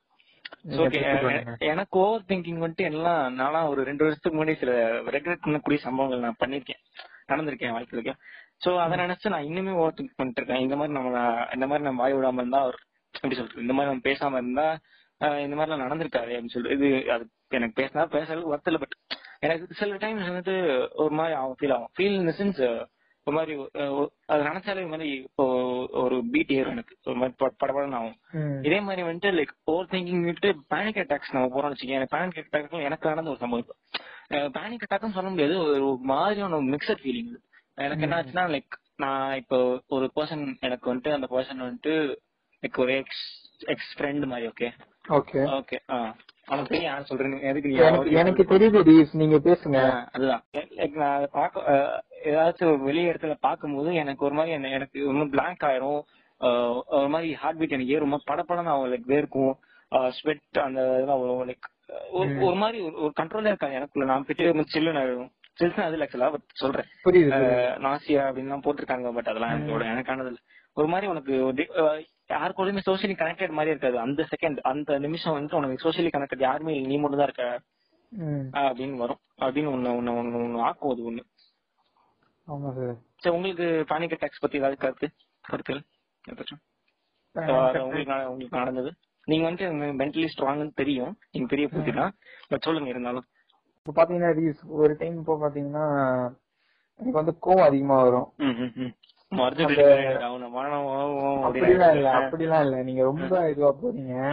பண்ணுங்க? 0.77 1.53
எனக்கு 1.71 1.99
ஓவர் 1.99 2.27
திங்கிங் 2.27 2.61
வந்துட்டு 2.63 2.85
எல்லாம் 2.91 3.33
நானா 3.33 3.69
ஒரு 3.69 3.83
ரெண்டு 3.83 4.03
வருஷத்துக்கு 4.03 4.39
முன்னாடி 4.39 4.57
சில 4.57 4.73
ரெக்ரெட் 5.15 5.43
பண்ணக்கூடிய 5.45 5.79
சம்பவங்கள் 5.85 6.25
நான் 6.25 6.41
பண்ணிருக்கேன் 6.43 6.81
நடந்திருக்கேன் 7.27 7.75
வாழ்க்கையில. 7.75 8.13
சோ 8.65 8.69
அதை 8.77 8.95
நினைச்சு 8.97 9.27
நான் 9.29 9.47
இன்னுமே 9.47 9.71
ஓவர் 9.71 9.97
திங்க் 9.97 10.17
பண்ணிட்டு 10.17 10.41
இருக்கேன் 10.41 10.61
இந்த 10.61 10.75
மாதிரி 10.75 10.93
நம்ம 10.93 11.11
இந்த 11.53 11.65
மாதிரி 11.67 11.83
நம்ம 11.83 12.01
வாய் 12.01 12.15
விடாம 12.17 12.41
இருந்தா 12.43 12.61
ஒரு 12.63 12.77
எப்படி 13.13 13.35
சொல்றது 13.35 13.61
இந்த 13.61 13.73
மாதிரி 13.73 13.91
நம்ம 13.91 14.05
பேசாம 14.09 14.39
இருந்தா 14.41 14.67
இந்த 15.45 15.55
மாதிரிலாம் 15.55 15.83
நடந்திருக்காது 15.85 16.31
அப்படின்னு 16.31 16.53
சொல்லிட்டு 16.55 16.77
இது 16.77 17.11
அது 17.11 17.23
எனக்கு 17.49 17.81
பேசினா 17.81 18.05
பேசுறதுக்கு 18.15 18.51
ஒர்த் 18.53 18.69
இல்ல 18.71 18.77
பட் 18.77 18.95
எனக்கு 19.39 19.75
சில 19.75 19.97
டைம்ஸ் 19.97 20.29
வந்துட்டு 20.29 20.55
ஒரு 20.95 21.13
மாதிரி 21.15 21.35
ஆகும் 21.35 21.57
ஃபீல் 21.59 21.73
ஆகும். 21.73 21.91
ஃபீல் 21.97 22.17
இன் 22.19 22.37
சென்ஸ் 22.39 22.61
ஒரு 23.27 23.35
மாதிரி 23.35 23.53
அது 24.25 24.43
நினைச்சாலே 24.43 24.87
மாதிரி 24.87 25.09
இப்போ 25.21 25.45
ஒரு 25.97 26.23
பீட் 26.31 26.51
ஏறும் 26.51 26.71
எனக்கு. 26.71 26.93
ஒரு 27.03 27.15
மாதிரி 27.15 27.35
பட- 27.37 27.57
படபடன்னு 27.59 27.95
ஆகும். 27.95 28.17
இதே 28.61 28.79
மாதிரி 28.79 29.01
வந்துட்டு 29.03 29.31
லைக் 29.33 29.53
ஓவர் 29.65 29.85
திங்கிங் 29.85 30.23
விட்டு 30.23 30.49
பேனிக் 30.69 31.01
அட்டாக்ஸ் 31.01 31.31
நம்ம 31.31 31.49
போறோம்னு 31.51 31.73
வச்சுக்கோங்க 31.73 32.09
பேனிக் 32.11 32.39
அட்டாக் 32.43 32.83
எனக்கு 32.83 33.09
நடந்த 33.09 33.29
ஒரு 33.29 33.39
சம்பவம் 33.39 33.75
பேனிக் 34.53 34.85
அட்டாக்னு 34.85 35.11
சொல்ல 35.11 35.29
முடியாது. 35.29 35.59
ஒரு 35.59 35.87
ஒரு 35.87 35.97
மாதிரியான 36.05 36.61
மிக்சட் 36.67 37.03
ஃபீலிங் 37.03 37.33
எனக்கு 37.77 38.03
என்ன 38.03 38.17
ஆச்சுன்னா 38.17 38.45
லைக் 38.53 38.75
நான் 38.97 39.35
இப்போ 39.35 39.57
ஒரு 39.87 40.11
பர்சன் 40.15 40.57
எனக்கு 40.59 40.93
வந்துட்டு 40.93 41.11
அந்த 41.11 41.27
பர்சன் 41.29 41.63
வந்துட்டு 41.63 41.93
லைக் 42.63 42.77
ஒரு 42.77 42.93
எக்ஸ் 42.95 43.25
எக்ஸ் 43.65 43.91
ஃப்ரெண்ட் 43.97 44.25
மாதிரி 44.25 44.47
ஓகே 44.47 44.69
ஓகே 45.17 45.41
ஓகே 45.57 45.77
ஆ. 45.89 45.97
எனக்கு 48.11 48.43
தெரியுது 48.43 48.83
நீங்க 49.11 49.35
பேசுங்க. 49.37 50.05
அதுதான். 50.11 50.43
நான் 50.93 51.27
அஹ், 51.55 51.99
ஏதாச்சும் 52.23 52.63
ஒரு 52.63 52.79
வெளி 52.79 53.05
இடத்துல 53.05 53.35
பார்க்கும்போது 53.39 53.93
எனக்கு 53.93 54.25
ஒரு 54.25 54.35
மாதிரி 54.35 54.71
எனக்கு 54.71 55.03
இன்னும் 55.03 55.29
பிளாங்க் 55.29 55.63
ஆயிரும். 55.63 56.01
ஒரு 56.87 57.07
மாதிரி 57.07 57.33
ஹார்ட் 57.33 57.57
பீட் 57.57 57.71
எனக்கு 57.71 57.93
ஏறும். 57.93 58.21
படப்படம் 58.31 58.63
லைக் 58.87 59.03
வேர்க்கும். 59.07 59.53
ஸ்வெட் 60.09 60.57
அந்த 60.59 60.93
இதெல்லாம் 60.93 61.19
லைக் 61.19 61.59
ஒரு 62.41 62.55
மாதிரி 62.55 62.87
ஒரு- 62.87 63.11
கண்ட்ரோலே 63.19 63.45
இருக்காது 63.45 63.73
எனக்குள்ள. 63.73 64.11
நான் 64.11 64.25
போயிட்டு 64.27 64.79
சில்லுன்னு 64.79 64.93
ஆயிடும் 64.93 65.29
சில்லுன்னு 65.59 65.81
அது 65.81 65.97
ஆக்சுவலா 65.97 66.29
பட் 66.29 66.41
சொல்றேன். 66.53 66.85
நாசியா 67.77 68.29
அப்படின்லாம் 68.31 68.61
போட்டிருக்காங்க 68.61 69.13
பட் 69.13 69.27
அதெல்லாம் 69.27 69.67
எனக்கு 69.67 69.85
எனக்கானது 69.85 70.25
இல்ல. 70.25 70.37
ஒரு 70.73 70.87
மாதிரி 70.87 71.07
உனக்கு 71.07 71.45
யார் 72.29 72.55
கூடயுமே 72.57 72.81
சோசியலி 72.87 73.15
கனெக்டட் 73.19 73.55
மாதிரி 73.57 73.73
இருக்காது. 73.73 73.97
அந்த 74.05 74.21
செகண்ட் 74.31 74.59
அந்த 74.71 74.97
நிமிஷம் 75.05 75.35
வந்துட்டு 75.35 75.59
உனக்கு 75.59 75.85
சோசியலி 75.85 76.09
கனெக்டட் 76.15 76.47
யாருமே 76.49 76.73
இல்ல, 76.77 76.89
நீ 76.91 76.97
மட்டும் 77.03 77.21
தான் 77.21 77.29
இருக்க. 77.29 77.45
அப்படின்னு 78.63 79.01
வரும். 79.03 79.21
அப்படின்னு 79.45 79.71
ஒண்ணு 79.75 79.95
ஒண்ணு 79.99 80.11
ஒண்ணு 80.21 80.41
ஒண்ணு 80.45 80.59
ஆக்கும் 80.67 80.91
அது 80.93 81.01
ஒண்ணு. 81.09 81.23
ஆமா 82.47 82.69
சார். 82.77 82.95
உங்களுக்கு 83.37 83.65
பேனிக் 83.89 84.15
அட்டாக்ஸ் 84.15 84.43
பத்தி 84.43 84.59
ஏதாவது 84.61 84.77
கருத்து 84.83 85.07
கருத்துகள்? 85.45 85.81
உங்களுக்கு 86.25 86.55
உங்களுக்கு 88.31 88.59
நடந்தது. 88.61 88.89
நீங்க 89.27 89.43
வந்துட்டு 89.47 89.95
மென்டலி 90.01 90.27
ஸ்ட்ராங்னு 90.33 90.77
தெரியும். 90.81 91.13
நீங்க 91.31 91.47
பெரிய 91.53 91.65
பூத்தி 91.71 91.91
தான். 92.01 92.13
பட் 92.49 92.65
சொல்லுங்க 92.67 92.89
இருந்தாலும். 92.93 93.25
இப்ப 93.79 93.93
பாத்தீங்கன்னா 93.97 94.31
ஒரு 94.81 94.93
டைம் 95.01 95.17
இப்போ 95.21 95.35
பாத்தீங்கன்னா 95.43 95.85
எனக்கு 96.99 97.19
வந்து 97.21 97.33
கோவம் 97.45 97.67
அதிகமா 97.69 97.97
வரும். 98.07 98.29
அப்படிலாம் 102.17 102.61
இல்ல 102.61 102.83
நீங்க 102.83 103.03
ரொம்ப 103.03 103.49
இதுவா 103.49 103.73
போறீங்க. 103.83 104.31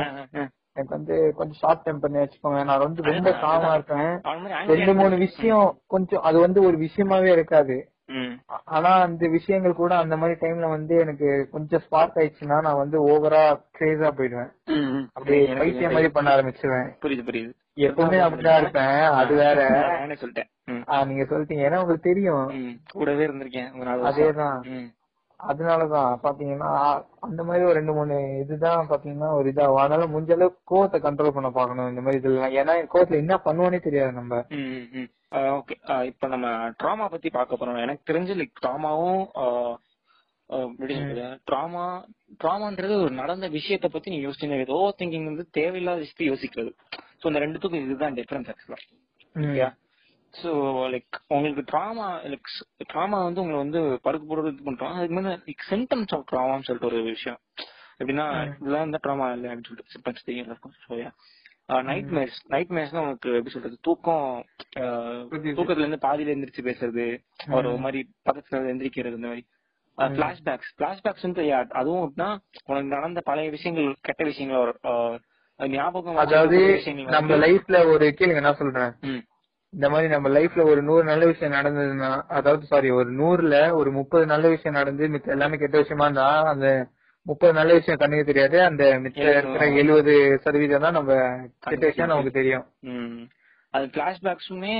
எனக்கு 0.72 0.96
வந்து 0.96 1.32
கொஞ்சம் 1.36 1.58
ஷார்ட் 1.58 1.86
டெம்பர்னு 1.86 2.28
வச்சுக்கோங்க. 2.28 2.64
நான் 2.64 2.78
வந்து 2.78 3.02
ரொம்ப 3.02 3.30
காமா. 3.32 3.72
இருப்பேன். 3.74 4.20
ரெண்டு 4.66 4.94
மூணு. 4.94 5.16
விஷயம் 5.16 5.78
கொஞ்சம் 5.86 6.22
அது 6.22 6.38
வந்து 6.40 6.62
ஒரு 6.62 6.78
விஷயமாவே 6.78 7.32
இருக்காது. 7.32 7.88
ஆனா 8.46 9.00
அந்த 9.00 9.28
விஷயங்கள் 9.28 9.72
கூட 9.72 9.96
அந்த 9.96 10.16
மாதிரி 10.16 10.38
டைம்ல 10.40 10.68
வந்து 10.68 10.96
எனக்கு 10.96 11.48
கொஞ்சம் 11.50 11.80
ஸ்பார்க் 11.80 12.16
ஆயிடுச்சுன்னா 12.16 12.60
நான் 12.60 12.76
வந்து 12.76 13.08
ஓவரா 13.08 13.60
கிரேஸா 13.78 14.10
போயிடுவேன். 14.10 14.50
அப்படியே 15.12 15.46
பைத்தியம் 15.58 15.92
மாதிரி 15.92 16.10
பண்ண 16.10 16.36
ஆரம்பிச்சிருவேன். 16.36 16.90
புரியுது 17.02 17.28
புரியுது. 17.28 17.52
எப்பவுமே 17.76 18.16
அப்படிதான் 18.22 18.60
இருப்பேன். 18.60 19.02
அது 19.02 19.34
வேற. 19.34 19.68
சொல்லிட்டேன். 20.20 20.52
நீங்க 21.08 21.24
சொல்லிட்டீங்க. 21.30 21.64
ஏன்னா 21.68 21.80
உங்களுக்கு 21.82 22.10
தெரியும். 22.10 22.44
கூடவே 22.92 23.26
இருந்திருக்கேன். 23.26 23.70
அதேதான். 24.10 24.60
அதனாலதான் 25.40 26.12
பாத்தீங்கன்னா 26.22 26.70
அந்த 27.18 27.40
மாதிரி 27.44 27.64
ஒரு 27.64 27.76
ரெண்டு 27.78 27.92
மூணு 27.92 28.16
இதுதான் 28.42 28.88
பாத்தீங்கன்னா 28.90 29.30
ஒரு 29.38 29.52
இதாகும் 29.52 29.80
அதனால 29.82 30.06
முடிஞ்ச 30.12 30.32
அளவுக்கு 30.32 30.62
கோவத்தை 30.70 30.98
கண்ட்ரோல் 31.06 31.34
பண்ண 31.36 31.50
பாக்கணும் 31.50 31.88
இந்த 31.88 32.00
மாதிரி 32.00 32.20
இதெல்லாம் 32.20 32.54
ஏன்னா 32.60 32.74
கோவத்துல 32.92 33.22
என்ன 33.24 33.40
பண்ணுவோனே 33.44 33.80
தெரியாது 33.80 34.12
நம்ம. 34.12 34.44
ஓகே. 35.58 36.04
இப்ப 36.04 36.28
நம்ம 36.28 36.48
ட்ராமா 36.82 37.08
பத்தி 37.08 37.30
பார்க்க 37.30 37.58
போறோம். 37.60 37.82
எனக்கு 37.86 38.12
தெரிஞ்சு 38.12 38.34
லைக் 38.40 38.54
ட்ராமாவும் 38.62 39.24
ட்ராமா 41.50 41.84
ட்ராமான்றது 42.44 42.94
ஒரு 43.02 43.10
நடந்த 43.10 43.48
விஷயத்த 43.48 43.86
பத்தி 43.88 44.10
நீங்க 44.10 44.26
யோசிச்சு 44.28 44.66
ஓவர் 44.78 44.98
திங்கிங் 44.98 45.24
வந்து 45.24 45.46
தேவையில்லாத 45.50 46.04
விஷயத்தை 46.04 46.26
யோசிக்கிறது. 46.32 46.72
ஸோ 47.20 47.26
இந்த 47.26 47.40
ரெண்டுத்துக்கும் 47.44 47.84
இதுதான் 47.84 48.14
டிஃபரன்ஸ் 48.14 48.50
ஆக்சுவலா 48.52 49.70
ஸோ 50.42 50.50
லைக் 50.92 51.16
உங்களுக்கு 51.28 51.64
ட்ராமா 51.72 52.06
லைக் 52.32 52.50
ட்ராமா 52.92 53.18
வந்து 53.26 53.40
உங்களை 53.42 53.58
வந்து 53.58 53.80
படுக்க 54.02 54.24
போடுறது 54.28 54.52
இது 54.52 54.66
பண்றோம். 54.68 54.94
அதுக்கு 54.96 55.16
மேல 55.18 55.32
லைக் 55.46 55.64
சிம்டம்ஸ் 55.70 56.14
ஆஃப் 56.16 56.26
ட்ராமான்னு 56.32 56.66
சொல்லிட்டு 56.68 56.90
ஒரு 56.90 57.00
விஷயம். 57.12 57.40
எப்படின்னா 57.98 58.26
இதெல்லாம் 58.60 58.86
இந்த 58.88 58.98
ட்ராமா 59.04 59.26
இல்லை 59.34 59.48
அப்படின்னு 59.50 59.68
சொல்லிட்டு 59.70 59.94
சிம்டம்ஸ் 59.96 60.26
தெரியும் 60.28 60.50
இருக்கும் 60.50 60.74
ஸோ 60.84 61.80
நைட் 61.90 62.10
மேர்ஸ் 62.16 62.38
நைட் 62.46 62.72
மேர்ஸ்னா 62.76 63.02
உங்களுக்கு 63.02 63.36
எப்படி 63.38 63.54
சொல்றது 63.54 63.76
தூக்கம். 63.80 64.26
தூக்கத்துல 65.58 65.84
இருந்து 65.84 66.00
பாதியில 66.06 66.34
எந்திரிச்சு 66.34 66.64
பேசுறது 66.68 67.06
ஒரு 67.58 67.70
மாதிரி 67.84 68.00
பக்கத்துல 68.28 68.72
எந்திரிக்கிறது 68.72 69.18
இந்த 69.20 69.30
மாதிரி. 69.32 69.44
பிளாஷ்பேக்ஸ் 69.98 70.72
பிளாஷ்பேக்ஸ் 70.76 71.26
அதுவும் 71.80 72.02
எப்படின்னா 72.04 72.30
உனக்கு 72.66 72.94
நடந்த 72.96 73.20
பழைய 73.20 73.50
விஷயங்கள் 73.50 73.88
கெட்ட 74.00 74.24
விஷயங்கள் 74.24 74.72
ஞாபகம் 75.60 76.16
அதாவது 76.16 76.58
நம்ம 77.16 77.36
லைஃப்ல 77.44 77.76
ஒரு 77.92 78.06
கேளுங்க 78.18 78.40
நான் 78.40 78.60
சொல்றேன். 78.62 78.92
இந்த 79.74 79.86
மாதிரி 79.90 80.08
நம்ம 80.08 80.28
லைஃப்ல 80.30 80.64
ஒரு 80.64 80.80
நூறு 80.82 81.04
நல்ல 81.04 81.24
விஷயம் 81.26 81.54
நடந்ததுன்னா 81.54 82.10
அதாவது 82.30 82.64
சாரி 82.66 82.90
ஒரு 82.92 83.10
நூறுல 83.14 83.56
ஒரு 83.72 83.90
முப்பது 83.90 84.24
நல்ல 84.26 84.48
விஷயம் 84.48 84.76
நடந்து 84.76 85.08
மித்த 85.08 85.32
எல்லாமே 85.32 85.56
கெட்ட 85.56 85.76
விஷயமா 85.78 86.04
இருந்தா 86.04 86.26
அந்த 86.50 86.68
முப்பது 87.26 87.52
நல்ல 87.52 87.72
விஷயம் 87.72 87.98
கண்ணுக்கு 87.98 88.24
தெரியாது 88.24 88.56
அந்த 88.62 88.84
மிச்ச 89.04 89.20
இருக்கிற 89.32 89.66
எழுபது 89.76 90.14
சதவீதம் 90.44 90.84
தான் 90.84 90.96
நம்ம 90.98 91.12
கெட்ட 91.66 91.84
விஷயம் 91.86 92.12
நமக்கு 92.12 92.32
தெரியும். 92.32 92.64
அது 93.74 93.86
பிளாஷ்பேக்ஸுமே 93.94 94.74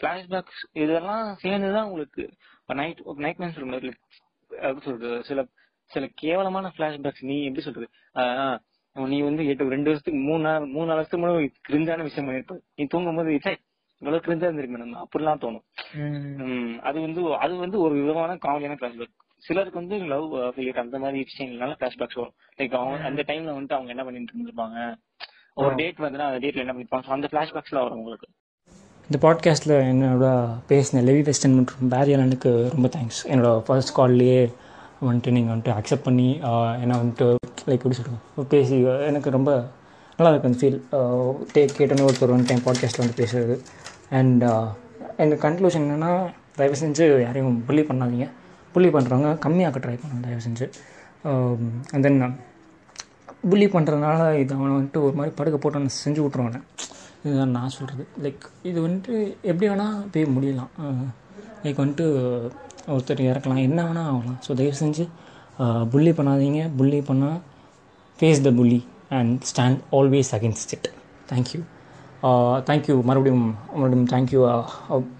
பிளாஷ்பேக்ஸ் 0.00 0.62
இதெல்லாம் 0.76 1.22
சேர்ந்துதான் 1.36 1.86
உங்களுக்கு. 1.86 2.24
நைட் 2.80 2.98
நைட் 3.18 3.38
மேன் 3.38 3.54
எப்படி 3.70 3.92
சொல்றது 4.86 5.22
சில 5.22 5.40
சில 5.90 6.06
கேவலமான 6.14 6.72
பிளாஷ்பேக்ஸ் 6.76 7.24
நீ 7.24 7.36
எப்படி 7.44 7.62
சொல்றது 7.62 7.88
நீ 8.96 9.18
வந்து 9.22 9.42
எட்டு 9.46 9.72
ரெண்டு 9.72 9.90
வருஷத்துக்கு 9.90 10.20
மூணு 10.22 10.42
நாள் 10.42 10.66
மூணு 10.66 10.86
நாலு 10.86 10.98
வருஷத்துக்கு 10.98 11.24
முன்னாடி 11.24 11.48
கிரிஞ்சான 11.68 12.02
விஷயம் 12.02 12.26
பண்ணிருப்ப 12.28 12.56
நீ 12.74 12.84
தூங்கும் 12.86 13.18
போது 13.18 13.36
"ச்சே, 13.36 13.52
இவ்வளவு 14.02 14.24
கிரிஞ்சா 14.24 14.46
இருந்திருக்கு 14.48 14.74
மேடம் 14.74 15.00
அப்படிலாம் 15.04 15.42
தோணும். 15.44 15.64
அது 16.88 16.98
வந்து 17.06 17.20
அது 17.44 17.54
வந்து 17.64 17.78
ஒரு 17.84 17.94
விதமான 18.00 18.36
காமெடியான 18.44 18.76
பிளாஷ்பேக் 18.80 19.14
சிலருக்கு 19.46 19.80
வந்து 19.80 19.96
லவ் 20.12 20.26
ஃபெயிலியர் 20.54 20.82
அந்த 20.82 20.98
மாதிரி 21.02 21.18
விஷயங்கள்னால 21.26 21.74
பிளாஷ்பேக்ஸ் 21.80 22.18
வரும். 22.20 22.34
லைக் 22.58 22.76
அவங்க 22.78 23.06
அந்த 23.10 23.22
டைம்ல 23.28 23.54
வந்துட்டு 23.56 23.76
அவங்க 23.76 23.90
என்ன 23.94 24.04
பண்ணிட்டு 24.06 24.32
இருந்திருப்பாங்க? 24.34 24.78
ஒரு 25.62 25.72
டேட் 25.80 26.04
வந்துன்னா 26.04 26.26
அந்த 26.30 26.40
டேட்ல 26.44 26.64
என்ன 26.64 26.74
பண்ணிருப்பாங்க? 26.74 27.16
அந்த 27.16 27.28
பிளாஷ்பேக்ஸ்லாம் 27.32 27.84
வரும் 27.86 28.00
உங்களுக்கு. 28.02 28.28
இந்த 29.08 29.18
பாட்காஸ்ட்டில் 29.24 29.74
என்னோட 29.90 30.26
பேசின 30.70 31.02
லெவி 31.08 31.22
வெஸ்டன் 31.28 31.56
மற்றும் 31.58 31.92
பேரி 31.94 32.14
அலனுக்கு 32.16 32.50
ரொம்ப 32.74 32.88
தேங்க்ஸ் 32.96 33.20
என்னோட 33.32 33.50
ஃபர்ஸ்ட் 33.66 33.94
கால்லையே 33.98 34.40
வந்துட்டு 35.08 35.34
நீங்கள் 35.36 35.54
வந்துட்டு 35.54 35.74
அக்செப்ட் 35.78 36.06
பண்ணி 36.08 36.28
என்னை 36.82 36.96
வந்துட்டு 37.02 37.28
லைக் 37.68 37.78
எப்படி 37.78 37.98
சொல்கிறது 37.98 38.46
பேசி 38.54 38.78
எனக்கு 39.10 39.36
ரொம்ப 39.36 39.52
நல்லா 40.18 40.30
இருக்கு 40.32 40.48
அந்த 40.50 40.60
ஃபீல் 40.60 40.78
டே 41.54 41.62
கேட்டோன்னே 41.78 42.06
ஒருத்தர் 42.08 42.34
வந்து 42.34 42.48
டைம் 42.50 42.64
பாட்காஸ்ட்டில் 42.66 43.04
வந்து 43.04 43.18
பேசுறது. 43.22 43.56
அண்ட் 44.10 44.44
இந்த 45.24 45.34
uh, 45.34 45.40
கன்க்ளூஷன் 45.44 45.84
என்னென்னா 45.86 46.10
தயவு 46.58 46.76
செஞ்சு 46.82 47.04
யாரையும் 47.24 47.56
புள்ளி 47.66 47.82
பண்ணாதீங்க. 47.88 48.26
புள்ளி 48.74 48.88
பண்ணுறவங்க 48.94 49.30
கம்மியாக்க 49.44 49.78
ட்ரை 49.84 49.96
பண்ணுங்க 50.02 50.22
தயவு 50.26 50.42
செஞ்சு 50.46 50.66
அண்ட் 51.94 52.04
um, 52.04 52.04
தென் 52.06 52.36
புள்ளி 53.50 53.66
பண்ணுறதுனால 53.74 54.20
இது 54.42 54.52
அவனை 54.54 54.72
வந்துட்டு 54.76 55.00
ஒரு 55.06 55.14
மாதிரி 55.18 55.32
படுக்க 55.38 55.56
போட்டு 55.58 55.82
நான் 55.82 55.98
செஞ்சு 56.04 56.20
விட்ருவானே 56.24 56.60
இதுதான் 57.24 57.54
நான் 57.58 57.74
சொல்கிறது 57.76 58.04
லைக் 58.24 58.44
இது 58.62 58.78
வந்துட்டு 58.86 59.14
எப்படி 59.42 59.66
வேணால் 59.70 59.96
போய் 60.14 60.32
முடியலாம். 60.36 60.72
Uh, 60.78 61.06
லைக் 61.64 61.82
வந்துட்டு 61.82 62.06
ஒருத்தர் 62.94 63.22
இறக்கலாம். 63.30 63.64
என்ன 63.68 63.80
வேணால் 63.88 64.10
ஆகலாம். 64.12 64.40
ஸோ 64.46 64.52
தயவு 64.54 64.76
செஞ்சு 64.82 65.06
புள்ளி 65.94 66.12
uh, 66.12 66.16
பண்ணாதீங்க. 66.20 66.62
புள்ளி 66.78 67.00
பண்ணால் 67.10 67.40
face 68.18 68.44
the 68.46 68.50
bully 68.50 68.80
and 69.18 69.34
stand 69.50 69.80
always 69.98 70.30
against 70.38 70.72
it 70.76 70.88
thank you 71.32 71.60
Uh, 72.22 72.56
thank you 72.68 72.94
மறுபடியும் 73.02 73.44
மறுபடியும் 73.74 74.06
தேங்க்யூ 74.06 74.40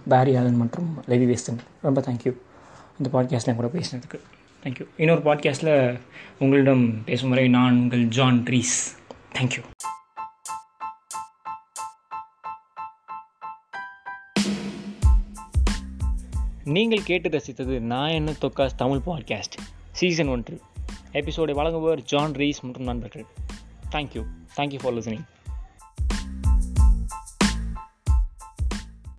பேரி 0.08 0.32
ஆலன் 0.36 0.56
மற்றும் 0.56 0.88
லெவி 1.06 1.26
வேஸ்டன் 1.26 1.60
ரொம்ப 1.82 2.00
தேங்க்யூ 2.00 2.32
இந்த 2.98 3.08
பாட்காஸ்ட்டில் 3.12 3.54
கூட 3.54 3.68
பேசினதுக்கு 3.74 4.18
தேங்க்யூ 4.64 4.86
இன்னொரு 4.96 5.22
பாட்காஸ்ட்டில் 5.22 6.00
உங்களிடம் 6.38 6.82
பேசும் 7.04 7.30
வரை 7.30 7.44
நான் 7.48 7.78
உங்கள் 7.80 8.02
ஜான் 8.08 8.40
ட்ரீஸ் 8.48 8.74
தேங்க்யூ 9.38 9.62
நீங்கள் 16.76 17.02
கேட்டு 17.02 17.28
ரசித்தது 17.28 17.80
நான் 17.92 18.10
என்ன 18.10 18.36
தொக்காஸ் 18.40 18.76
தமிழ் 18.76 19.04
பாட்காஸ்ட் 19.06 19.58
சீசன் 19.92 20.28
ஒன்று. 20.28 20.56
எபிசோடை 21.12 21.54
வழங்குபவர் 21.54 22.02
ஜான் 22.04 22.32
ரீஸ் 22.32 22.62
மற்றும் 22.62 22.84
நண்பர்கள். 22.84 23.26
Thank you 23.90 24.24
thank you 24.56 24.80
for 24.82 24.94
listening 24.94 25.26